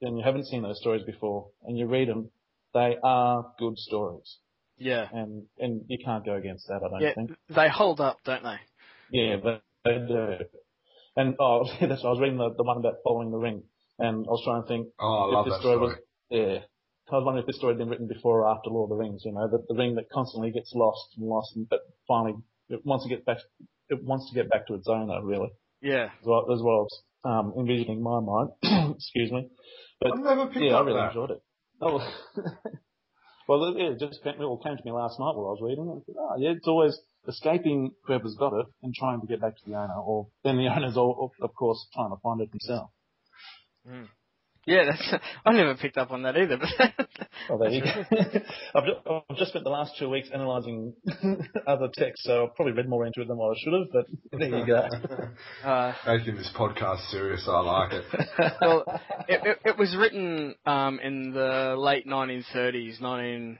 [0.00, 2.30] and you haven't seen those stories before and you read them,
[2.74, 4.38] they are good stories.
[4.78, 5.08] Yeah.
[5.12, 7.14] And and you can't go against that, I don't Yeah.
[7.14, 7.32] think.
[7.48, 8.56] They hold up, don't they?
[9.10, 10.36] Yeah, but they do.
[11.16, 13.62] And oh, that's I was reading the, the one about following the ring,
[14.00, 15.88] and I was trying to think Oh, I if love this that story, story.
[15.88, 15.96] was
[16.30, 16.58] yeah.
[17.12, 19.02] I was wondering if this story had been written before or after Lord of the
[19.02, 19.22] Rings.
[19.24, 22.34] You know, the, the ring that constantly gets lost and lost, and, but finally
[22.68, 23.38] it wants to get back.
[23.88, 25.18] It wants to get back to its owner.
[25.24, 25.50] Really,
[25.82, 26.06] Yeah.
[26.20, 28.50] is what, is what I was um, envisioning in my mind.
[28.96, 29.48] Excuse me.
[30.00, 31.08] But I've never picked yeah, I really that.
[31.08, 31.42] enjoyed it.
[31.82, 31.98] Oh,
[33.48, 35.60] well, yeah, it just came, it all came to me last night while I was
[35.62, 35.98] reading it.
[35.98, 36.96] I said, Oh, yeah, it's always
[37.26, 40.68] escaping whoever's got it and trying to get back to the owner, or then the
[40.74, 42.90] owner's, all, of course, trying to find it himself.
[44.66, 45.14] Yeah, that's,
[45.46, 46.58] I never picked up on that either.
[46.58, 47.08] But
[47.50, 47.90] Oh, there you go.
[48.74, 49.00] I've, just,
[49.30, 50.94] I've just spent the last two weeks analysing
[51.66, 54.38] other texts, so I've probably read more into it than what I should have, but
[54.38, 54.88] there you go.
[55.68, 58.04] uh, Making this podcast serious, I like it.
[58.60, 58.84] well,
[59.28, 63.58] it, it, it was written um, in the late 1930s, 19,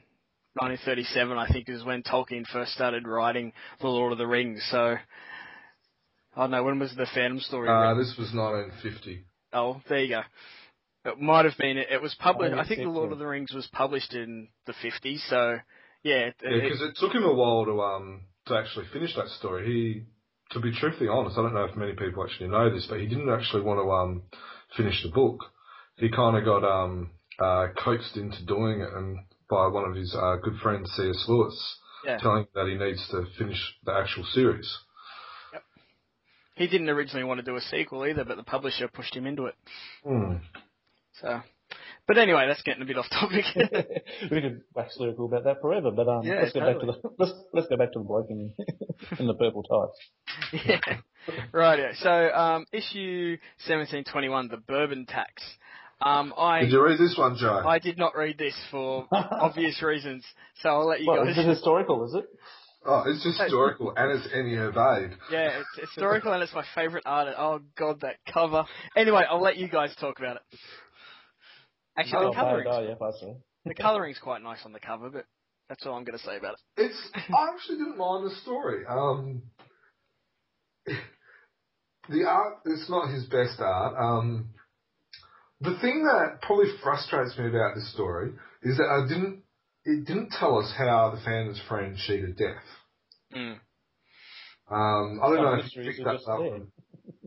[0.54, 4.62] 1937, I think, is when Tolkien first started writing The Lord of the Rings.
[4.70, 4.96] So,
[6.36, 7.98] I don't know, when was the Phantom story Uh, written?
[7.98, 9.24] this was 1950.
[9.52, 10.22] Oh, there you go.
[11.10, 13.26] It might have been, it was published, Oh, I think The it's- Lord of the
[13.26, 15.58] Rings was published in the 50s, so,
[16.02, 16.26] yeah.
[16.28, 19.28] it- Yeah, it- because it took him a while to um to actually finish that
[19.28, 19.66] story.
[19.66, 20.04] He,
[20.50, 23.06] to be truthfully honest, I don't know if many people actually know this, but he
[23.06, 24.22] didn't actually want to um
[24.76, 25.44] finish the book.
[25.96, 30.14] He kind of got um uh coaxed into doing it, and by one of his
[30.14, 31.24] uh, good friends, C.S.
[31.28, 32.18] Lewis, yeah.
[32.18, 34.78] telling him that he needs to finish the actual series.
[36.60, 39.46] He didn't originally want to do a sequel either, but the publisher pushed him into
[39.46, 39.54] it.
[40.04, 40.34] Hmm.
[41.14, 41.40] So,
[42.06, 43.44] but anyway, that's getting a bit off topic.
[44.30, 47.10] we could wax lyrical about that forever, but um, Yeah, let's go back to the
[47.18, 48.52] let's let's go back to the bloke in
[49.18, 50.64] in the purple tights.
[50.66, 50.98] yeah.
[51.52, 51.78] Right.
[51.78, 51.92] Yeah.
[51.98, 55.42] So, um, issue 1721, the Bourbon Tax.
[56.02, 57.62] Um, I Did you read this one, Joe?
[57.66, 60.24] I did not read this for obvious reasons,
[60.62, 61.36] so I'll let you Well, guys.
[61.36, 62.06] is it historical?
[62.06, 62.24] Is it?
[62.84, 65.16] Oh, it's historical and it's Heiner Bade.
[65.30, 67.28] Yeah, it's historical and it's my favourite art.
[67.36, 68.64] Oh god, that cover.
[68.96, 70.42] Anyway, I'll let you guys talk about it.
[71.98, 73.32] Actually, Oh, the coloring's, oh, yeah, I see.
[73.66, 75.24] the coloring's quite nice on the cover, but
[75.68, 76.82] that's all I'm going to say about it.
[76.84, 78.84] It's I actually didn't mind the story.
[78.88, 79.42] Um,
[82.08, 83.94] the art it's not his best art.
[84.00, 84.50] Um,
[85.60, 89.42] the thing that probably frustrates me about this story is that I didn't
[89.84, 92.64] it didn't tell us how the Phantom's friend cheated death.
[93.34, 93.58] Mm.
[94.70, 96.50] Um, I don't Some know if you picked are up that there.
[96.50, 96.66] one.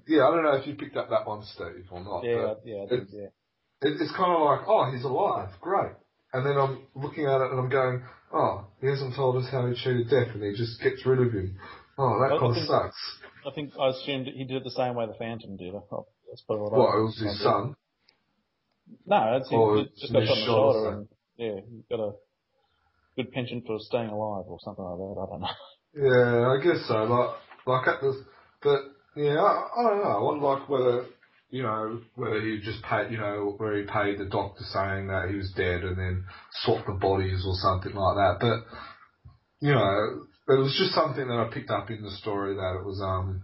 [0.07, 2.23] Yeah, I don't know if you picked up that one, Steve, or not.
[2.23, 3.31] Yeah, but yeah, I it- yeah.
[3.87, 5.91] it, it's kind of like, oh, he's alive, great.
[6.33, 9.67] And then I'm looking at it and I'm going, oh, he hasn't told us how
[9.67, 11.57] he cheated death, and he just gets rid of him.
[11.97, 13.19] Oh, that I kind of think- sucks.
[13.45, 15.73] I think I assumed he did it the same way the Phantom did.
[15.75, 17.75] Oh, that's probably what I What, it was his son?
[19.05, 21.59] No, it's he Or just- just got his shot in the shoulder, shoulder and yeah,
[21.69, 22.11] he got a
[23.15, 25.21] good pension for staying alive or something like that.
[25.21, 25.55] I don't know.
[25.95, 27.03] Yeah, I guess so.
[27.03, 27.35] Like,
[27.67, 28.15] like at this,
[28.61, 28.79] but
[29.15, 30.09] yeah, I, I don't know.
[30.09, 31.05] I wonder like whether,
[31.49, 35.29] you know, whether he just paid, you know, where he paid the doctor saying that
[35.29, 36.25] he was dead and then
[36.63, 38.37] swapped the bodies or something like that.
[38.41, 38.65] But,
[39.59, 42.85] you know, it was just something that I picked up in the story that it
[42.85, 43.43] was, um,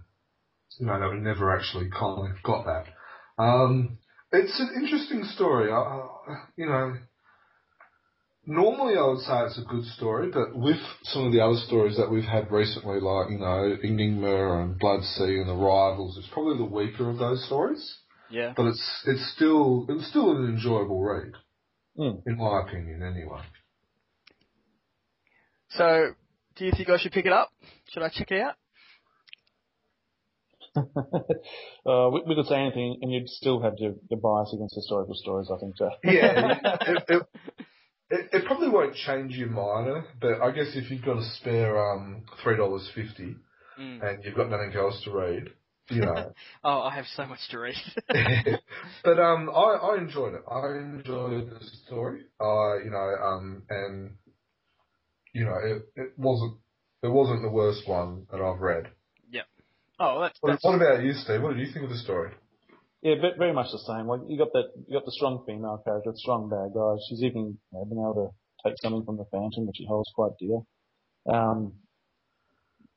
[0.79, 2.85] you know, that we never actually kind of got that.
[3.41, 3.99] Um,
[4.31, 5.71] it's an interesting story.
[5.71, 6.07] I, I,
[6.55, 6.95] you know,
[8.49, 11.97] normally I would say it's a good story, but with some of the other stories
[11.97, 16.27] that we've had recently, like, you know, Enigma and Blood Sea and The Rivals, it's
[16.33, 17.97] probably the weaker of those stories.
[18.29, 18.53] Yeah.
[18.55, 21.33] But it's it's still it was still an enjoyable read,
[21.97, 22.21] Mm.
[22.25, 23.41] in my opinion, anyway.
[25.71, 26.13] So,
[26.55, 27.51] do you think I should pick it up?
[27.89, 28.55] Should I check it out?
[30.77, 35.15] uh, we, we could say anything, and you'd still have your, your bias against historical
[35.15, 35.49] stories.
[35.53, 35.89] I think, Joe.
[36.03, 37.23] Yeah, it, it,
[38.09, 41.77] it, it probably won't change your minor, but I guess if you've got a spare
[41.91, 43.35] um three dollars fifty
[43.79, 44.01] Mm.
[44.03, 45.51] and you've got nothing else to read,
[45.89, 46.33] you know.
[46.65, 47.75] Oh, I have so much to read.
[49.05, 50.41] but um, I, I enjoyed it.
[50.51, 52.25] I enjoyed the story.
[52.41, 54.15] I you know um and
[55.33, 56.57] you know it, it wasn't
[57.03, 58.87] it wasn't the worst one that I've read.
[59.31, 59.45] Yep.
[59.99, 61.41] Oh, that's, What, that's what about you, Steve?
[61.41, 62.31] What did you think of the story?
[63.01, 64.07] Yeah, ve- very much the same.
[64.07, 66.95] Like you got that, you got the strong female character, the strong bad guy.
[67.07, 68.33] She's even you know, been able
[68.63, 70.59] to take something from the Phantom, which he holds quite dear.
[71.33, 71.73] Um,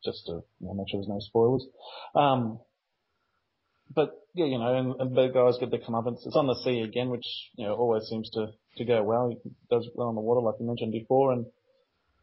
[0.04, 1.64] just to you know, make sure there's no spoilers.
[2.16, 2.58] Um,
[3.94, 6.26] but yeah, you know, and, and the guys get their comeuppance.
[6.26, 7.26] It's on the sea again, which
[7.56, 8.48] you know always seems to
[8.78, 9.28] to go well.
[9.28, 11.46] He does well on the water, like you mentioned before, and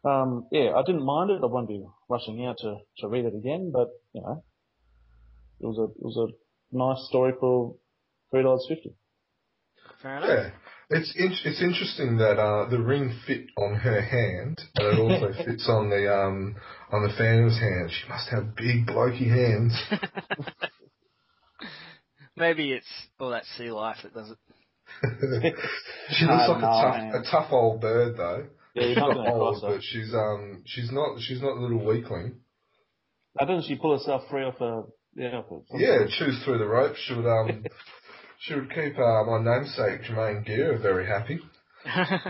[0.04, 1.40] um, yeah, I didn't mind it.
[1.42, 4.44] I won't be rushing out to to read it again, but you know,
[5.60, 7.74] it was a it was a nice story for
[8.30, 8.94] three dollars fifty.
[10.02, 10.28] fair enough.
[10.28, 10.50] Yeah,
[10.98, 15.32] it's in, it's interesting that uh, the ring fit on her hand, but it also
[15.44, 16.56] fits on the um
[16.92, 17.90] on the Phantom's hand.
[17.90, 19.74] She must have big blokey hands.
[22.36, 22.86] Maybe it's
[23.18, 24.38] all that sea life that does it.
[26.10, 27.14] she looks Uh, like no, a tough man.
[27.14, 28.46] a tough old bird though.
[28.74, 29.76] Yeah, you're She's not not old, cross her.
[29.76, 32.40] but she's um she's not she's not a little weakling.
[33.38, 34.82] Now, doesn't she pull herself free off a
[35.14, 35.36] yeah?
[35.36, 36.96] Off Yeah, chews through the rope.
[36.96, 37.64] She would um
[38.40, 41.40] she would keep uh, my namesake Germaine Greer very happy.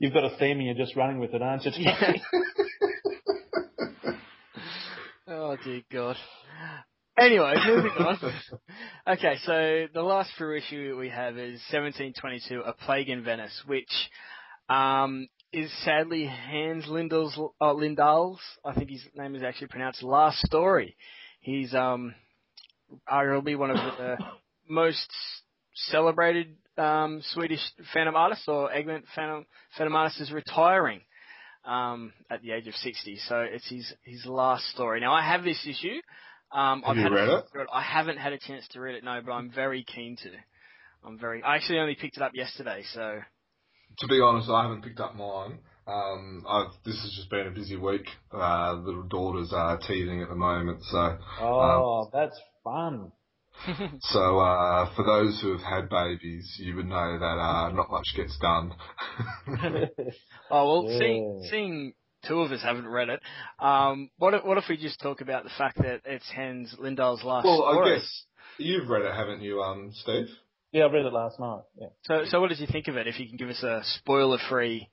[0.00, 1.72] You've got a theme and you're just running with it, aren't you?
[1.76, 2.12] Yeah.
[5.28, 6.16] oh dear God.
[7.18, 8.18] Anyway, moving on.
[9.08, 13.90] Okay, so the last true issue we have is 1722, A Plague in Venice, which
[14.68, 20.44] um, is sadly Hans Lindahl's, uh, Lindahl's, I think his name is actually pronounced, last
[20.46, 20.96] story.
[21.40, 22.14] He's um,
[23.10, 24.16] arguably one of the
[24.68, 25.08] most
[25.74, 27.60] celebrated um, Swedish
[27.92, 29.46] Phantom artists, or Egmont Phantom,
[29.76, 31.00] Phantom artist is retiring
[31.64, 33.18] um, at the age of 60.
[33.28, 35.00] So it's his his last story.
[35.00, 36.00] Now I have this issue.
[36.50, 37.66] Um, Have I've you had read a, it?
[37.72, 40.30] I haven't had a chance to read it, no, but I'm very keen to.
[41.04, 41.42] I'm very.
[41.42, 43.20] I actually only picked it up yesterday, so
[43.98, 45.58] To be honest, I haven't picked up mine.
[45.86, 48.06] Um, I've, this has just been a busy week.
[48.32, 53.10] Uh, little daughter's are teething at the moment, so oh, that's fun.
[54.00, 58.06] so uh, for those who have had babies, you would know that uh, not much
[58.14, 58.74] gets done.
[60.50, 61.50] Oh well, seeing Yeah.
[61.50, 61.94] seeing
[62.26, 63.20] two of us haven't read it.
[63.58, 67.22] Um, what if, what if we just talk about the fact that it's Hans Lindahl's
[67.22, 67.94] last well, I story?
[67.96, 68.24] guess
[68.58, 70.26] you've read it, haven't you, um, Steve?
[70.72, 71.62] Yeah, I read it last night.
[71.80, 71.88] Yeah.
[72.02, 73.06] So so what did you think of it?
[73.06, 74.88] If you can give us a spoiler free.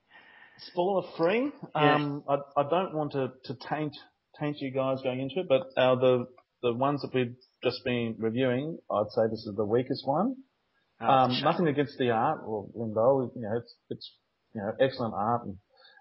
[0.58, 1.52] Spoiler free.
[1.74, 1.94] Yeah.
[1.94, 3.94] Um, I, I don't want to, to taint
[4.40, 6.26] taint you guys going into it, but uh, the
[6.62, 10.36] the ones that we've just been reviewing, I'd say this is the weakest one.
[11.00, 11.44] Oh, Um, it's a shame.
[11.44, 14.12] nothing against the art or you know, it's it's
[14.54, 15.56] you know excellent art and,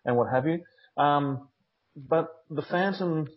[0.05, 0.63] and what have you.
[0.97, 1.49] Um,
[1.97, 3.27] but the Phantom,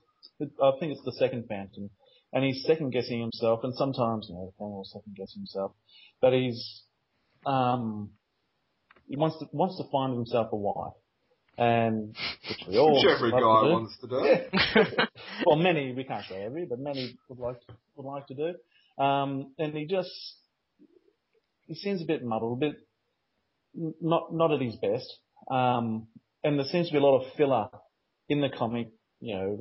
[0.41, 1.91] I think it's the second Phantom,
[2.33, 5.73] and he's second guessing himself, and sometimes you know the Phantom will second guess himself,
[6.21, 6.83] but he's
[7.47, 8.11] um,
[9.09, 10.93] he wants to wants to find himself a wife,
[11.57, 12.15] and
[12.49, 13.73] which we all Which every guy to do.
[13.73, 15.07] wants to do.
[15.47, 19.03] well, many we can't say every, but many would like to, would like to do.
[19.03, 20.11] Um, and he just
[21.67, 22.77] he seems a bit muddled, a bit
[24.01, 25.13] not not at his best.
[25.51, 26.09] Um,
[26.45, 27.69] and there seems to be a lot of filler
[28.29, 28.89] in the comic,
[29.21, 29.59] you know,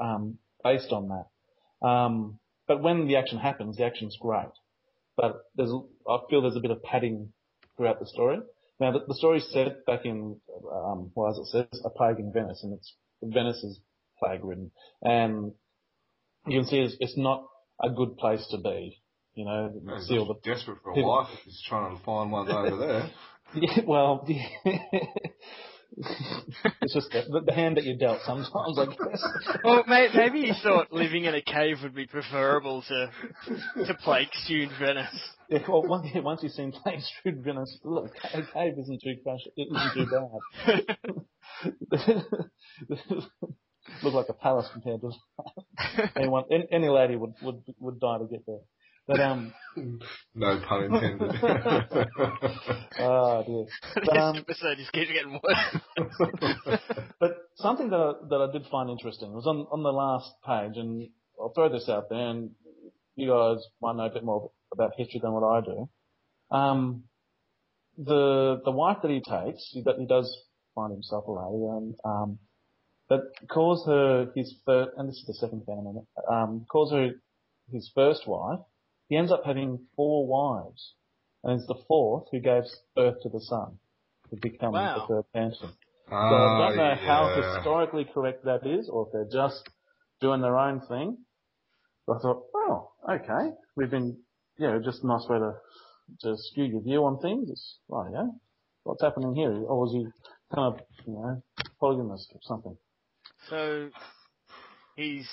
[0.00, 1.86] um, based on that.
[1.86, 2.38] Um,
[2.68, 4.50] but when the action happens, the action's great.
[5.20, 5.72] But there's
[6.08, 7.32] I feel there's a bit of padding
[7.76, 8.38] throughout the story.
[8.78, 10.40] Now the, the story's set back in
[10.72, 13.78] um, well as it says, a plague in Venice, and it's Venice is
[14.18, 14.70] plague ridden,
[15.02, 15.52] and
[16.46, 17.44] you can see it's, it's not
[17.82, 19.02] a good place to be.
[19.34, 21.28] You know, He's see all the desperate for a people- wife.
[21.44, 23.10] He's trying to find one over there.
[23.52, 24.38] Yeah, well, yeah.
[25.96, 29.22] It's just the, the hand that you dealt sometimes, I guess.
[29.64, 33.10] Well, may, maybe he thought living in a cave would be preferable to
[33.86, 35.08] to plague-strewn Venice.
[35.48, 39.68] Yeah, well, once, you've seen Plague Street Venice, look, a cave isn't too crash, it
[39.74, 40.96] isn't too bad.
[44.02, 45.10] Look like a palace compared to
[46.16, 46.44] anyone.
[46.50, 48.60] Any, any lady would, would would die to get there.
[49.06, 49.52] But um,
[50.34, 51.32] no pun intended.
[52.98, 53.64] oh dear.
[53.64, 56.80] this But, um, episode just keeps getting worse.
[57.20, 60.76] But something that I, that I did find interesting was on, on the last page,
[60.76, 61.08] and
[61.40, 62.50] I'll throw this out there, and
[63.16, 65.88] you guys might know a bit more about history than what I do.
[66.50, 67.04] Um,
[67.98, 70.34] the the wife that he takes, he, he does
[70.74, 72.38] find himself a lady, and um,
[73.08, 77.10] but calls her his first, and this is the second family, um, calls her
[77.72, 78.60] his first wife.
[79.10, 80.94] He ends up having four wives
[81.42, 82.62] and it's the fourth who gave
[82.94, 83.78] birth to the son,
[84.30, 84.94] who becomes Wow.
[85.08, 85.76] the third phantom.
[86.08, 89.68] So Ah, I don't know how historically correct that is, or if they're just
[90.20, 91.18] doing their own thing.
[92.06, 94.22] But I thought, oh, okay, we've been,
[94.58, 95.54] you know, just a nice way to
[96.20, 97.50] to skew your view on things.
[97.50, 98.28] It's right, yeah.
[98.84, 99.52] What's happening here?
[99.52, 100.04] Or was he
[100.54, 101.42] kind of, you know,
[101.78, 102.76] polygamous or something?
[103.48, 103.90] So
[104.96, 105.28] he's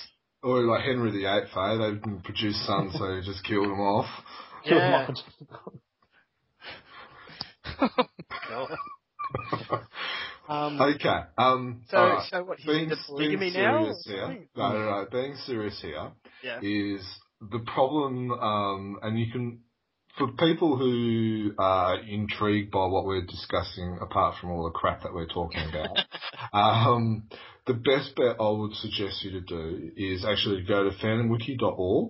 [0.48, 1.76] Or like Henry VIII, eh?
[1.76, 4.06] They didn't produce sons, so he just killed them off.
[4.64, 5.06] yeah.
[10.48, 11.20] um, Okay.
[11.36, 11.82] Um.
[11.90, 12.30] so alright.
[12.30, 12.56] so what?
[12.64, 13.78] Being, being polygamy now?
[13.82, 14.46] serious here.
[14.56, 15.06] No, no, no.
[15.12, 16.12] Being serious here
[16.42, 16.60] Yeah.
[16.62, 17.04] is
[17.42, 19.60] the problem, um, and you can,
[20.16, 25.12] for people who are intrigued by what we're discussing, apart from all the crap that
[25.12, 25.98] we're talking about,
[26.54, 27.28] um,
[27.68, 32.08] the best bet I would suggest you to do is actually go to phantomwiki.org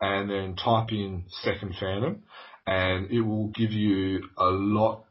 [0.00, 2.22] and then type in second phantom,
[2.66, 5.04] and it will give you a lot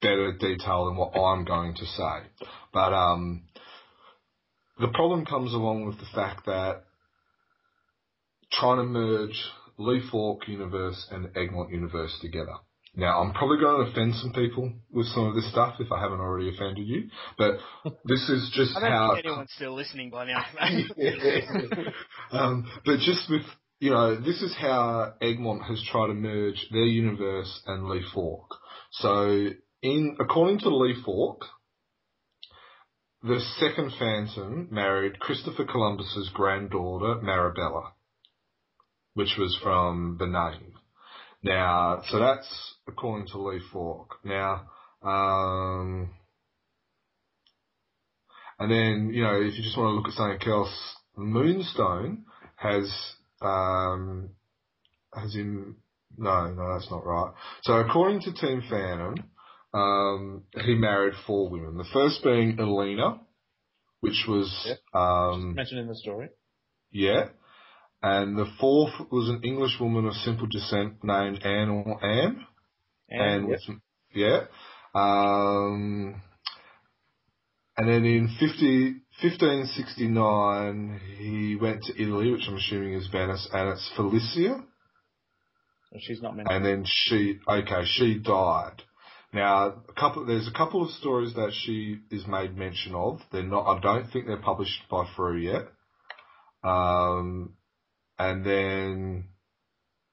[0.00, 2.46] better detail than what I'm going to say.
[2.72, 3.42] But um,
[4.78, 6.84] the problem comes along with the fact that
[8.52, 9.44] trying to merge
[9.78, 12.54] Lee Falk Universe and Egmont Universe together.
[12.94, 16.00] Now, I'm probably going to offend some people with some of this stuff if I
[16.00, 17.08] haven't already offended you,
[17.38, 17.54] but
[18.04, 19.14] this is just I don't how.
[19.14, 20.44] think anyone's still listening by now.
[22.32, 23.42] um, but just with,
[23.80, 28.54] you know, this is how Egmont has tried to merge their universe and Lee Falk.
[28.92, 29.48] So,
[29.82, 31.46] in according to Lee Falk,
[33.22, 37.92] the second Phantom married Christopher Columbus's granddaughter Marabella,
[39.14, 40.74] which was from the name.
[41.42, 44.16] Now, so that's according to Lee Falk.
[44.24, 44.68] Now,
[45.02, 46.10] um,
[48.58, 50.72] and then, you know, if you just want to look at something else,
[51.16, 52.24] Moonstone
[52.56, 52.88] has,
[53.40, 54.30] um,
[55.12, 55.74] has in,
[56.16, 57.32] no, no, that's not right.
[57.62, 59.14] So according to Team Phantom,
[59.74, 61.76] um, he married four women.
[61.76, 63.20] The first being Elena,
[64.00, 64.48] which was,
[64.94, 66.28] um, Mentioned in the story.
[66.92, 67.30] yeah.
[68.02, 72.46] And the fourth was an English woman of simple descent named Anne or Anne.
[73.08, 73.60] And, And, with,
[74.14, 74.44] yeah.
[74.94, 76.20] Um,
[77.76, 83.68] and then in 50, 1569, he went to Italy, which I'm assuming is Venice, and
[83.70, 84.64] it's Felicia.
[86.00, 86.56] she's not mentioned.
[86.56, 88.82] And then she, okay, she died.
[89.32, 93.20] Now, a couple, there's a couple of stories that she is made mention of.
[93.30, 95.68] They're not, I don't think they're published by Frew yet.
[96.62, 97.54] Um,
[98.22, 99.24] and then,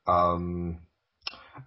[0.07, 0.79] um,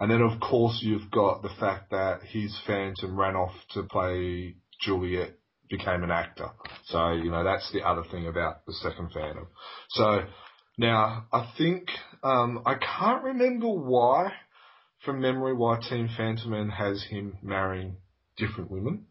[0.01, 4.56] and then of course you've got the fact that his Phantom ran off to play
[4.81, 5.35] Juliet,
[5.70, 6.51] became an actor.
[6.86, 9.47] So, you know, that's the other thing about the second Phantom.
[9.90, 10.24] So,
[10.78, 11.89] now, I think,
[12.24, 14.32] um, I can't remember why,
[15.05, 17.97] from memory, why Team Fantomen has him marrying
[18.36, 19.06] different women.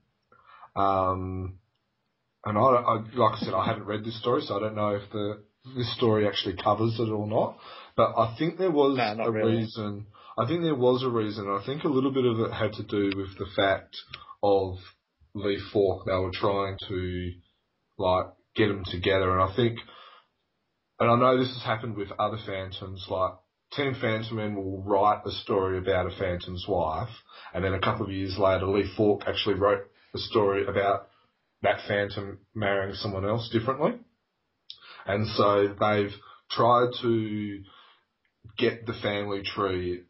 [0.75, 1.59] Um,
[2.43, 4.95] and I, I, like I said, I haven't read this story, so I don't know
[4.95, 5.43] if the
[5.75, 7.57] this story actually covers it or not.
[7.95, 9.57] But I think there was No, a really.
[9.57, 10.07] reason.
[10.37, 11.47] I think there was a reason.
[11.49, 13.95] I think a little bit of it had to do with the fact
[14.41, 14.75] of
[15.33, 16.05] Lee Falk.
[16.05, 17.31] They were trying to
[17.97, 19.79] like get them together, and I think,
[20.99, 23.05] and I know this has happened with other Phantoms.
[23.09, 23.33] Like
[23.73, 27.09] Team Fantomen will write a story about a Phantom's wife,
[27.53, 29.83] and then a couple of years later, Lee Falk actually wrote
[30.15, 31.07] a story about
[31.61, 33.91] that Phantom marrying someone else differently.
[35.05, 36.13] And so they've
[36.49, 37.61] tried to
[38.57, 40.03] get the family tree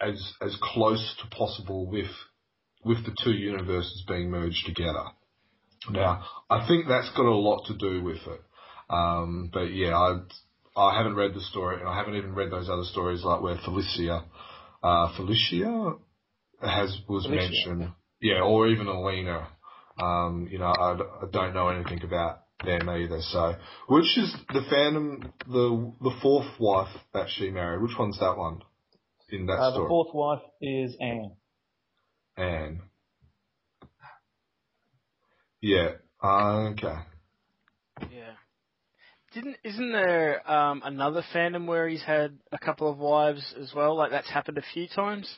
[0.00, 2.10] as as close to possible with
[2.84, 5.04] with the two universes being merged together.
[5.90, 8.40] Now, I think that's got a lot to do with it.
[8.90, 10.18] Um, but yeah, I
[10.76, 13.56] I haven't read the story, and I haven't even read those other stories like where
[13.64, 14.24] Felicia,
[14.82, 15.94] uh, Felicia
[16.60, 17.50] has was Felicia.
[17.50, 19.48] mentioned, yeah, or even Alina.
[19.98, 20.98] Um, you know, I
[21.32, 23.20] don't know anything about them either.
[23.20, 23.54] So,
[23.88, 27.82] which is the Phantom, the the fourth wife that she married?
[27.82, 28.62] Which one's that one
[29.30, 31.32] in that Uh, the fourth wife is Anne.
[32.36, 32.82] Anne.
[35.60, 35.92] Yeah.
[36.22, 36.96] Uh, okay.
[38.10, 38.32] Yeah.
[39.32, 43.96] Didn't isn't there um, another Phantom where he's had a couple of wives as well?
[43.96, 45.28] Like that's happened a few times.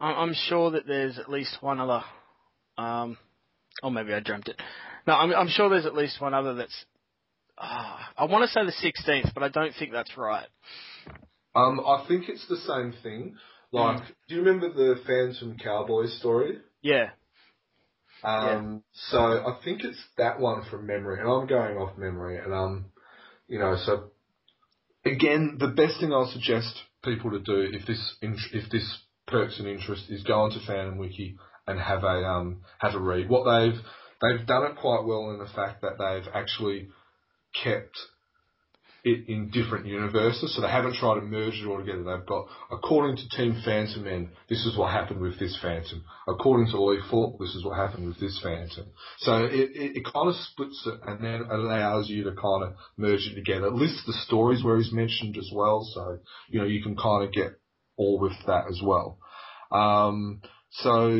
[0.00, 2.02] I'm, I'm sure that there's at least one other.
[2.78, 3.16] Um,
[3.82, 4.60] or maybe I dreamt it.
[5.06, 6.84] No, I'm, I'm sure there's at least one other that's.
[7.58, 10.48] ah I want to say the 16th, but I don't think that's right.
[11.54, 13.36] Um, I think it's the same thing.
[13.72, 16.58] Like, do you remember the Phantom Cowboy story?
[16.82, 17.10] Yeah.
[18.22, 22.52] Um, so I think it's that one from memory, and I'm going off memory, and
[22.52, 22.86] um,
[23.48, 24.10] you know, so
[25.04, 26.74] again, the best thing I'll suggest
[27.04, 31.36] people to do if this if this perks and interest is go onto Phantom Wiki
[31.66, 33.28] and have a um, have a read.
[33.28, 33.80] What they've
[34.20, 36.88] they've done it quite well in the fact that they've actually
[37.62, 37.96] kept
[39.04, 42.02] it in different universes, so they haven't tried to merge it all together.
[42.02, 46.04] They've got, according to Team Fantomen, this is what happened with this Phantom.
[46.26, 48.86] According to Lee Falk, this is what happened with this Phantom.
[49.18, 52.74] So it, it, it kind of splits it and then allows you to kind of
[52.96, 53.68] merge it together.
[53.68, 56.18] It lists the stories where he's mentioned as well, so,
[56.48, 57.52] you know, you can kind of get
[57.96, 59.18] all with that as well.
[59.70, 61.10] Um, so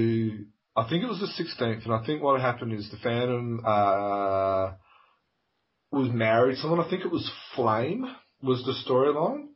[0.76, 4.72] I think it was the 16th, and I think what happened is the Phantom, uh,
[5.90, 6.80] was married someone.
[6.80, 8.04] I think it was Flame
[8.42, 9.48] was the storyline.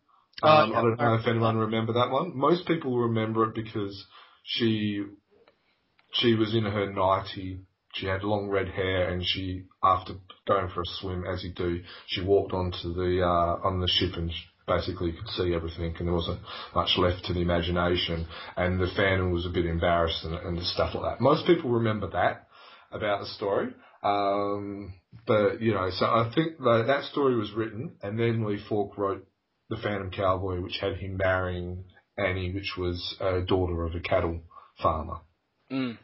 [0.42, 0.78] Um, yeah.
[0.78, 2.36] I don't know if anyone remember that one.
[2.36, 4.06] Most people remember it because
[4.42, 5.04] she
[6.12, 7.60] she was in her nightie.
[7.94, 10.14] She had long red hair, and she after
[10.46, 14.16] going for a swim, as you do, she walked onto the uh, on the ship
[14.16, 14.30] and.
[14.66, 16.40] Basically, you could see everything, and there wasn't
[16.74, 18.26] much left to the imagination.
[18.56, 21.22] And the Phantom was a bit embarrassed and, and stuff like that.
[21.22, 22.46] Most people remember that
[22.92, 23.68] about the story.
[24.02, 24.94] Um,
[25.26, 28.96] but you know, so I think that that story was written, and then Lee Falk
[28.96, 29.26] wrote
[29.68, 31.84] the Phantom Cowboy, which had him marrying
[32.16, 34.40] Annie, which was a daughter of a cattle
[34.82, 35.18] farmer.
[35.70, 35.98] Mm.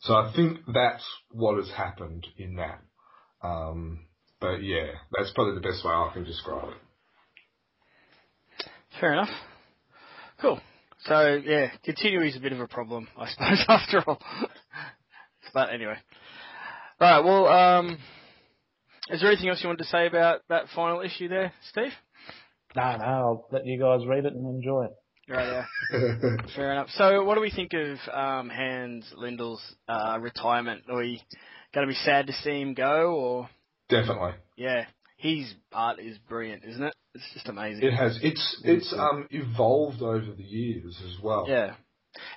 [0.00, 2.82] So I think that's what has happened in that.
[3.42, 4.03] Um,
[4.44, 8.66] but yeah, that's probably the best way I can describe it.
[9.00, 9.30] Fair enough.
[10.40, 10.60] Cool.
[11.06, 14.20] So yeah, continuing is a bit of a problem, I suppose, after all.
[15.54, 15.96] but anyway.
[17.00, 17.98] Right, well, um,
[19.10, 21.92] is there anything else you wanted to say about that final issue there, Steve?
[22.76, 24.92] No, no, I'll let you guys read it and enjoy it.
[25.28, 26.46] Right, yeah.
[26.54, 26.88] Fair enough.
[26.90, 30.82] So, what do we think of um, Hans Lindahl's uh, retirement?
[30.90, 31.22] Are we
[31.74, 33.48] going to be sad to see him go, or
[33.88, 34.32] Definitely.
[34.56, 34.86] yeah,
[35.16, 36.94] his art is brilliant, isn't it?
[37.14, 37.84] It's just amazing.
[37.84, 38.18] It has.
[38.22, 41.46] It's it's um evolved over the years as well.
[41.48, 41.74] Yeah,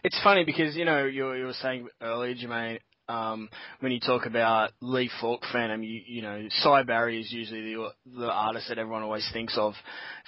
[0.04, 2.80] it's funny because you know you you were saying earlier, Jermaine,
[3.10, 3.50] um,
[3.80, 7.90] when you talk about Lee Falk Phantom, you you know Sy Barry is usually the
[8.06, 9.74] the artist that everyone always thinks of.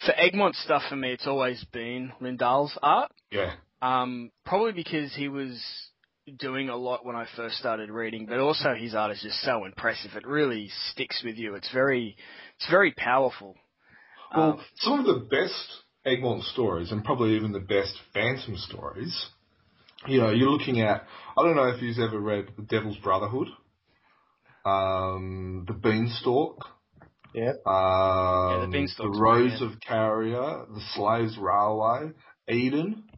[0.05, 3.11] For Egmont stuff, for me, it's always been Lindahl's art.
[3.31, 3.53] Yeah.
[3.81, 5.61] Um, probably because he was
[6.37, 9.65] doing a lot when I first started reading, but also his art is just so
[9.65, 10.11] impressive.
[10.15, 11.55] It really sticks with you.
[11.55, 12.15] It's very,
[12.57, 13.55] it's very powerful.
[14.35, 19.27] Well, Um, some of the best Egmont stories, and probably even the best Phantom stories,
[20.07, 21.05] you know, you're looking at,
[21.37, 23.47] I don't know if you've ever read The Devil's Brotherhood,
[24.65, 26.65] um, The Beanstalk,
[27.33, 27.53] Yeah.
[27.65, 29.73] um, Beanstalk's The Rose brilliant.
[29.75, 32.11] of Carrier, The Slaves Railway,
[32.49, 33.08] Eden,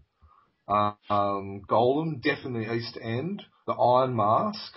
[1.10, 4.74] um, Golem, definitely East End, The Iron Mask,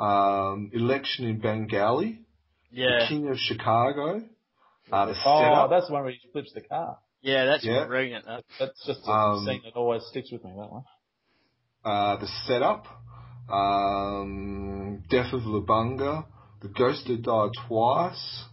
[0.00, 2.18] um, Election in Bengalla,
[2.86, 4.22] The King of Chicago,
[4.92, 6.98] uh, The Oh, Setup, that's the one where he flips the car.
[7.22, 7.86] yeah, that's Yeah.
[7.86, 8.26] brilliant.
[8.26, 8.44] That.
[8.58, 10.84] That's just a Um, scene that always sticks with me, that one.
[11.84, 12.86] uh, the setup,
[13.50, 16.26] um, Death of Lubunga,
[16.62, 18.44] The Ghost That Died Twice.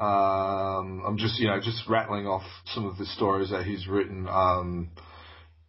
[0.00, 4.28] Um, I'm just, you know, just rattling off some of the stories that he's written.
[4.28, 4.90] Um,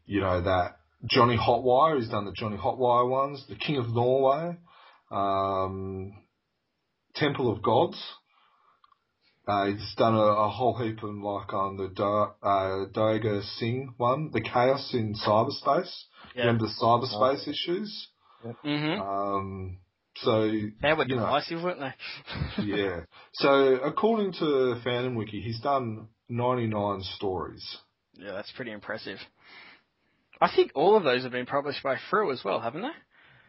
[0.10, 4.58] you know, that Johnny Hotwire, he's done the Johnny Hotwire ones, The King of Norway,
[5.12, 6.14] um,
[7.16, 8.02] Temple of Gods.
[9.48, 13.94] Uh, he's done a, a whole heap of like on the da, uh, Daiga Singh
[13.98, 15.92] one, the Chaos in Cyberspace.
[16.36, 16.42] Yeah.
[16.46, 18.08] Remember the cyberspace issues?
[18.64, 19.00] Mhm.
[19.00, 19.78] Um,
[20.18, 21.26] so They were you know.
[21.26, 21.94] divisive, weren't they?
[22.64, 23.02] yeah.
[23.34, 27.78] So according to Phantom Wiki, he's done 99 stories.
[28.14, 29.18] yeah, that's pretty impressive.
[30.42, 32.88] I think all of those have been published by Frew as well, haven't they?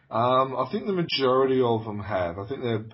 [0.09, 2.37] Um, I think the majority of them have.
[2.37, 2.85] I think they're,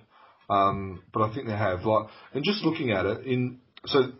[0.48, 1.84] um, but I think they have.
[1.84, 4.12] Like, and just looking at it in so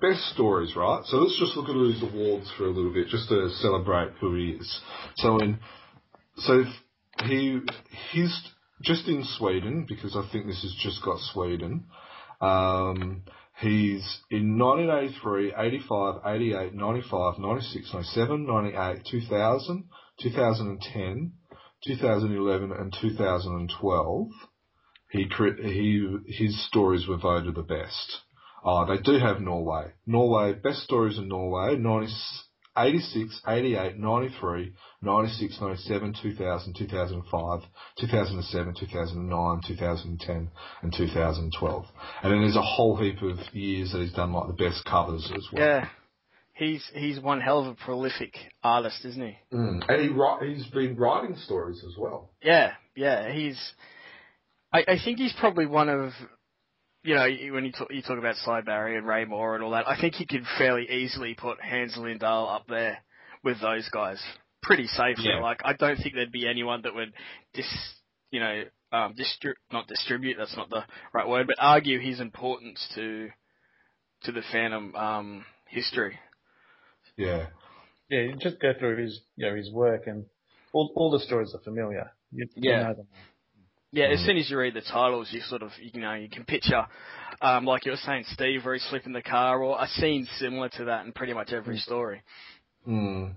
[0.00, 1.02] best stories, right?
[1.04, 4.34] So let's just look at these awards for a little bit, just to celebrate who
[4.34, 4.80] he is.
[5.16, 5.58] So in,
[6.38, 6.64] so
[7.24, 7.60] he
[8.10, 8.36] he's
[8.82, 11.84] just in Sweden because I think this has just got Sweden.
[12.40, 13.22] Um,
[13.60, 19.84] he's in 1983, 85, 88, 95, 96, 97, 98, 2000,
[20.20, 21.32] 2010,
[21.86, 24.28] 2011 and 2012,
[25.10, 28.20] he he his stories were voted the best.
[28.64, 29.92] Oh, they do have Norway.
[30.06, 32.12] Norway best stories in Norway 90,
[32.76, 34.72] 86, 88, 93,
[35.02, 37.60] 96, 97, 2000, 2005,
[38.00, 40.50] 2007, 2009, 2010,
[40.82, 41.84] and 2012.
[42.22, 45.30] And then there's a whole heap of years that he's done like the best covers
[45.34, 45.62] as well.
[45.62, 45.88] Yeah.
[46.56, 49.36] He's he's one hell of a prolific artist, isn't he?
[49.52, 49.82] Mm.
[49.88, 52.30] And he he's been writing stories as well.
[52.42, 53.32] Yeah, yeah.
[53.32, 53.58] He's.
[54.72, 56.12] I, I think he's probably one of,
[57.04, 59.70] you know, when you talk, you talk about Sy Barry and Ray Moore and all
[59.72, 59.86] that.
[59.88, 62.98] I think you could fairly easily put Hans Lindahl up there
[63.44, 64.20] with those guys
[64.62, 65.26] pretty safely.
[65.28, 65.42] Yeah.
[65.42, 67.12] Like I don't think there'd be anyone that would
[67.52, 67.66] dis,
[68.30, 70.36] you know, um, distri- not distribute.
[70.38, 73.28] That's not the right word, but argue his importance to
[74.22, 76.18] to the Phantom um, history.
[77.16, 77.46] Yeah.
[78.08, 80.24] Yeah, you just go through his, you know, his work and
[80.72, 82.10] all, all the stories are familiar.
[82.32, 82.82] You, you Yeah.
[82.82, 83.06] know them.
[83.94, 84.26] Yeah, as Mm.
[84.26, 86.84] soon as you read the titles, you sort of, you know, you can picture,
[87.40, 90.68] um, like you were saying, Steve, where he's flipping the car, or a scene similar
[90.70, 92.22] to that in pretty much every story.
[92.88, 93.34] Mm.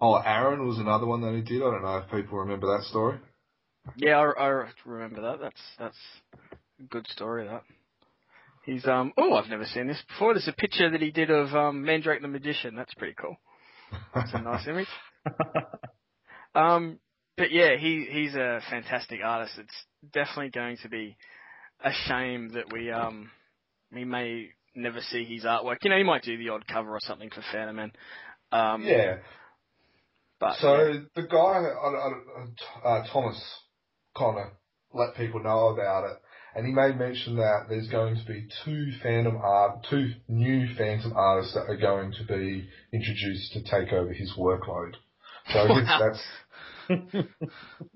[0.00, 1.62] Oh, Aaron was another one that he did.
[1.62, 3.18] I don't know if people remember that story.
[3.96, 5.40] Yeah, I, I remember that.
[5.40, 5.98] That's that's
[6.78, 7.46] a good story.
[7.48, 7.62] That
[8.64, 9.12] he's um.
[9.18, 10.32] Oh, I've never seen this before.
[10.34, 12.76] There's a picture that he did of um Mandrake the Magician.
[12.76, 13.36] That's pretty cool.
[14.14, 14.86] That's a nice image.
[16.54, 16.98] Um,
[17.42, 19.54] but yeah, he he's a fantastic artist.
[19.58, 21.16] It's definitely going to be
[21.84, 23.32] a shame that we um
[23.92, 25.78] we may never see his artwork.
[25.82, 27.90] You know, he might do the odd cover or something for Fantomen.
[28.52, 29.16] Um, yeah.
[30.38, 31.00] But So yeah.
[31.16, 33.42] the guy, uh, uh, uh, Thomas,
[34.16, 34.46] kind of
[34.94, 36.18] let people know about it,
[36.54, 41.12] and he made mention that there's going to be two Phantom art, two new Phantom
[41.16, 44.94] artists that are going to be introduced to take over his workload.
[45.52, 45.98] So Wow.
[45.98, 46.22] that's,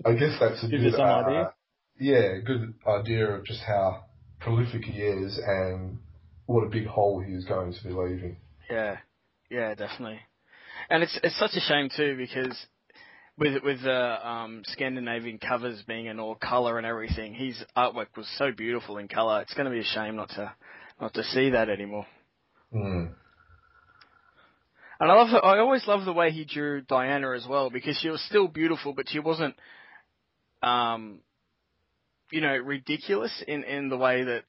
[0.05, 1.53] I guess that's a Gives you good, uh, idea.
[1.99, 4.05] yeah, good idea of just how
[4.41, 5.99] prolific he is and
[6.47, 8.37] what a big hole he is going to be leaving.
[8.71, 8.99] Yeah,
[9.51, 10.21] yeah, definitely.
[10.91, 12.57] And it's it's such a shame too because
[13.39, 18.29] with with the um, Scandinavian covers being in all color and everything, his artwork was
[18.39, 19.43] so beautiful in color.
[19.43, 20.53] It's going to be a shame not to
[21.01, 22.07] not to see that anymore.
[22.73, 23.07] Hmm.
[24.99, 27.99] And I love the, I always love the way he drew Diana as well because
[27.99, 29.55] she was still beautiful, but she wasn't,
[30.63, 31.21] um,
[32.31, 34.45] you know, ridiculous in in the way that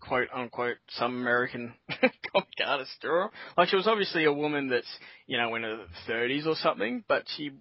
[0.00, 3.24] quote unquote some American comic artists draw.
[3.24, 3.30] her.
[3.56, 4.86] Like she was obviously a woman that's
[5.26, 7.52] you know in her thirties or something, but she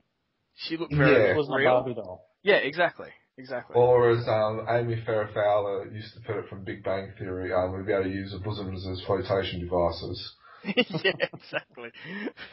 [0.55, 1.31] she looked very Yeah.
[1.31, 1.72] It wasn't real.
[1.72, 2.27] Barbie doll.
[2.43, 3.76] Yeah, exactly, exactly.
[3.76, 7.76] Or as um, Amy Farrah Fowler used to put it from Big Bang Theory, um,
[7.76, 10.35] we'd be able to use the bosoms as flotation devices.
[11.03, 11.91] yeah, exactly.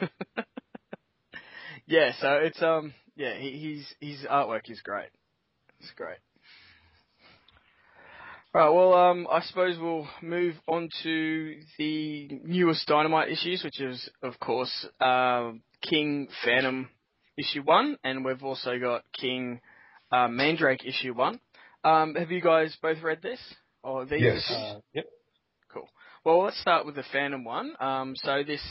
[1.86, 5.10] yeah, so it's um yeah, he, he's his artwork is great.
[5.80, 6.18] It's great.
[8.54, 14.10] Right, well, um, I suppose we'll move on to the newest Dynamite issues, which is,
[14.22, 16.90] of course, um, King Phantom
[17.38, 19.62] issue one, and we've also got King
[20.10, 21.40] uh, Mandrake issue one.
[21.82, 23.40] Um, have you guys both read this?
[23.82, 24.50] Or these Yes.
[24.50, 25.06] Uh, yep.
[26.24, 27.72] Well, let's start with the Phantom one.
[27.80, 28.62] Um, so this,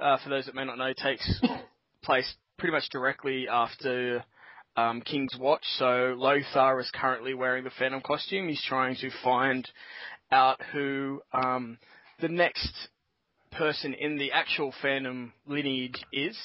[0.00, 1.38] uh, for those that may not know, takes
[2.02, 4.24] place pretty much directly after
[4.74, 5.64] um, King's Watch.
[5.76, 8.48] So Lothar is currently wearing the Phantom costume.
[8.48, 9.68] He's trying to find
[10.32, 11.76] out who um,
[12.22, 12.72] the next
[13.52, 16.38] person in the actual Phantom lineage is.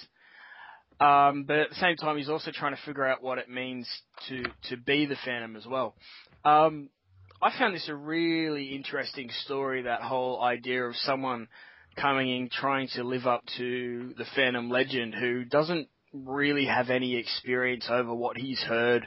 [0.99, 3.88] Um, but at the same time, he's also trying to figure out what it means
[4.28, 5.95] to, to be the Phantom as well.
[6.44, 6.90] Um,
[7.44, 11.49] I found this a really interesting story, that whole idea of someone
[11.99, 17.18] coming in trying to live up to the Phantom legend who doesn't really have any
[17.18, 19.06] experience over what he's heard,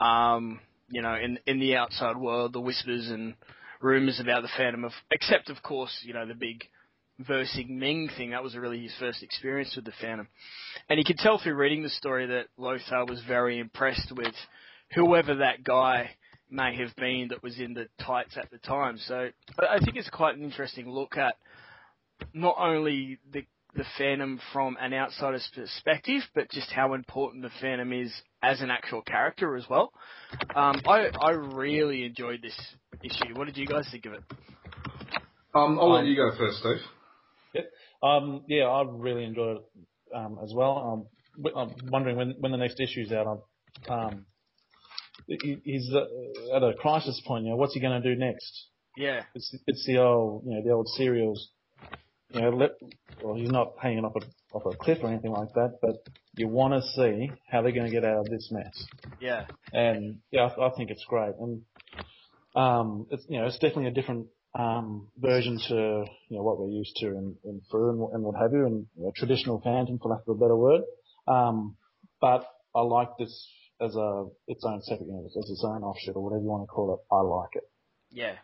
[0.00, 0.58] um,
[0.90, 3.34] you know, in, in the outside world, the whispers and
[3.80, 6.64] rumors about the Phantom of, except of course, you know, the big
[7.20, 8.30] versing Ming thing.
[8.30, 10.26] That was really his first experience with the Phantom.
[10.88, 14.34] And you could tell through reading the story that Lothar was very impressed with
[14.96, 16.10] whoever that guy
[16.50, 18.98] may have been that was in the tights at the time.
[18.98, 19.30] So
[19.60, 21.36] I I think it's quite an interesting look at
[22.32, 23.44] not only the
[23.74, 28.12] the Phantom from an outsider's perspective, but just how important the Phantom is
[28.42, 29.92] as an actual character as well.
[30.54, 32.58] Um, I I really enjoyed this
[33.02, 33.36] issue.
[33.36, 34.22] What did you guys think of it?
[35.54, 37.64] Um, I'll let Um, you go first, Steve.
[38.02, 39.64] Um, yeah, I really enjoyed it
[40.14, 40.78] um, as well.
[40.78, 43.26] Um, w- I'm wondering when when the next issue's out.
[43.88, 44.37] I'm, um, he-
[45.64, 47.44] he's uh, at a crisis point.
[47.44, 48.66] You know, what's he going to do next?
[48.96, 51.48] Yeah, It's it's the old you know the old serials.
[52.30, 52.70] You know, let,
[53.22, 54.20] well, he's not hanging off a
[54.56, 55.96] off a cliff or anything like that, but
[56.34, 58.88] you want to see how they're going to get out of this mess.
[59.20, 61.34] yeah, And yeah, I, I think it's great.
[61.40, 61.62] And
[62.54, 64.26] um, it's you know it's definitely a different
[64.58, 68.22] um, version to you know what we're used to in, in Frew and, what- and
[68.24, 70.82] what have you, and you know, traditional Phantom, for lack of a better word.
[71.26, 71.76] Um,
[72.20, 73.48] but I like this
[73.80, 76.66] as a its own separate universe, as its own offshoot or whatever you want to
[76.66, 77.00] call it.
[77.14, 77.70] I like it.
[78.10, 78.34] yeah.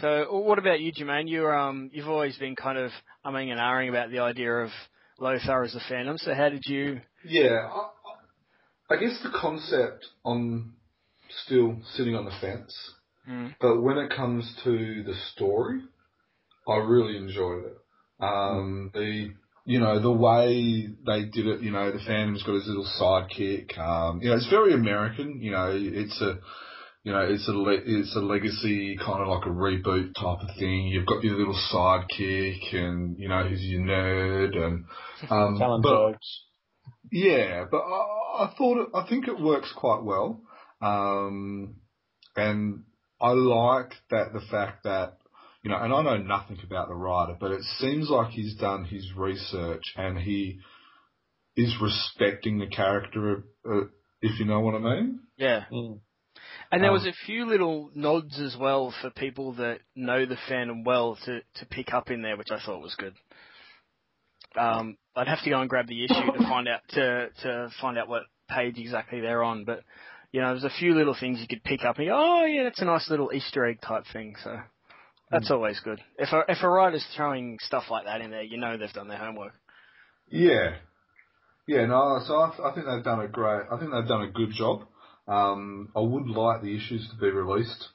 [0.00, 1.30] So what about you, Jermaine?
[1.30, 2.90] You're um you've always been kind of
[3.24, 4.70] umming and ahhing about the idea of
[5.18, 6.18] Lothar as a Phantom.
[6.18, 7.00] So how did you?
[7.24, 7.88] Yeah, I,
[8.90, 10.74] I I guess the concept I'm
[11.44, 12.74] still sitting on the fence,
[13.28, 15.80] Mm, but when it comes to the story,
[16.66, 17.76] I really enjoyed it.
[18.20, 19.30] Um, the
[19.68, 23.78] you know, the way they did it, you know, the Phantom's got his little sidekick.
[23.78, 25.42] Um, you know, it's very American.
[25.42, 26.38] You know, it's a,
[27.04, 30.56] you know, it's a le- it's a legacy kind of like a reboot type of
[30.58, 30.86] thing.
[30.86, 34.84] You've got your little sidekick, and you know, who's your nerd, and
[35.30, 36.44] um, but jokes.
[37.12, 40.40] yeah, but I, I thought it, I think it works quite well,
[40.80, 41.76] um,
[42.34, 42.84] and
[43.20, 45.17] I like that the fact that
[45.62, 48.84] you know, and I know nothing about the writer, but it seems like he's done
[48.84, 50.60] his research and he
[51.56, 53.86] is respecting the character, uh,
[54.22, 55.20] if you know what I mean.
[55.36, 55.64] Yeah.
[55.72, 56.00] Mm.
[56.70, 60.36] And there was Um, a few little nods as well for people that know the
[60.48, 63.14] fandom well to, to pick up in there, which I thought was good.
[64.56, 67.98] Um, I'd have to go and grab the issue to find out to to find
[67.98, 69.82] out what page exactly they're on, but
[70.32, 72.64] you know, there's a few little things you could pick up and go, oh yeah,
[72.64, 74.36] that's a nice little Easter egg type thing.
[74.42, 74.58] So
[75.30, 76.00] that's always good.
[76.18, 79.08] If a if a writer's throwing stuff like that in there, you know they've done
[79.08, 79.52] their homework.
[80.30, 80.76] Yeah,
[81.66, 81.86] yeah.
[81.86, 83.62] No, so I, I think they've done a great.
[83.70, 84.82] I think they've done a good job.
[85.26, 87.88] Um, I would like the issues to be released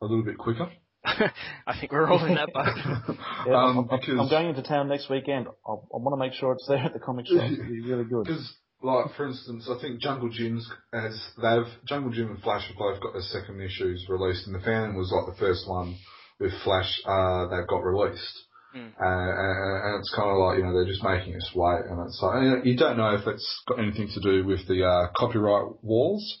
[0.00, 0.70] a little bit quicker.
[1.04, 3.16] I think we're all in that boat.
[3.46, 5.46] Yeah, I'm, um, I'm- because I'm going into town next weekend.
[5.46, 7.36] I, I want to make sure it's there at the comic shop.
[7.50, 8.24] It'd be really good.
[8.24, 8.52] Because,
[8.82, 13.00] like, for instance, I think Jungle Jim's as they've Jungle Jim and Flash have both
[13.00, 15.96] got their second issues released, and the Phantom was like the first one
[16.38, 18.44] with Flash uh, that got released.
[18.76, 18.92] Mm.
[19.00, 22.06] Uh, and, and it's kind of like you know they're just making us wait, and
[22.06, 25.08] it's like and you don't know if it's got anything to do with the uh,
[25.16, 26.38] copyright walls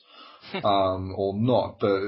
[0.64, 2.00] um, or not, but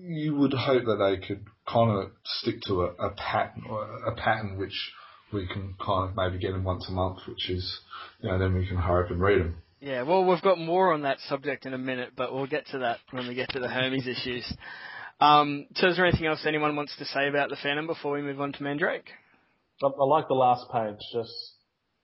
[0.00, 3.64] you would hope that they could kind of stick to a, a pattern,
[4.06, 4.92] a pattern which
[5.32, 7.80] we can kind of maybe get them once a month, which is
[8.20, 9.56] you know then we can hurry up and read them.
[9.80, 12.78] Yeah, well, we've got more on that subject in a minute, but we'll get to
[12.78, 14.50] that when we get to the Hermes issues.
[15.20, 18.22] Um, so, is there anything else anyone wants to say about the Phantom before we
[18.22, 19.08] move on to Mandrake?
[19.82, 20.98] I, I like the last page.
[21.12, 21.54] Just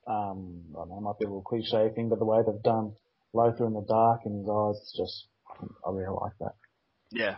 [0.07, 2.63] um, I don't know, it might be a little cliche thing, but the way they've
[2.63, 2.93] done
[3.33, 5.27] Lothar in the dark and his eyes, just
[5.87, 6.55] I really like that.
[7.11, 7.37] Yeah,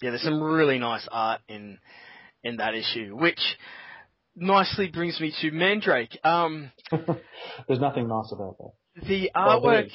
[0.00, 0.10] yeah.
[0.10, 1.78] There's some really nice art in
[2.44, 3.40] in that issue, which
[4.36, 6.18] nicely brings me to Mandrake.
[6.24, 9.06] Um, There's nothing nice about that.
[9.08, 9.86] the artwork.
[9.86, 9.92] is.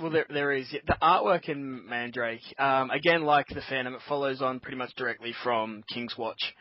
[0.00, 0.70] Well, there, there is.
[0.70, 5.34] The artwork in Mandrake, um, again, like the Phantom, it follows on pretty much directly
[5.42, 6.54] from King's Watch.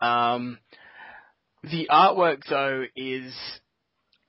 [0.00, 0.58] Um,
[1.62, 3.34] the artwork, though, is.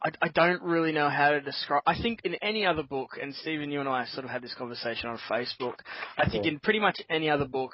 [0.03, 1.81] I, I don't really know how to describe.
[1.87, 4.53] I think in any other book, and Stephen, you and I sort of had this
[4.53, 5.75] conversation on Facebook.
[6.17, 6.51] I think Yeah.
[6.51, 7.71] in pretty much any other book,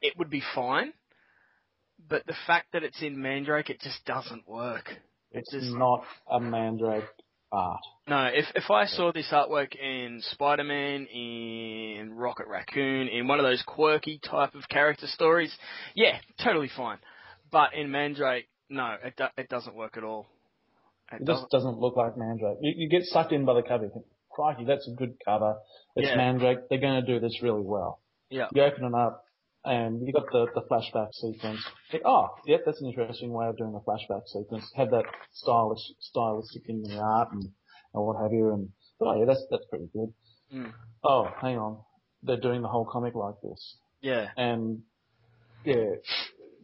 [0.00, 0.92] it would be fine.
[2.08, 4.88] But the fact that it's in Mandrake, it just doesn't work.
[5.32, 7.04] It's just- not a Mandrake
[7.52, 7.80] art.
[8.08, 13.38] No, if if I saw this artwork in Spider Man, in Rocket Raccoon, in one
[13.38, 15.54] of those quirky type of character stories,
[15.94, 16.98] yeah, totally fine.
[17.50, 20.26] But in Mandrake, no, it do, it doesn't work at all.
[21.12, 21.44] It It doesn't.
[21.44, 22.58] just doesn't look like Mandrake.
[22.60, 23.84] You, you get sucked in by the cover.
[23.84, 25.56] You think, crikey, that's a good cover.
[25.96, 26.16] It's Yeah.
[26.16, 26.68] Mandrake.
[26.68, 28.00] They're going to do this really well.
[28.30, 28.48] Yeah.
[28.54, 29.24] You open it up,
[29.64, 31.60] and you got the, the flashback sequence.
[31.90, 34.70] Think, oh, yeah, that's an interesting way of doing a flashback sequence.
[34.76, 38.52] Have that stylish, stylistic in the art and, and what have you.
[38.52, 38.68] And
[39.00, 40.12] oh yeah, that's that's pretty good.
[40.54, 40.72] Mm.
[41.04, 41.78] Oh, hang on,
[42.22, 44.80] they're doing the whole comic like this, Yeah, and
[45.64, 45.84] yeah,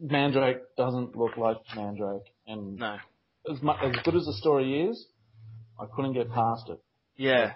[0.01, 2.97] Mandrake doesn't look like Mandrake, and no,
[3.51, 5.05] as much as good as the story is,
[5.79, 6.79] I couldn't get past it.
[7.15, 7.53] yeah,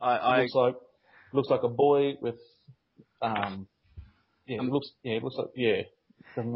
[0.00, 0.74] I, It I looks like
[1.32, 2.36] looks like a boy with
[3.20, 3.66] um
[4.46, 5.82] yeah, it looks yeah, it looks like yeah.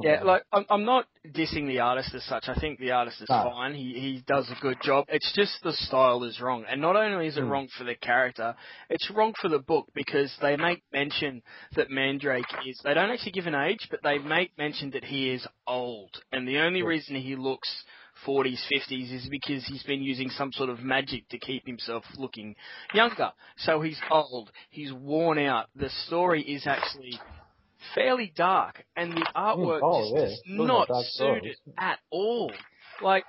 [0.03, 2.49] Yeah, like I'm, I'm not dissing the artist as such.
[2.49, 3.43] I think the artist is No.
[3.43, 3.75] fine.
[3.75, 5.05] He he does a good job.
[5.09, 7.51] It's just the style is wrong, and not only is it Hmm.
[7.51, 8.57] wrong for the character,
[8.91, 11.43] it's wrong for the book because they make mention
[11.77, 12.81] that Mandrake is.
[12.83, 16.47] They don't actually give an age, but they make mention that he is old, and
[16.49, 16.89] the only Yeah.
[16.89, 17.69] reason he looks
[18.27, 22.57] 40s, 50s is because he's been using some sort of magic to keep himself looking
[22.93, 23.31] younger.
[23.59, 24.51] So he's old.
[24.71, 25.69] He's worn out.
[25.77, 27.21] The story is actually
[27.99, 30.55] fairly dark, and the artwork oh, just yeah.
[30.55, 32.53] is not suited at all.
[33.03, 33.25] Like,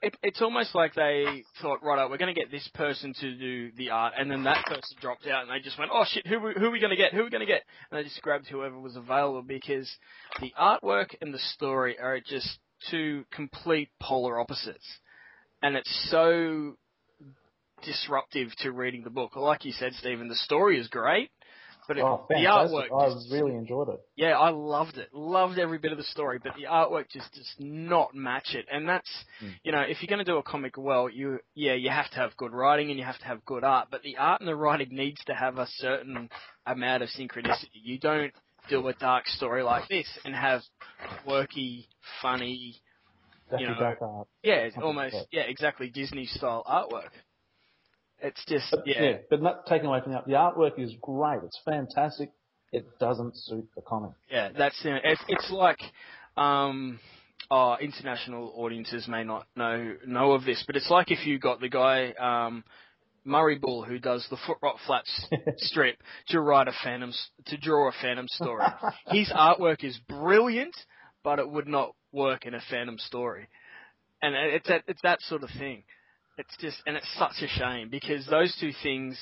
[0.00, 3.72] it, it's almost like they thought, right, we're going to get this person to do
[3.76, 6.38] the art, and then that person dropped out, and they just went, oh shit, who,
[6.38, 7.12] who are we going to get?
[7.12, 7.62] Who are we going to get?
[7.90, 9.90] And they just grabbed whoever was available because
[10.40, 12.58] the artwork and the story are just
[12.90, 14.86] two complete polar opposites.
[15.62, 16.76] And it's so
[17.84, 19.34] disruptive to reading the book.
[19.34, 21.30] Like you said, Stephen, the story is great,
[21.88, 23.98] but it, Oh, the artwork I just- really enjoyed it.
[24.14, 25.12] yeah, I loved it.
[25.12, 28.66] Loved every bit of the story, but the artwork just does not match it.
[28.70, 29.10] And that's,
[29.40, 29.54] Mm.
[29.64, 32.16] you know, if you're going to do a comic well, you, yeah, you have to
[32.16, 34.54] have good writing and you have to have good art, but the art and the
[34.54, 36.28] writing needs to have a certain
[36.66, 37.70] amount of synchronicity.
[37.72, 38.34] You don't
[38.68, 40.62] do a dark story like this and have
[41.24, 41.88] quirky,
[42.20, 42.76] funny,
[43.50, 47.08] Daffy you know, yeah, it's almost yeah, exactly Disney style artwork.
[48.20, 50.26] It's just But, yeah, but not taking away from that.
[50.26, 51.40] The artwork is great.
[51.44, 52.30] It's fantastic.
[52.72, 54.12] It doesn't suit the comic.
[54.30, 55.00] Yeah, that's it.
[55.04, 55.78] It's, it's like,
[56.36, 56.98] um,
[57.50, 61.60] oh, international audiences may not know know of this, but it's like if you got
[61.60, 62.64] the guy um,
[63.24, 65.26] Murray Ball who does the Footrot Flats
[65.58, 65.96] strip
[66.28, 67.12] to write a Phantom
[67.46, 68.64] to draw a Phantom story.
[69.08, 70.76] His artwork is brilliant,
[71.22, 73.48] but it would not work in a Phantom story,
[74.20, 75.84] and it's that it's that sort of thing.
[76.38, 79.18] It's just, and it's such a shame because those two things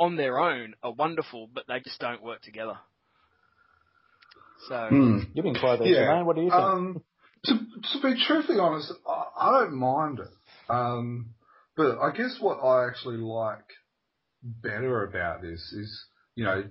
[0.00, 2.78] on their own are wonderful, but they just don't work together.
[4.68, 4.86] So.
[4.88, 5.18] Hmm.
[5.34, 6.08] You've been quite there, Yeah.
[6.08, 6.24] Jermaine.
[6.24, 6.62] What do you think?
[6.62, 7.02] Um,
[7.44, 10.28] to, to be truthfully honest, I, I don't mind it.
[10.68, 11.34] Um,
[11.76, 13.64] but I guess what I actually like
[14.42, 16.04] better about this is,
[16.34, 16.64] you know,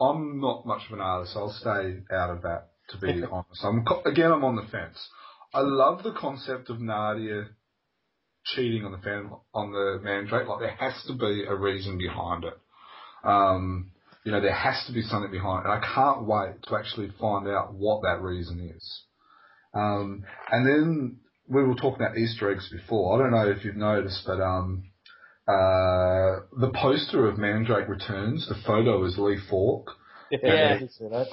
[0.00, 1.32] I'm not much of an artist.
[1.34, 3.64] so I'll stay out of that, to be honest.
[3.64, 4.98] I'm, again, I'm on the fence.
[5.54, 7.48] I love the concept of Narda
[8.54, 10.48] cheating on the fan, on the Mandrake.
[10.48, 12.58] Like, there has to be a reason behind it.
[13.24, 13.90] Um,
[14.24, 15.70] you know, there has to be something behind it.
[15.70, 19.02] And I can't wait to actually find out what that reason is.
[19.74, 21.18] Um, and then
[21.48, 23.14] we were talking about Easter eggs before.
[23.14, 24.84] I don't know if you've noticed, but um,
[25.46, 29.92] uh, the poster of Mandrake Returns, the photo is Lee Falk.
[30.30, 30.74] yeah, yeah.
[30.74, 31.28] I did see that.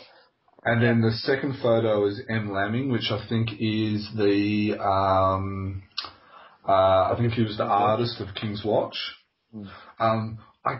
[0.65, 2.53] And then the second photo is M.
[2.53, 5.83] Laming, which I think is the, um,
[6.67, 8.97] uh, I think he was the artist of King's Watch.
[9.55, 9.67] Mm.
[9.99, 10.79] Um, I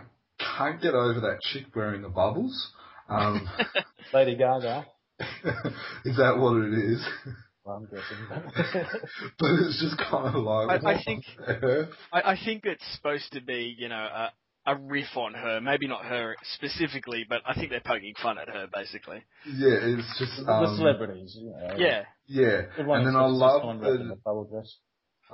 [0.56, 2.72] can't get over that chick wearing the bubbles.
[3.08, 3.48] Um,
[4.14, 4.86] Lady Gaga.
[6.04, 7.06] is that what it is?
[7.64, 8.26] Well, I'm guessing.
[9.38, 10.84] but it's just kind of like.
[10.84, 11.88] I- I think- the?
[12.12, 14.32] I, I think it's supposed to be, you know, a,
[14.66, 15.60] a riff on her.
[15.60, 19.22] Maybe not her specifically, but I think they're poking fun at her, basically.
[19.46, 20.44] Yeah, it's just.
[20.44, 21.36] the Um, celebrities.
[21.38, 24.76] You know, Yeah, Yeah, Everyone and then I love the dress.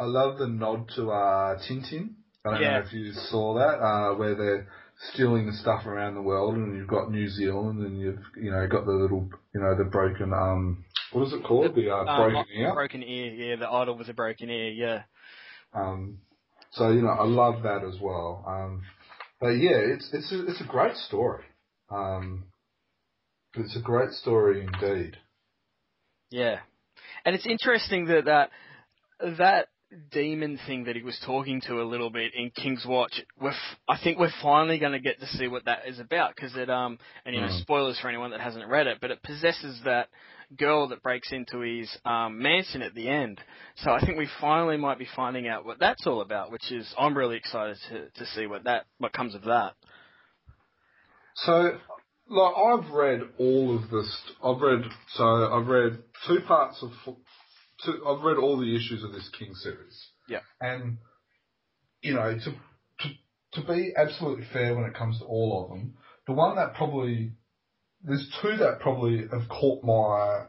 [0.00, 2.14] I love the nod to uh, Tintin.
[2.46, 2.78] I don't Yeah.
[2.80, 4.68] know if you saw that, uh, where they're
[5.12, 8.66] stealing the stuff around the world, and you've got New Zealand, and you've you know
[8.66, 12.32] got the little you know the broken um what is it called the uh, Um,
[12.32, 12.72] broken ear.
[12.74, 13.34] broken ear.
[13.34, 14.70] Yeah, the idol with a broken ear.
[14.72, 15.02] Yeah,
[15.74, 16.18] Um,
[16.72, 18.44] so you know I love that as well.
[18.48, 18.82] Um,
[19.40, 21.44] but yeah, it's it's a, it's a great story.
[21.90, 22.44] Um,
[23.54, 25.16] it's a great story indeed.
[26.30, 26.60] yeah.
[27.24, 28.50] And it's interesting that that
[29.38, 29.68] that
[30.12, 33.20] demon thing that he was talking to a little bit in King's Watch.
[33.40, 36.34] We're f- I think we're finally going to get to see what that is about
[36.36, 37.60] because it um and you know Mm.
[37.62, 40.08] spoilers for anyone that hasn't read it, but it possesses that
[40.56, 43.40] girl that breaks into his um, mansion at the end.
[43.76, 46.92] So I think we finally might be finding out what that's all about, which is
[46.98, 49.74] I'm really excited to to see what that what comes of that.
[51.36, 51.78] So,
[52.28, 54.20] like, I've read all of this.
[54.44, 54.82] I've read
[55.14, 57.16] so I've read two parts of.
[57.84, 60.08] Two, I've read all the issues of this King series.
[60.28, 60.40] Yeah.
[60.60, 60.98] And
[62.02, 62.50] you know, to
[63.00, 65.94] to to be absolutely fair when it comes to all of them,
[66.26, 67.32] the one that probably
[68.02, 70.46] there's two that probably have caught my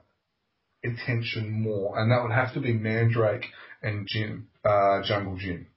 [0.84, 3.46] attention more, and that would have to be Mandrake
[3.82, 5.68] and Jim, uh, Jungle Jim.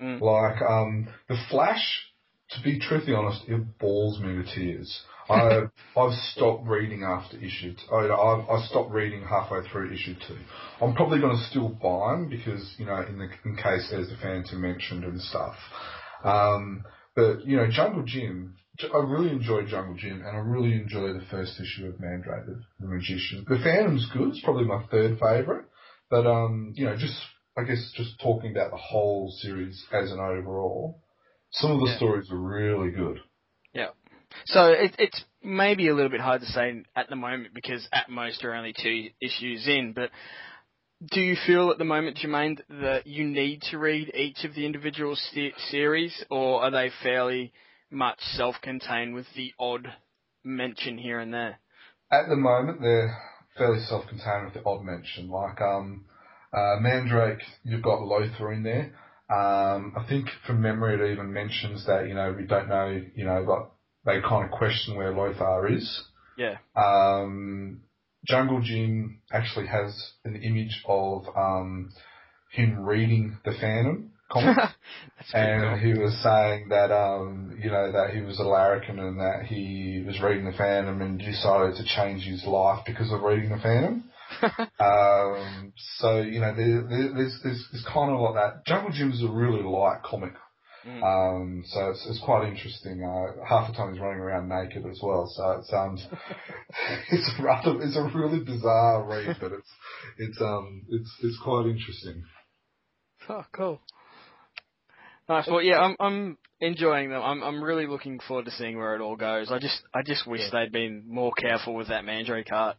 [0.00, 0.20] Mm.
[0.20, 2.10] Like um, the Flash,
[2.50, 5.02] to be truthfully honest, it balls me to tears.
[5.30, 5.62] I
[5.96, 7.74] I've stopped reading after issue.
[7.74, 10.38] T- I I've, I stopped reading halfway through issue two.
[10.80, 14.10] I'm probably going to still buy them because you know in the in case there's
[14.10, 15.54] a Phantom mentioned and stuff.
[16.22, 16.84] Um,
[17.14, 18.56] but you know Jungle Jim,
[18.92, 22.60] I really enjoy Jungle Jim, and I really enjoy the first issue of Mandrake, the,
[22.80, 23.44] the Magician.
[23.48, 24.28] The Phantom's good.
[24.30, 25.66] It's probably my third favorite.
[26.10, 27.18] But um, you know, just
[27.56, 31.02] I guess just talking about the whole series as an overall,
[31.52, 31.96] some of the Yeah.
[31.96, 33.20] stories are really good.
[34.46, 38.08] So it, it's maybe a little bit hard to say at the moment because at
[38.10, 39.92] most we're only two issues in.
[39.94, 40.10] But
[41.10, 44.64] do you feel at the moment, Jermaine, that you need to read each of the
[44.64, 47.52] individual se- series, or are they fairly
[47.90, 49.86] much self-contained with the odd
[50.44, 51.58] mention here and there?
[52.10, 53.16] At the moment, they're
[53.56, 55.28] fairly self-contained with the odd mention.
[55.28, 56.06] Like um,
[56.52, 58.92] uh, Mandrake, you've got Lothar in there.
[59.30, 63.24] Um, I think from memory it even mentions that you know we don't know you
[63.24, 63.73] know but
[64.04, 66.02] they kind of question where Lothar is.
[66.36, 66.58] Yeah.
[66.76, 67.82] Um,
[68.26, 71.90] Jungle Jim actually has an image of um,
[72.50, 74.56] him reading the Phantom comic.
[75.32, 79.46] And he was saying that, um, you know, that he was a larrikin and that
[79.46, 83.58] he was reading the Phantom and decided to change his life because of reading the
[83.58, 84.04] Phantom.
[84.80, 88.66] Um, so, you know, there, there, there's, there's, there's kind of like that.
[88.66, 90.32] Jungle Jim's a really light comic.
[90.86, 91.02] Mm.
[91.02, 93.02] Um, so it's, it's quite interesting.
[93.02, 95.26] Uh, half the time he's running around naked as well.
[95.34, 96.06] So it sounds
[97.10, 99.70] it's rather it's a really bizarre read, but it's
[100.18, 102.22] it's um it's it's quite interesting.
[103.28, 103.80] Oh, cool.
[105.28, 105.46] Nice.
[105.50, 107.22] Well, yeah, I'm I'm enjoying them.
[107.22, 109.50] I'm I'm really looking forward to seeing where it all goes.
[109.50, 110.50] I just I just wish Yeah.
[110.64, 112.76] they'd been more careful with that Mandrake art.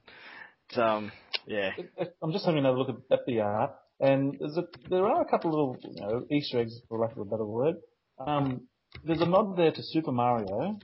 [0.70, 1.12] It's, um,
[1.48, 1.72] yeah.
[1.78, 5.06] It- it- I'm just having another look at, at the art, and there's a, there
[5.06, 7.76] are a couple of little you know, Easter eggs, for lack of a better word.
[8.18, 8.68] Um,
[9.04, 10.80] there's a nod there to Super Mario.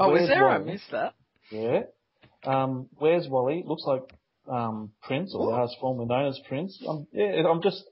[0.00, 0.48] Oh, Where's is there?
[0.48, 1.14] I missed that.
[1.50, 1.82] Yeah.
[2.44, 3.62] Um, where's Wally?
[3.66, 4.02] Looks like
[4.50, 6.80] um, Prince, or as formerly known as Prince.
[6.86, 7.84] Um, yeah, I'm just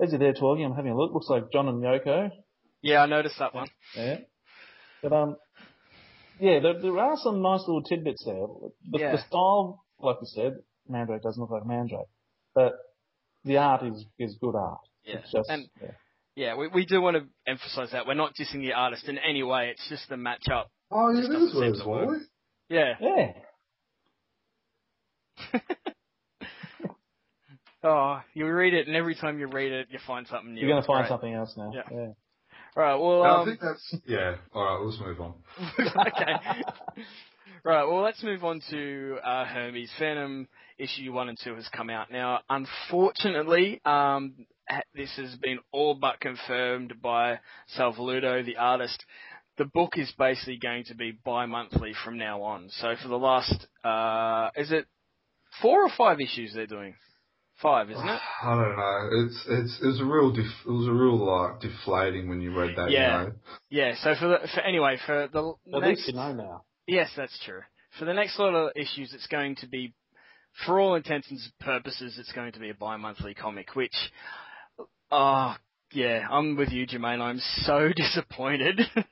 [0.00, 1.12] as you're there talking, I'm having a look.
[1.12, 2.30] Looks like John and Yoko.
[2.82, 3.68] Yeah, I noticed that one.
[3.96, 4.18] Yeah.
[5.02, 5.36] But um,
[6.40, 8.46] yeah, there, there are some nice little tidbits there.
[8.90, 9.12] The, Yeah.
[9.12, 10.54] the style, like you said,
[10.88, 12.06] Mandrake doesn't look like Mandrake,
[12.54, 12.74] but
[13.44, 14.80] the art is is good art.
[15.04, 15.18] Yeah.
[15.18, 15.90] It's just And yeah.
[16.38, 19.42] Yeah, we we do want to emphasise that we're not dissing the artist in any
[19.42, 19.70] way.
[19.70, 20.66] It's just the matchup.
[20.88, 22.20] Oh, yeah, Just there's doesn't seem work.
[22.68, 22.94] Yeah.
[23.00, 23.32] yeah.
[27.80, 30.60] Oh, you read it, and every time you read it, you find something new.
[30.60, 31.10] You're gonna find great.
[31.10, 31.70] something else now.
[31.72, 31.82] Yeah.
[31.92, 32.08] yeah.
[32.74, 32.96] Right.
[32.96, 34.34] Well, I um, think that's yeah.
[34.52, 35.34] All right, let's move on.
[35.78, 36.62] okay.
[37.64, 39.90] Right, well, let's move on to uh, Hermes.
[39.98, 40.48] Phantom
[40.78, 42.10] issue 1 and 2 has come out.
[42.10, 44.57] Now, unfortunately, um, ha-
[44.94, 49.04] this has been all but confirmed by Sal Velluto, the artist.
[49.56, 52.68] The book is basically going to be bi-monthly from now on.
[52.70, 54.86] So for the last, uh, is it
[55.60, 56.94] four or five issues they're doing?
[57.60, 58.20] Five, isn't it?
[58.44, 59.08] I don't know.
[59.24, 62.56] It's it's it was a real def, it was a real like deflating when you
[62.56, 62.90] read that.
[62.92, 63.22] Yeah.
[63.22, 63.32] You know?
[63.68, 66.62] Yeah, so for the, for anyway, for the At next, least you know now.
[66.86, 67.62] Yes, that's true.
[67.98, 69.92] For the next lot of issues, it's going to be,
[70.64, 73.96] for all intents and purposes, it's going to be a bi-monthly comic, which,
[75.10, 75.58] ah,
[75.92, 77.20] yeah, I'm with you, Jermaine.
[77.20, 78.80] I'm so disappointed.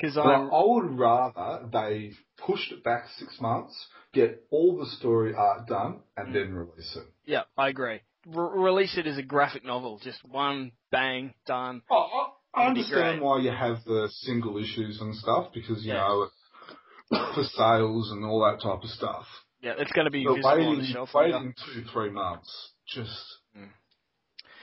[0.00, 3.74] Because I would rather they pushed it back six months,
[4.14, 7.04] get all the story art done, and then release it.
[7.26, 8.00] yeah, I agree.
[8.26, 11.82] Re- release it as a graphic novel, just one, bang, done.
[11.90, 16.00] Oh, I, I understand why you have the single issues and stuff because you Yeah.
[16.00, 16.28] know
[17.34, 19.26] for sales and all that type of stuff.
[19.62, 21.54] Yeah, it's going to be But visible on waiting, the shelf later.
[21.74, 23.39] two, three months, just Mm.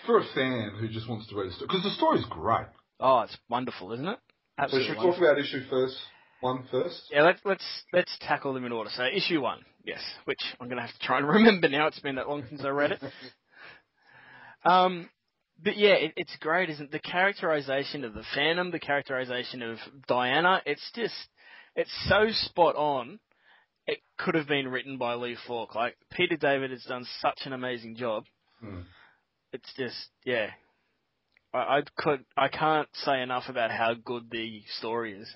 [0.08, 2.66] For a fan who just wants to read a story, because the story's great.
[3.00, 4.18] Oh, it's wonderful, isn't it?
[4.58, 5.98] So Absolutely should we talk about issue first,
[6.42, 7.04] one first?
[7.12, 8.90] Yeah, let's let's let's tackle them in order.
[8.92, 11.86] So issue one, yes, which I'm gonna have to try and remember now.
[11.86, 13.02] It's been that long since I read it.
[14.66, 15.10] Um,
[15.64, 16.92] but yeah, it, it's great, isn't it?
[16.92, 19.78] the characterization of the Phantom, the characterization of
[20.08, 20.62] Diana.
[20.66, 21.16] It's just
[21.76, 23.20] it's so spot on.
[23.86, 25.74] It could have been written by Lee Falk.
[25.74, 28.26] Like Peter David has done such an amazing job.
[28.60, 28.82] Hmm.
[29.58, 30.52] It's just yeah.
[31.52, 35.28] I, I could I can't say enough about how good the story is.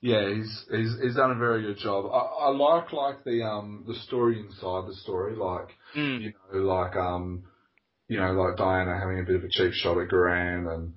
[0.00, 2.06] Yeah, he's he's he's done a very good job.
[2.06, 6.22] I, I like like the um the story inside the story, like Mm.
[6.22, 7.44] you know, like um
[8.08, 10.94] you know, like Diana having a bit of a cheap shot at Guran and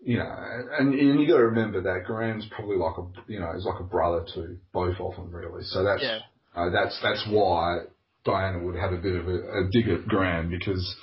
[0.00, 0.30] you know,
[0.78, 3.80] and, and you got to remember that Guran's probably like a you know, is like
[3.80, 5.62] a brother to both of them really.
[5.64, 6.18] So that's Yeah.
[6.56, 7.82] uh, that's that's why
[8.24, 10.96] Diana would have a bit of a, a dig at Guran because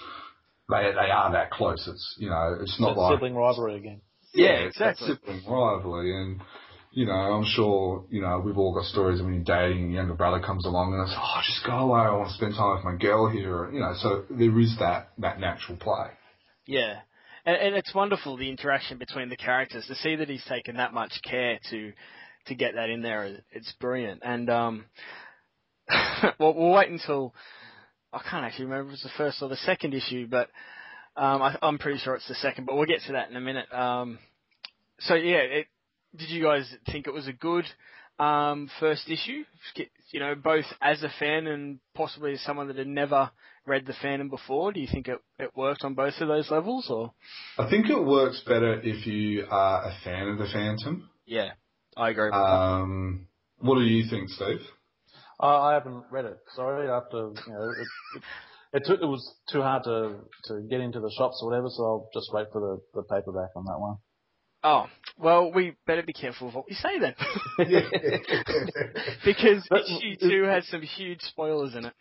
[0.69, 1.87] they they are that close.
[1.87, 4.01] It's you know, it's not It's like sibling rivalry again.
[4.33, 5.15] Yeah, it's that exactly.
[5.15, 6.41] sibling rivalry, and
[6.91, 9.91] you know, I'm sure you know we've all got stories of when you're dating, and
[9.91, 12.55] your younger brother comes along and it's, oh, just go away, I want to spend
[12.55, 13.93] time with my girl here, you know.
[13.97, 16.07] So there is that that natural play.
[16.65, 16.99] Yeah.
[17.45, 20.93] And, and it's wonderful the interaction between the characters to see that he's taken that
[20.93, 21.91] much care to
[22.47, 23.39] to get that in there.
[23.51, 24.21] It's brilliant.
[24.23, 24.85] And um,
[26.39, 27.33] well, we'll wait until
[28.13, 30.49] I can't actually remember if it's the first or the second issue, but
[31.15, 32.65] um, I, I'm pretty sure it's the second.
[32.65, 33.71] But we'll get to that in a minute.
[33.73, 34.19] Um,
[34.99, 35.67] so yeah, it,
[36.15, 37.65] did you guys think it was a good
[38.19, 39.43] um, first issue?
[40.11, 43.31] You know, both as a fan and possibly as someone that had never
[43.65, 44.71] read the Phantom before.
[44.71, 47.13] Do you think it, it worked on both of those levels, or?
[47.57, 51.09] I think it works better if you are a fan of the Phantom.
[51.25, 51.51] Yeah,
[51.97, 52.25] I agree.
[52.25, 53.27] With Um,
[53.59, 54.59] what do you think, Steve?
[55.45, 56.37] I, I haven't read it.
[56.55, 57.17] Sorry, after
[57.47, 58.23] you know, it, it,
[58.73, 61.67] it took it was too hard to to get into the shops or whatever.
[61.69, 63.97] So I'll just wait for the the paperback on that one.
[64.65, 64.85] Oh,
[65.17, 67.15] well, we better be careful of what we say then,
[69.25, 71.93] because But- issue two has some huge spoilers in it.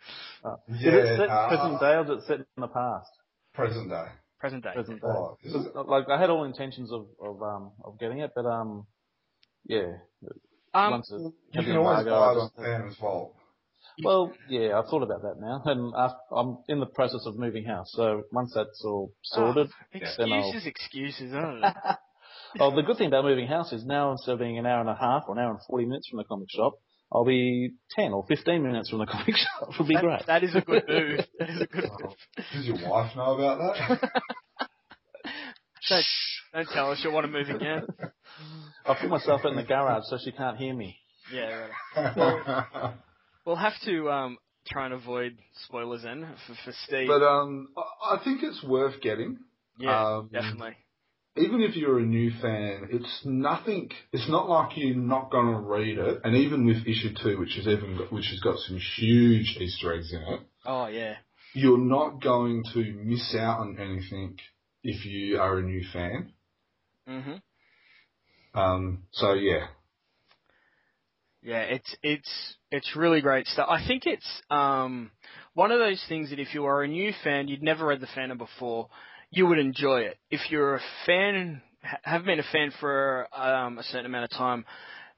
[0.43, 3.09] Uh, Yeah, is it set uh, present day or is it set in the past?
[3.53, 4.05] Present day.
[4.39, 4.71] Present day.
[4.73, 5.07] Present day.
[5.07, 5.75] Oh, is it?
[5.75, 8.87] Like I had all intentions of of um of getting it, but um
[9.65, 9.97] yeah.
[10.73, 11.21] Um, once it,
[11.59, 13.35] You can always buy I it Phantom's Vault.
[14.03, 17.63] Well, yeah, I've thought about that now, and i I'm in the process of moving
[17.65, 17.91] house.
[17.93, 21.33] So once that's all sorted, Oh, then I'll- excuses, excuses.
[21.33, 21.71] I don't know.
[22.59, 24.89] well, the good thing about moving house is now instead of being an hour and
[24.89, 26.73] a half or an hour and 40 minutes from the comic shop,
[27.11, 29.69] I'll be 10 or 15 minutes from the comic shop.
[29.69, 30.25] It would be That- great.
[30.25, 31.19] that is a good move.
[31.37, 32.13] That is a good move.
[32.51, 34.21] Does your wife know about that?
[35.89, 36.05] Don't,
[36.53, 37.87] don't tell us you want to move again.
[38.85, 40.97] I put myself in the garage so she can't hear me.
[41.31, 42.93] Yeah, right.
[43.45, 44.37] We'll have to um,
[44.67, 47.09] try and avoid spoilers then for, for Steve.
[47.09, 49.37] but um, I I think it's worth getting.
[49.77, 50.77] yeah, um, definitely.
[51.35, 53.89] even if you're a new fan, it's nothing.
[54.13, 56.21] It's not like you're not going to read it.
[56.23, 59.93] And even with issue two, which has even got, which has got some huge Easter
[59.93, 61.15] eggs in it, Oh yeah,
[61.53, 64.37] you're not going to miss out on anything
[64.83, 66.33] if you are a new fan.
[67.07, 67.41] mhm.
[68.53, 69.67] Um, so yeah,
[71.41, 73.67] Yeah, it's it's it's really great stuff.
[73.69, 75.11] I think it's um
[75.53, 78.07] one of those things that if you are a new fan, you'd never read the
[78.15, 78.89] Phantom before,
[79.29, 80.17] you would enjoy it.
[80.31, 81.61] If you're a fan,
[82.03, 84.65] have been a fan for um, a certain amount of time,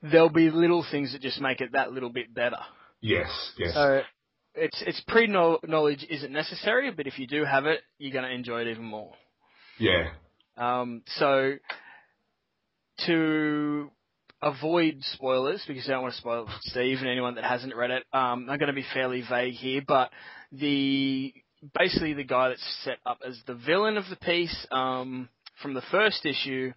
[0.02, 2.58] there'll be little things that just make it that little bit better.
[3.02, 4.02] yes, yes, So
[4.56, 8.32] it's it's pre knowledge isn't necessary, but if you do have it, you're going to
[8.34, 9.14] enjoy it even more.
[9.80, 10.10] Yeah,
[10.58, 11.56] Um, so
[13.06, 13.92] to
[14.42, 18.04] avoid spoilers, because I don't want to spoil Steve and anyone that hasn't read it,
[18.14, 20.12] um, I'm going to be fairly vague here, but
[20.52, 21.34] the
[21.78, 25.30] basically the guy that's set up as the villain of the piece um,
[25.62, 26.72] from the first issue.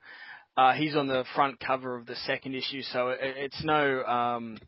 [0.56, 4.58] Uh, he's on the front cover of the second issue, so it, it's no um,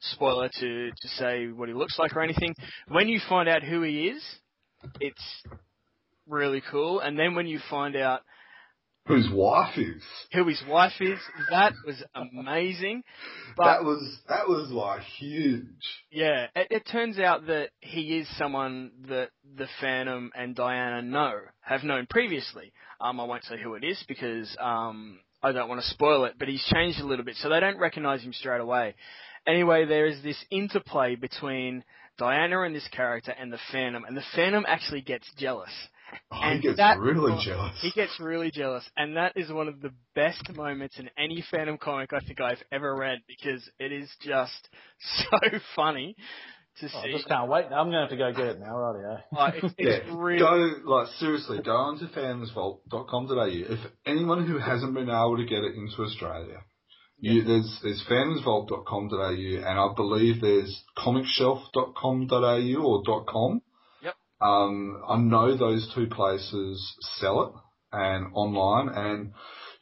[0.00, 2.54] spoiler to, to say what he looks like or anything.
[2.88, 4.22] When you find out who he is,
[5.00, 5.22] it's
[6.28, 7.00] really cool.
[7.00, 8.22] And then when you find out
[9.06, 10.02] whose wife is.
[10.32, 11.18] who his wife is,
[11.50, 13.02] that was amazing.
[13.56, 15.64] But that was that was like huge.
[16.10, 21.38] yeah, it, it turns out that he is someone that the Phantom and Diana know,
[21.60, 22.72] have known previously.
[23.00, 26.34] Um, I won't say who it is because um, I don't want to spoil it,
[26.36, 28.96] but he's changed a little bit, so they don't recognise him straight away.
[29.46, 31.84] Anyway, there is this interplay between
[32.18, 35.70] Diana and this character and the Phantom, and the Phantom actually gets jealous.
[36.30, 37.76] Oh, And he gets that- really oh, jealous.
[37.80, 41.78] He gets really jealous, and that is one of the best moments in any Phantom
[41.78, 44.68] comic I think I've ever read because it is just
[45.30, 45.38] so
[45.76, 46.16] funny
[46.80, 47.66] to Oh, I just can't wait.
[47.66, 49.14] I'm going to have to go get it now, right?
[49.14, 49.20] Eh?
[49.36, 51.60] Oh, it's, it's yeah, really go like seriously.
[51.64, 53.46] Go on to fansvault.com.au.
[53.46, 56.62] If anyone who hasn't been able to get it into Australia,
[57.20, 63.62] you, there's there's fansvault.com.au and I believe there's comicshelf.com.au or .com.
[64.40, 64.48] Yep.
[64.48, 67.52] Um, I know those two places sell it
[67.92, 69.32] and online, and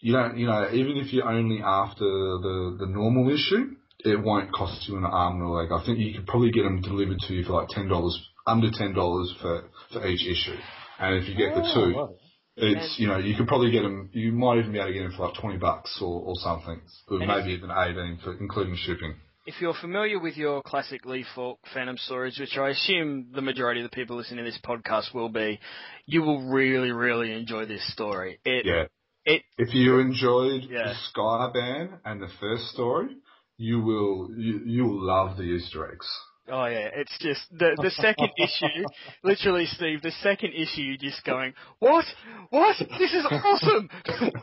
[0.00, 4.52] you don't, you know, even if you're only after the the normal issue, it won't
[4.52, 5.68] cost you an arm and a leg.
[5.72, 8.70] I think you could probably get them delivered to you for like ten dollars, under
[8.70, 10.58] ten dollars for for each issue.
[10.98, 11.98] And if you get the two.
[11.98, 12.08] right.
[12.56, 14.10] it's you know you could probably get them.
[14.12, 16.80] You might even be able to get them for like twenty bucks or, or something,
[17.08, 19.14] or maybe even eighteen for including shipping.
[19.44, 23.80] If you're familiar with your classic Lee Falk Phantom stories, which I assume the majority
[23.82, 25.58] of the people listening to this podcast will be,
[26.06, 28.40] you will really, really enjoy this story.
[28.44, 28.84] It, Yeah.
[29.24, 30.88] it, If you enjoyed Yeah.
[30.88, 33.16] the Sky Band and the first story,
[33.58, 36.08] you will you you will love the Easter eggs.
[36.48, 38.84] Oh yeah, it's just the the second issue,
[39.22, 42.04] literally, Steve, the second issue, you're just going, what,
[42.50, 43.88] what, this is awesome.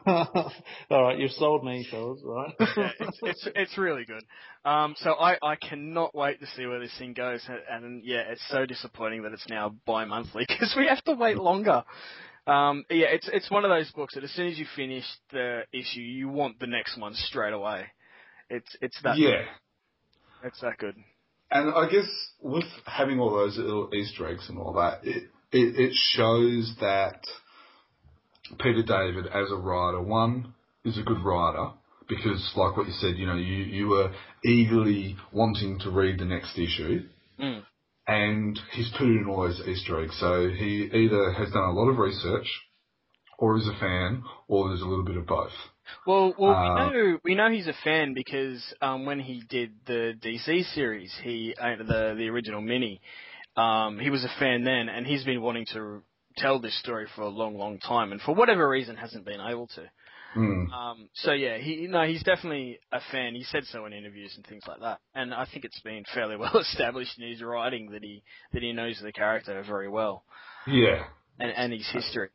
[0.89, 2.21] All right, you've sold me, fellas.
[2.23, 2.53] Right?
[2.59, 4.23] yeah, it's, it's it's really good.
[4.65, 8.23] Um, so I, I cannot wait to see where this thing goes, and, and yeah,
[8.29, 11.83] it's so disappointing that it's now bi-monthly because we have to wait longer.
[12.47, 15.61] Um, yeah, it's it's one of those books that as soon as you finish the
[15.71, 17.85] issue, you want the next one straight away.
[18.49, 19.43] It's it's that yeah.
[20.43, 20.95] it's that good.
[21.51, 22.07] And I guess
[22.41, 27.21] with having all those little Easter eggs and all that, it, it, it shows that
[28.59, 30.53] Peter David, as a writer, one,
[30.85, 31.71] is a good writer
[32.07, 34.11] because, like what you said, you know, you, you were
[34.43, 37.03] eagerly wanting to read the next issue
[37.39, 37.63] Mm.
[38.05, 40.17] and he's put in all those Easter eggs.
[40.19, 42.47] So he either has done a lot of research
[43.39, 45.51] or is a fan or there's a little bit of both.
[46.05, 49.71] Well, well, Uh, we know we know he's a fan because um, when he did
[49.87, 53.01] the DC series, he uh, the the original mini,
[53.57, 56.03] um, he was a fan then, and he's been wanting to
[56.37, 59.67] tell this story for a long, long time, and for whatever reason hasn't been able
[59.67, 59.89] to.
[60.37, 60.71] Mm.
[60.71, 63.33] Um, so yeah, he no, he's definitely a fan.
[63.33, 66.35] He said so in interviews and things like that, and I think it's been fairly
[66.43, 68.21] well established in his writing that he
[68.53, 70.23] that he knows the character very well
[70.67, 71.05] Yeah.
[71.39, 72.29] and and his history.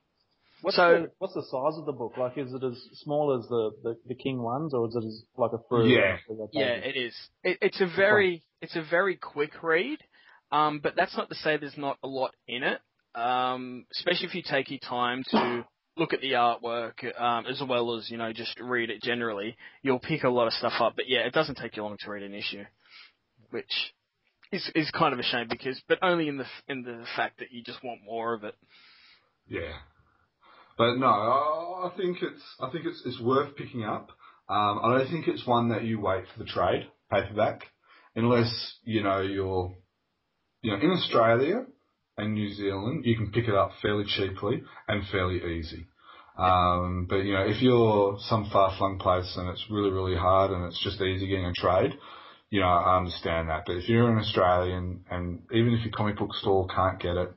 [0.65, 2.17] What's, So- the, what's the size of the book?
[2.17, 5.23] Like, is it as small as the, the, the King ones, or is it as
[5.37, 5.91] like a fruit?
[5.91, 6.17] Yeah.
[6.53, 7.15] Yeah, it is.
[7.43, 9.99] It, it's a very it's a very quick read,
[10.51, 12.81] um, but that's not to say there's not a lot in it.
[13.15, 15.65] Um, especially if you take your time to
[15.97, 20.01] look at the artwork um, as well as you know just read it generally, you'll
[20.01, 20.95] pick a lot of stuff up.
[20.97, 22.65] But yeah, it doesn't take you long to read an issue,
[23.51, 23.93] which
[24.51, 27.53] is is kind of a shame because, but only in the in the fact that
[27.53, 28.55] you just want more of it.
[29.47, 29.73] Yeah,
[30.77, 34.11] but no, I think it's I think it's it's worth picking up.
[34.49, 37.63] Um, I don't think it's one that you wait for the trade paperback,
[38.15, 39.75] unless you know you're
[40.63, 41.67] you know in Australia
[42.17, 45.87] and New Zealand, you can pick it up fairly cheaply and fairly easy.
[46.39, 50.65] Um, but you know, if you're some far-flung place and it's really, really hard and
[50.65, 51.93] it's just easy getting a trade,
[52.51, 53.65] you know, I understand that.
[53.67, 57.33] But if you're an Australian and even if your comic book store can't get it,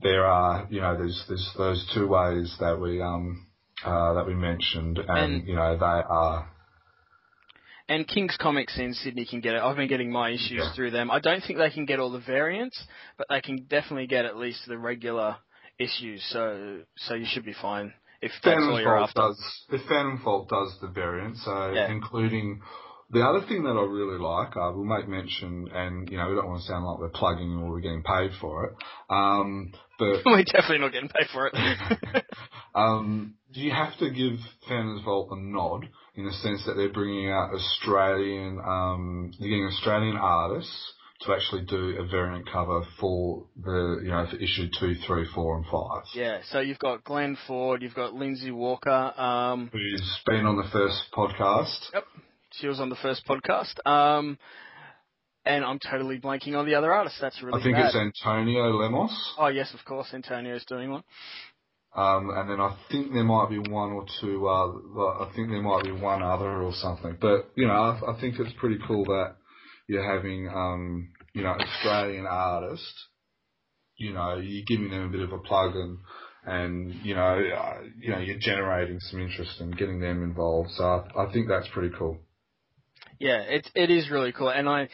[0.00, 3.46] there are, you know, there's there's those two ways that we um
[3.84, 6.48] uh, that we mentioned, and, and you know they are
[7.88, 9.62] and King's Comics in Sydney can get it.
[9.62, 10.74] I've been getting my issues yeah.
[10.74, 11.10] through them.
[11.10, 12.82] I don't think they can get all the variants,
[13.18, 15.36] but they can definitely get at least the regular
[15.78, 16.24] issues.
[16.30, 17.92] So so you should be fine
[18.22, 19.20] if that's Phantom all you're Vault after.
[19.20, 21.90] Does, if Phantom Vault does the variant, so yeah.
[21.90, 22.62] including
[23.14, 26.34] the other thing that I really like, I will make mention, and you know we
[26.34, 28.72] don't want to sound like we're plugging or we're getting paid for it,
[29.08, 31.54] um, but we're definitely not getting paid for it.
[32.74, 34.38] um, do you have to give
[35.04, 40.16] Vault a nod in the sense that they're bringing out Australian, um, they're getting Australian
[40.16, 40.92] artists
[41.22, 45.56] to actually do a variant cover for the, you know, for issue two, three, four,
[45.56, 46.02] and five.
[46.14, 50.68] Yeah, so you've got Glenn Ford, you've got Lindsay Walker, um, who's been on the
[50.72, 51.78] first podcast.
[51.94, 52.04] Yep,
[52.60, 53.74] she was on the first podcast.
[53.86, 54.38] Um,
[55.44, 57.16] and I'm totally blanking on the other artist.
[57.20, 57.60] That's really.
[57.60, 57.86] I think bad.
[57.86, 59.34] it's Antonio Lemos.
[59.38, 61.04] Oh yes, of course, Antonio's doing one.
[61.94, 64.48] Um, and then I think there might be one or two.
[64.48, 67.16] Uh, I think there might be one other or something.
[67.20, 69.36] But you know, I, I think it's pretty cool that
[69.86, 73.08] you're having, um, you know, Australian artists.
[73.96, 75.98] You know, you're giving them a bit of a plug and
[76.46, 80.70] and you know, uh, you know, you're generating some interest and getting them involved.
[80.76, 82.18] So I, I think that's pretty cool.
[83.18, 84.88] Yeah, it it is really cool, and I.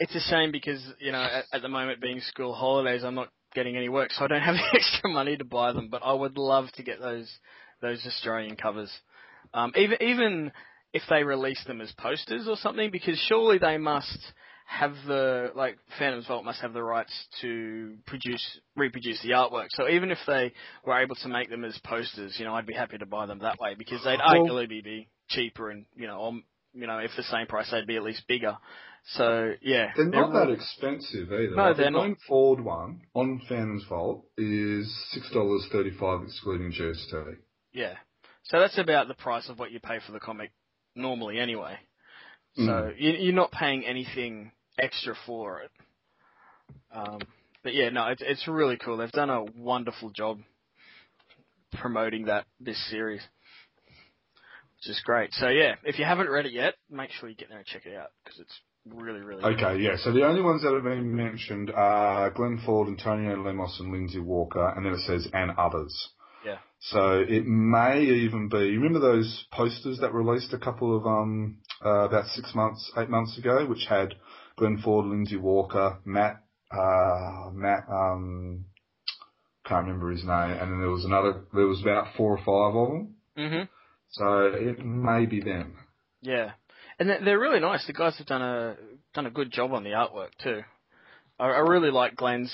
[0.00, 3.30] It's a shame because you know at, at the moment being school holidays, I'm not
[3.54, 5.88] getting any work, so I don't have the extra money to buy them.
[5.88, 7.30] But I would love to get those
[7.80, 8.90] those Australian covers,
[9.54, 10.52] um, even even
[10.92, 14.18] if they release them as posters or something, because surely they must
[14.68, 19.68] have the like Phantom's Vault must have the rights to produce reproduce the artwork.
[19.70, 20.52] So even if they
[20.84, 23.38] were able to make them as posters, you know, I'd be happy to buy them
[23.40, 26.42] that way because they'd well, arguably be cheaper and you know, on,
[26.78, 28.56] you know, if the same price, they'd be at least bigger.
[29.14, 31.54] So yeah, they're not they're, that expensive either.
[31.56, 32.16] No, like they're the not.
[32.26, 37.36] Ford one on Phantom's Vault is six dollars thirty five excluding GST.
[37.72, 37.94] Yeah,
[38.44, 40.52] so that's about the price of what you pay for the comic
[40.94, 41.76] normally anyway.
[42.56, 42.94] So mm.
[42.98, 45.70] you, are not paying anything extra for it.
[46.92, 47.20] Um,
[47.62, 48.98] but yeah, no, it's it's really cool.
[48.98, 50.40] They've done a wonderful job
[51.78, 53.22] promoting that this series
[54.78, 55.32] which is great.
[55.34, 57.86] So yeah, if you haven't read it yet, make sure you get there and check
[57.86, 59.42] it out because it's really, really.
[59.42, 59.96] Okay, yeah.
[59.96, 64.20] So the only ones that have been mentioned are Glenn Ford, Antonio Lemos, and Lindsay
[64.20, 66.10] Walker, and then it says and others.
[66.44, 66.58] Yeah.
[66.80, 68.58] So it may even be.
[68.58, 73.10] You remember those posters that released a couple of um uh, about six months, eight
[73.10, 74.14] months ago, which had
[74.56, 78.64] Glenn Ford, Lindsay Walker, Matt, uh, Matt, um,
[79.64, 81.44] can't remember his name, and then there was another.
[81.52, 83.14] There was about four or five of them.
[83.36, 83.68] Mhm.
[84.10, 85.78] So it may be them.
[86.22, 86.52] Yeah
[86.98, 87.86] and they're really nice.
[87.86, 88.76] The guys have done a
[89.14, 90.62] done a good job on the artwork too.
[91.38, 92.52] I, I really like Glenn's.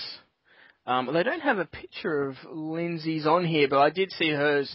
[0.86, 4.74] Um, they don't have a picture of Lindsay's on here, but I did see hers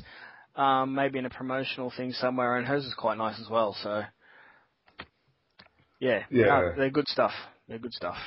[0.56, 3.76] um, maybe in a promotional thing somewhere, and hers is quite nice as well.
[3.84, 4.02] So,
[6.00, 7.32] yeah, yeah, no, they're good stuff.
[7.68, 8.18] They're good stuff.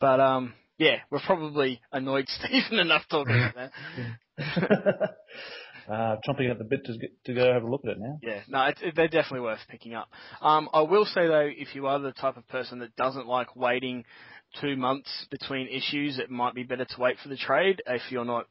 [0.00, 3.72] But um, yeah, we're probably annoyed Stephen enough talking about that.
[5.90, 6.94] uh, chomping at the bit to,
[7.26, 8.18] to go have a look at it now.
[8.22, 10.08] Yeah, no, they're definitely worth picking up.
[10.40, 13.56] Um, I will say though, if you are the type of person that doesn't like
[13.56, 14.04] waiting
[14.60, 18.24] two months between issues, it might be better to wait for the trade if you're
[18.24, 18.46] not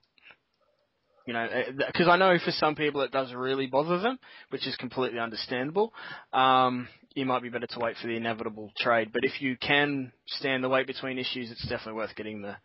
[1.29, 1.47] you know,
[1.85, 4.17] because eh, I know for some people it does really bother them,
[4.49, 5.93] which is completely understandable.
[6.33, 10.11] Um, you might be better to wait for the inevitable trade, but if you can
[10.25, 12.55] stand the wait between issues, it's definitely worth getting the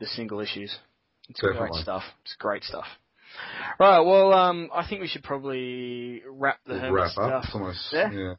[0.00, 0.74] the single issues.
[1.28, 1.70] It's definitely.
[1.70, 2.02] great stuff.
[2.24, 2.86] It's great stuff.
[3.78, 4.00] Right.
[4.00, 7.44] Well, um, I think we should probably wrap the we'll wrap stuff.
[7.48, 8.10] Up, almost, yeah.
[8.12, 8.34] yeah.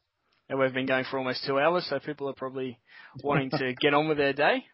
[0.49, 2.79] And we've been going for almost two hours, so people are probably
[3.23, 4.65] wanting to get on with their day.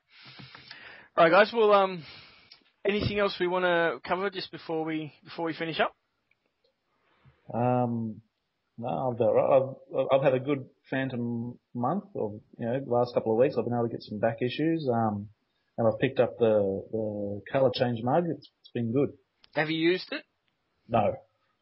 [1.15, 1.51] All right, guys.
[1.53, 2.03] Well, um,
[2.83, 5.95] anything else we want to cover just before we before we finish up?
[7.53, 8.21] Um,
[8.77, 13.37] no, I've, I've, I've had a good Phantom month, or you know, last couple of
[13.39, 13.55] weeks.
[13.57, 14.89] I've been able to get some back issues.
[14.91, 15.29] Um,
[15.79, 18.25] and I've picked up the the colour change mug.
[18.27, 19.09] It's, it's been good.
[19.55, 20.23] Have you used it?
[20.89, 21.15] No,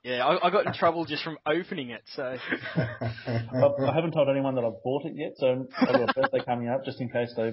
[0.03, 2.02] Yeah, I, I got in trouble just from opening it.
[2.15, 2.23] So
[2.76, 5.34] I, I haven't told anyone that I've bought it yet.
[5.38, 7.52] So I've got a birthday coming up, just in case they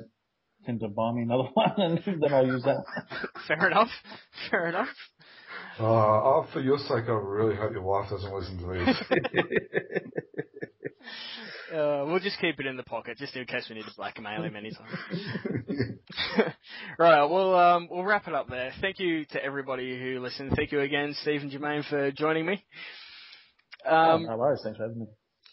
[0.65, 2.82] tend to buy me another one, and then I'll use that.
[3.47, 3.91] fair enough.
[4.51, 4.89] Fair enough.
[5.81, 8.89] oh, for your sake, I really hope your wife doesn't listen to this.
[11.73, 14.43] Uh, we'll just keep it in the pocket just in case we need to blackmail
[14.43, 14.86] him anytime.
[16.99, 18.73] right, well, um, we'll wrap it up there.
[18.81, 20.53] Thank you to everybody who listened.
[20.57, 22.65] Thank you again, Steve and Jermaine, for joining me.
[23.86, 24.61] Um, no worries.
[24.62, 25.07] Thanks for having me.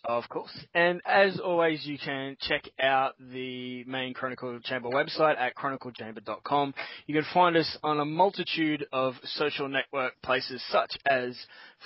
[0.03, 0.51] Of course.
[0.73, 6.73] And as always, you can check out the main Chronicle Chamber website at chroniclechamber.com.
[7.05, 11.37] You can find us on a multitude of social network places such as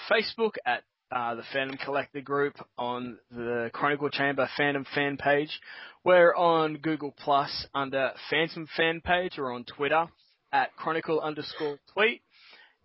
[0.10, 5.60] Facebook at uh, the Phantom Collector group on the Chronicle Chamber Phantom fan page.
[6.04, 10.08] We're on Google Plus under Phantom fan page or on Twitter
[10.52, 12.22] at Chronicle underscore tweet.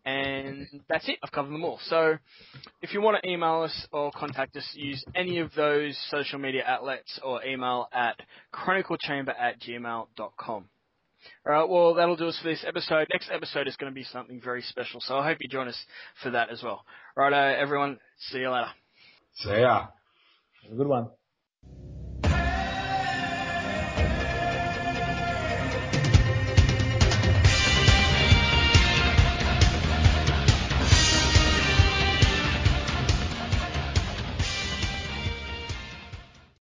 [0.04, 1.18] And that's it.
[1.22, 1.78] I've covered them all.
[1.84, 2.16] So
[2.80, 6.62] if you want to email us or contact us, use any of those social media
[6.66, 8.18] outlets or email at
[8.54, 10.64] chroniclechamber at gmail.com.
[11.46, 13.08] Alright, well, that'll do us for this episode.
[13.12, 15.78] Next episode is going to be something very special, so I hope you join us
[16.22, 16.84] for that as well.
[17.16, 18.70] Right, uh, everyone, see you later.
[19.36, 19.86] so yeah.
[20.64, 21.08] Have a good one.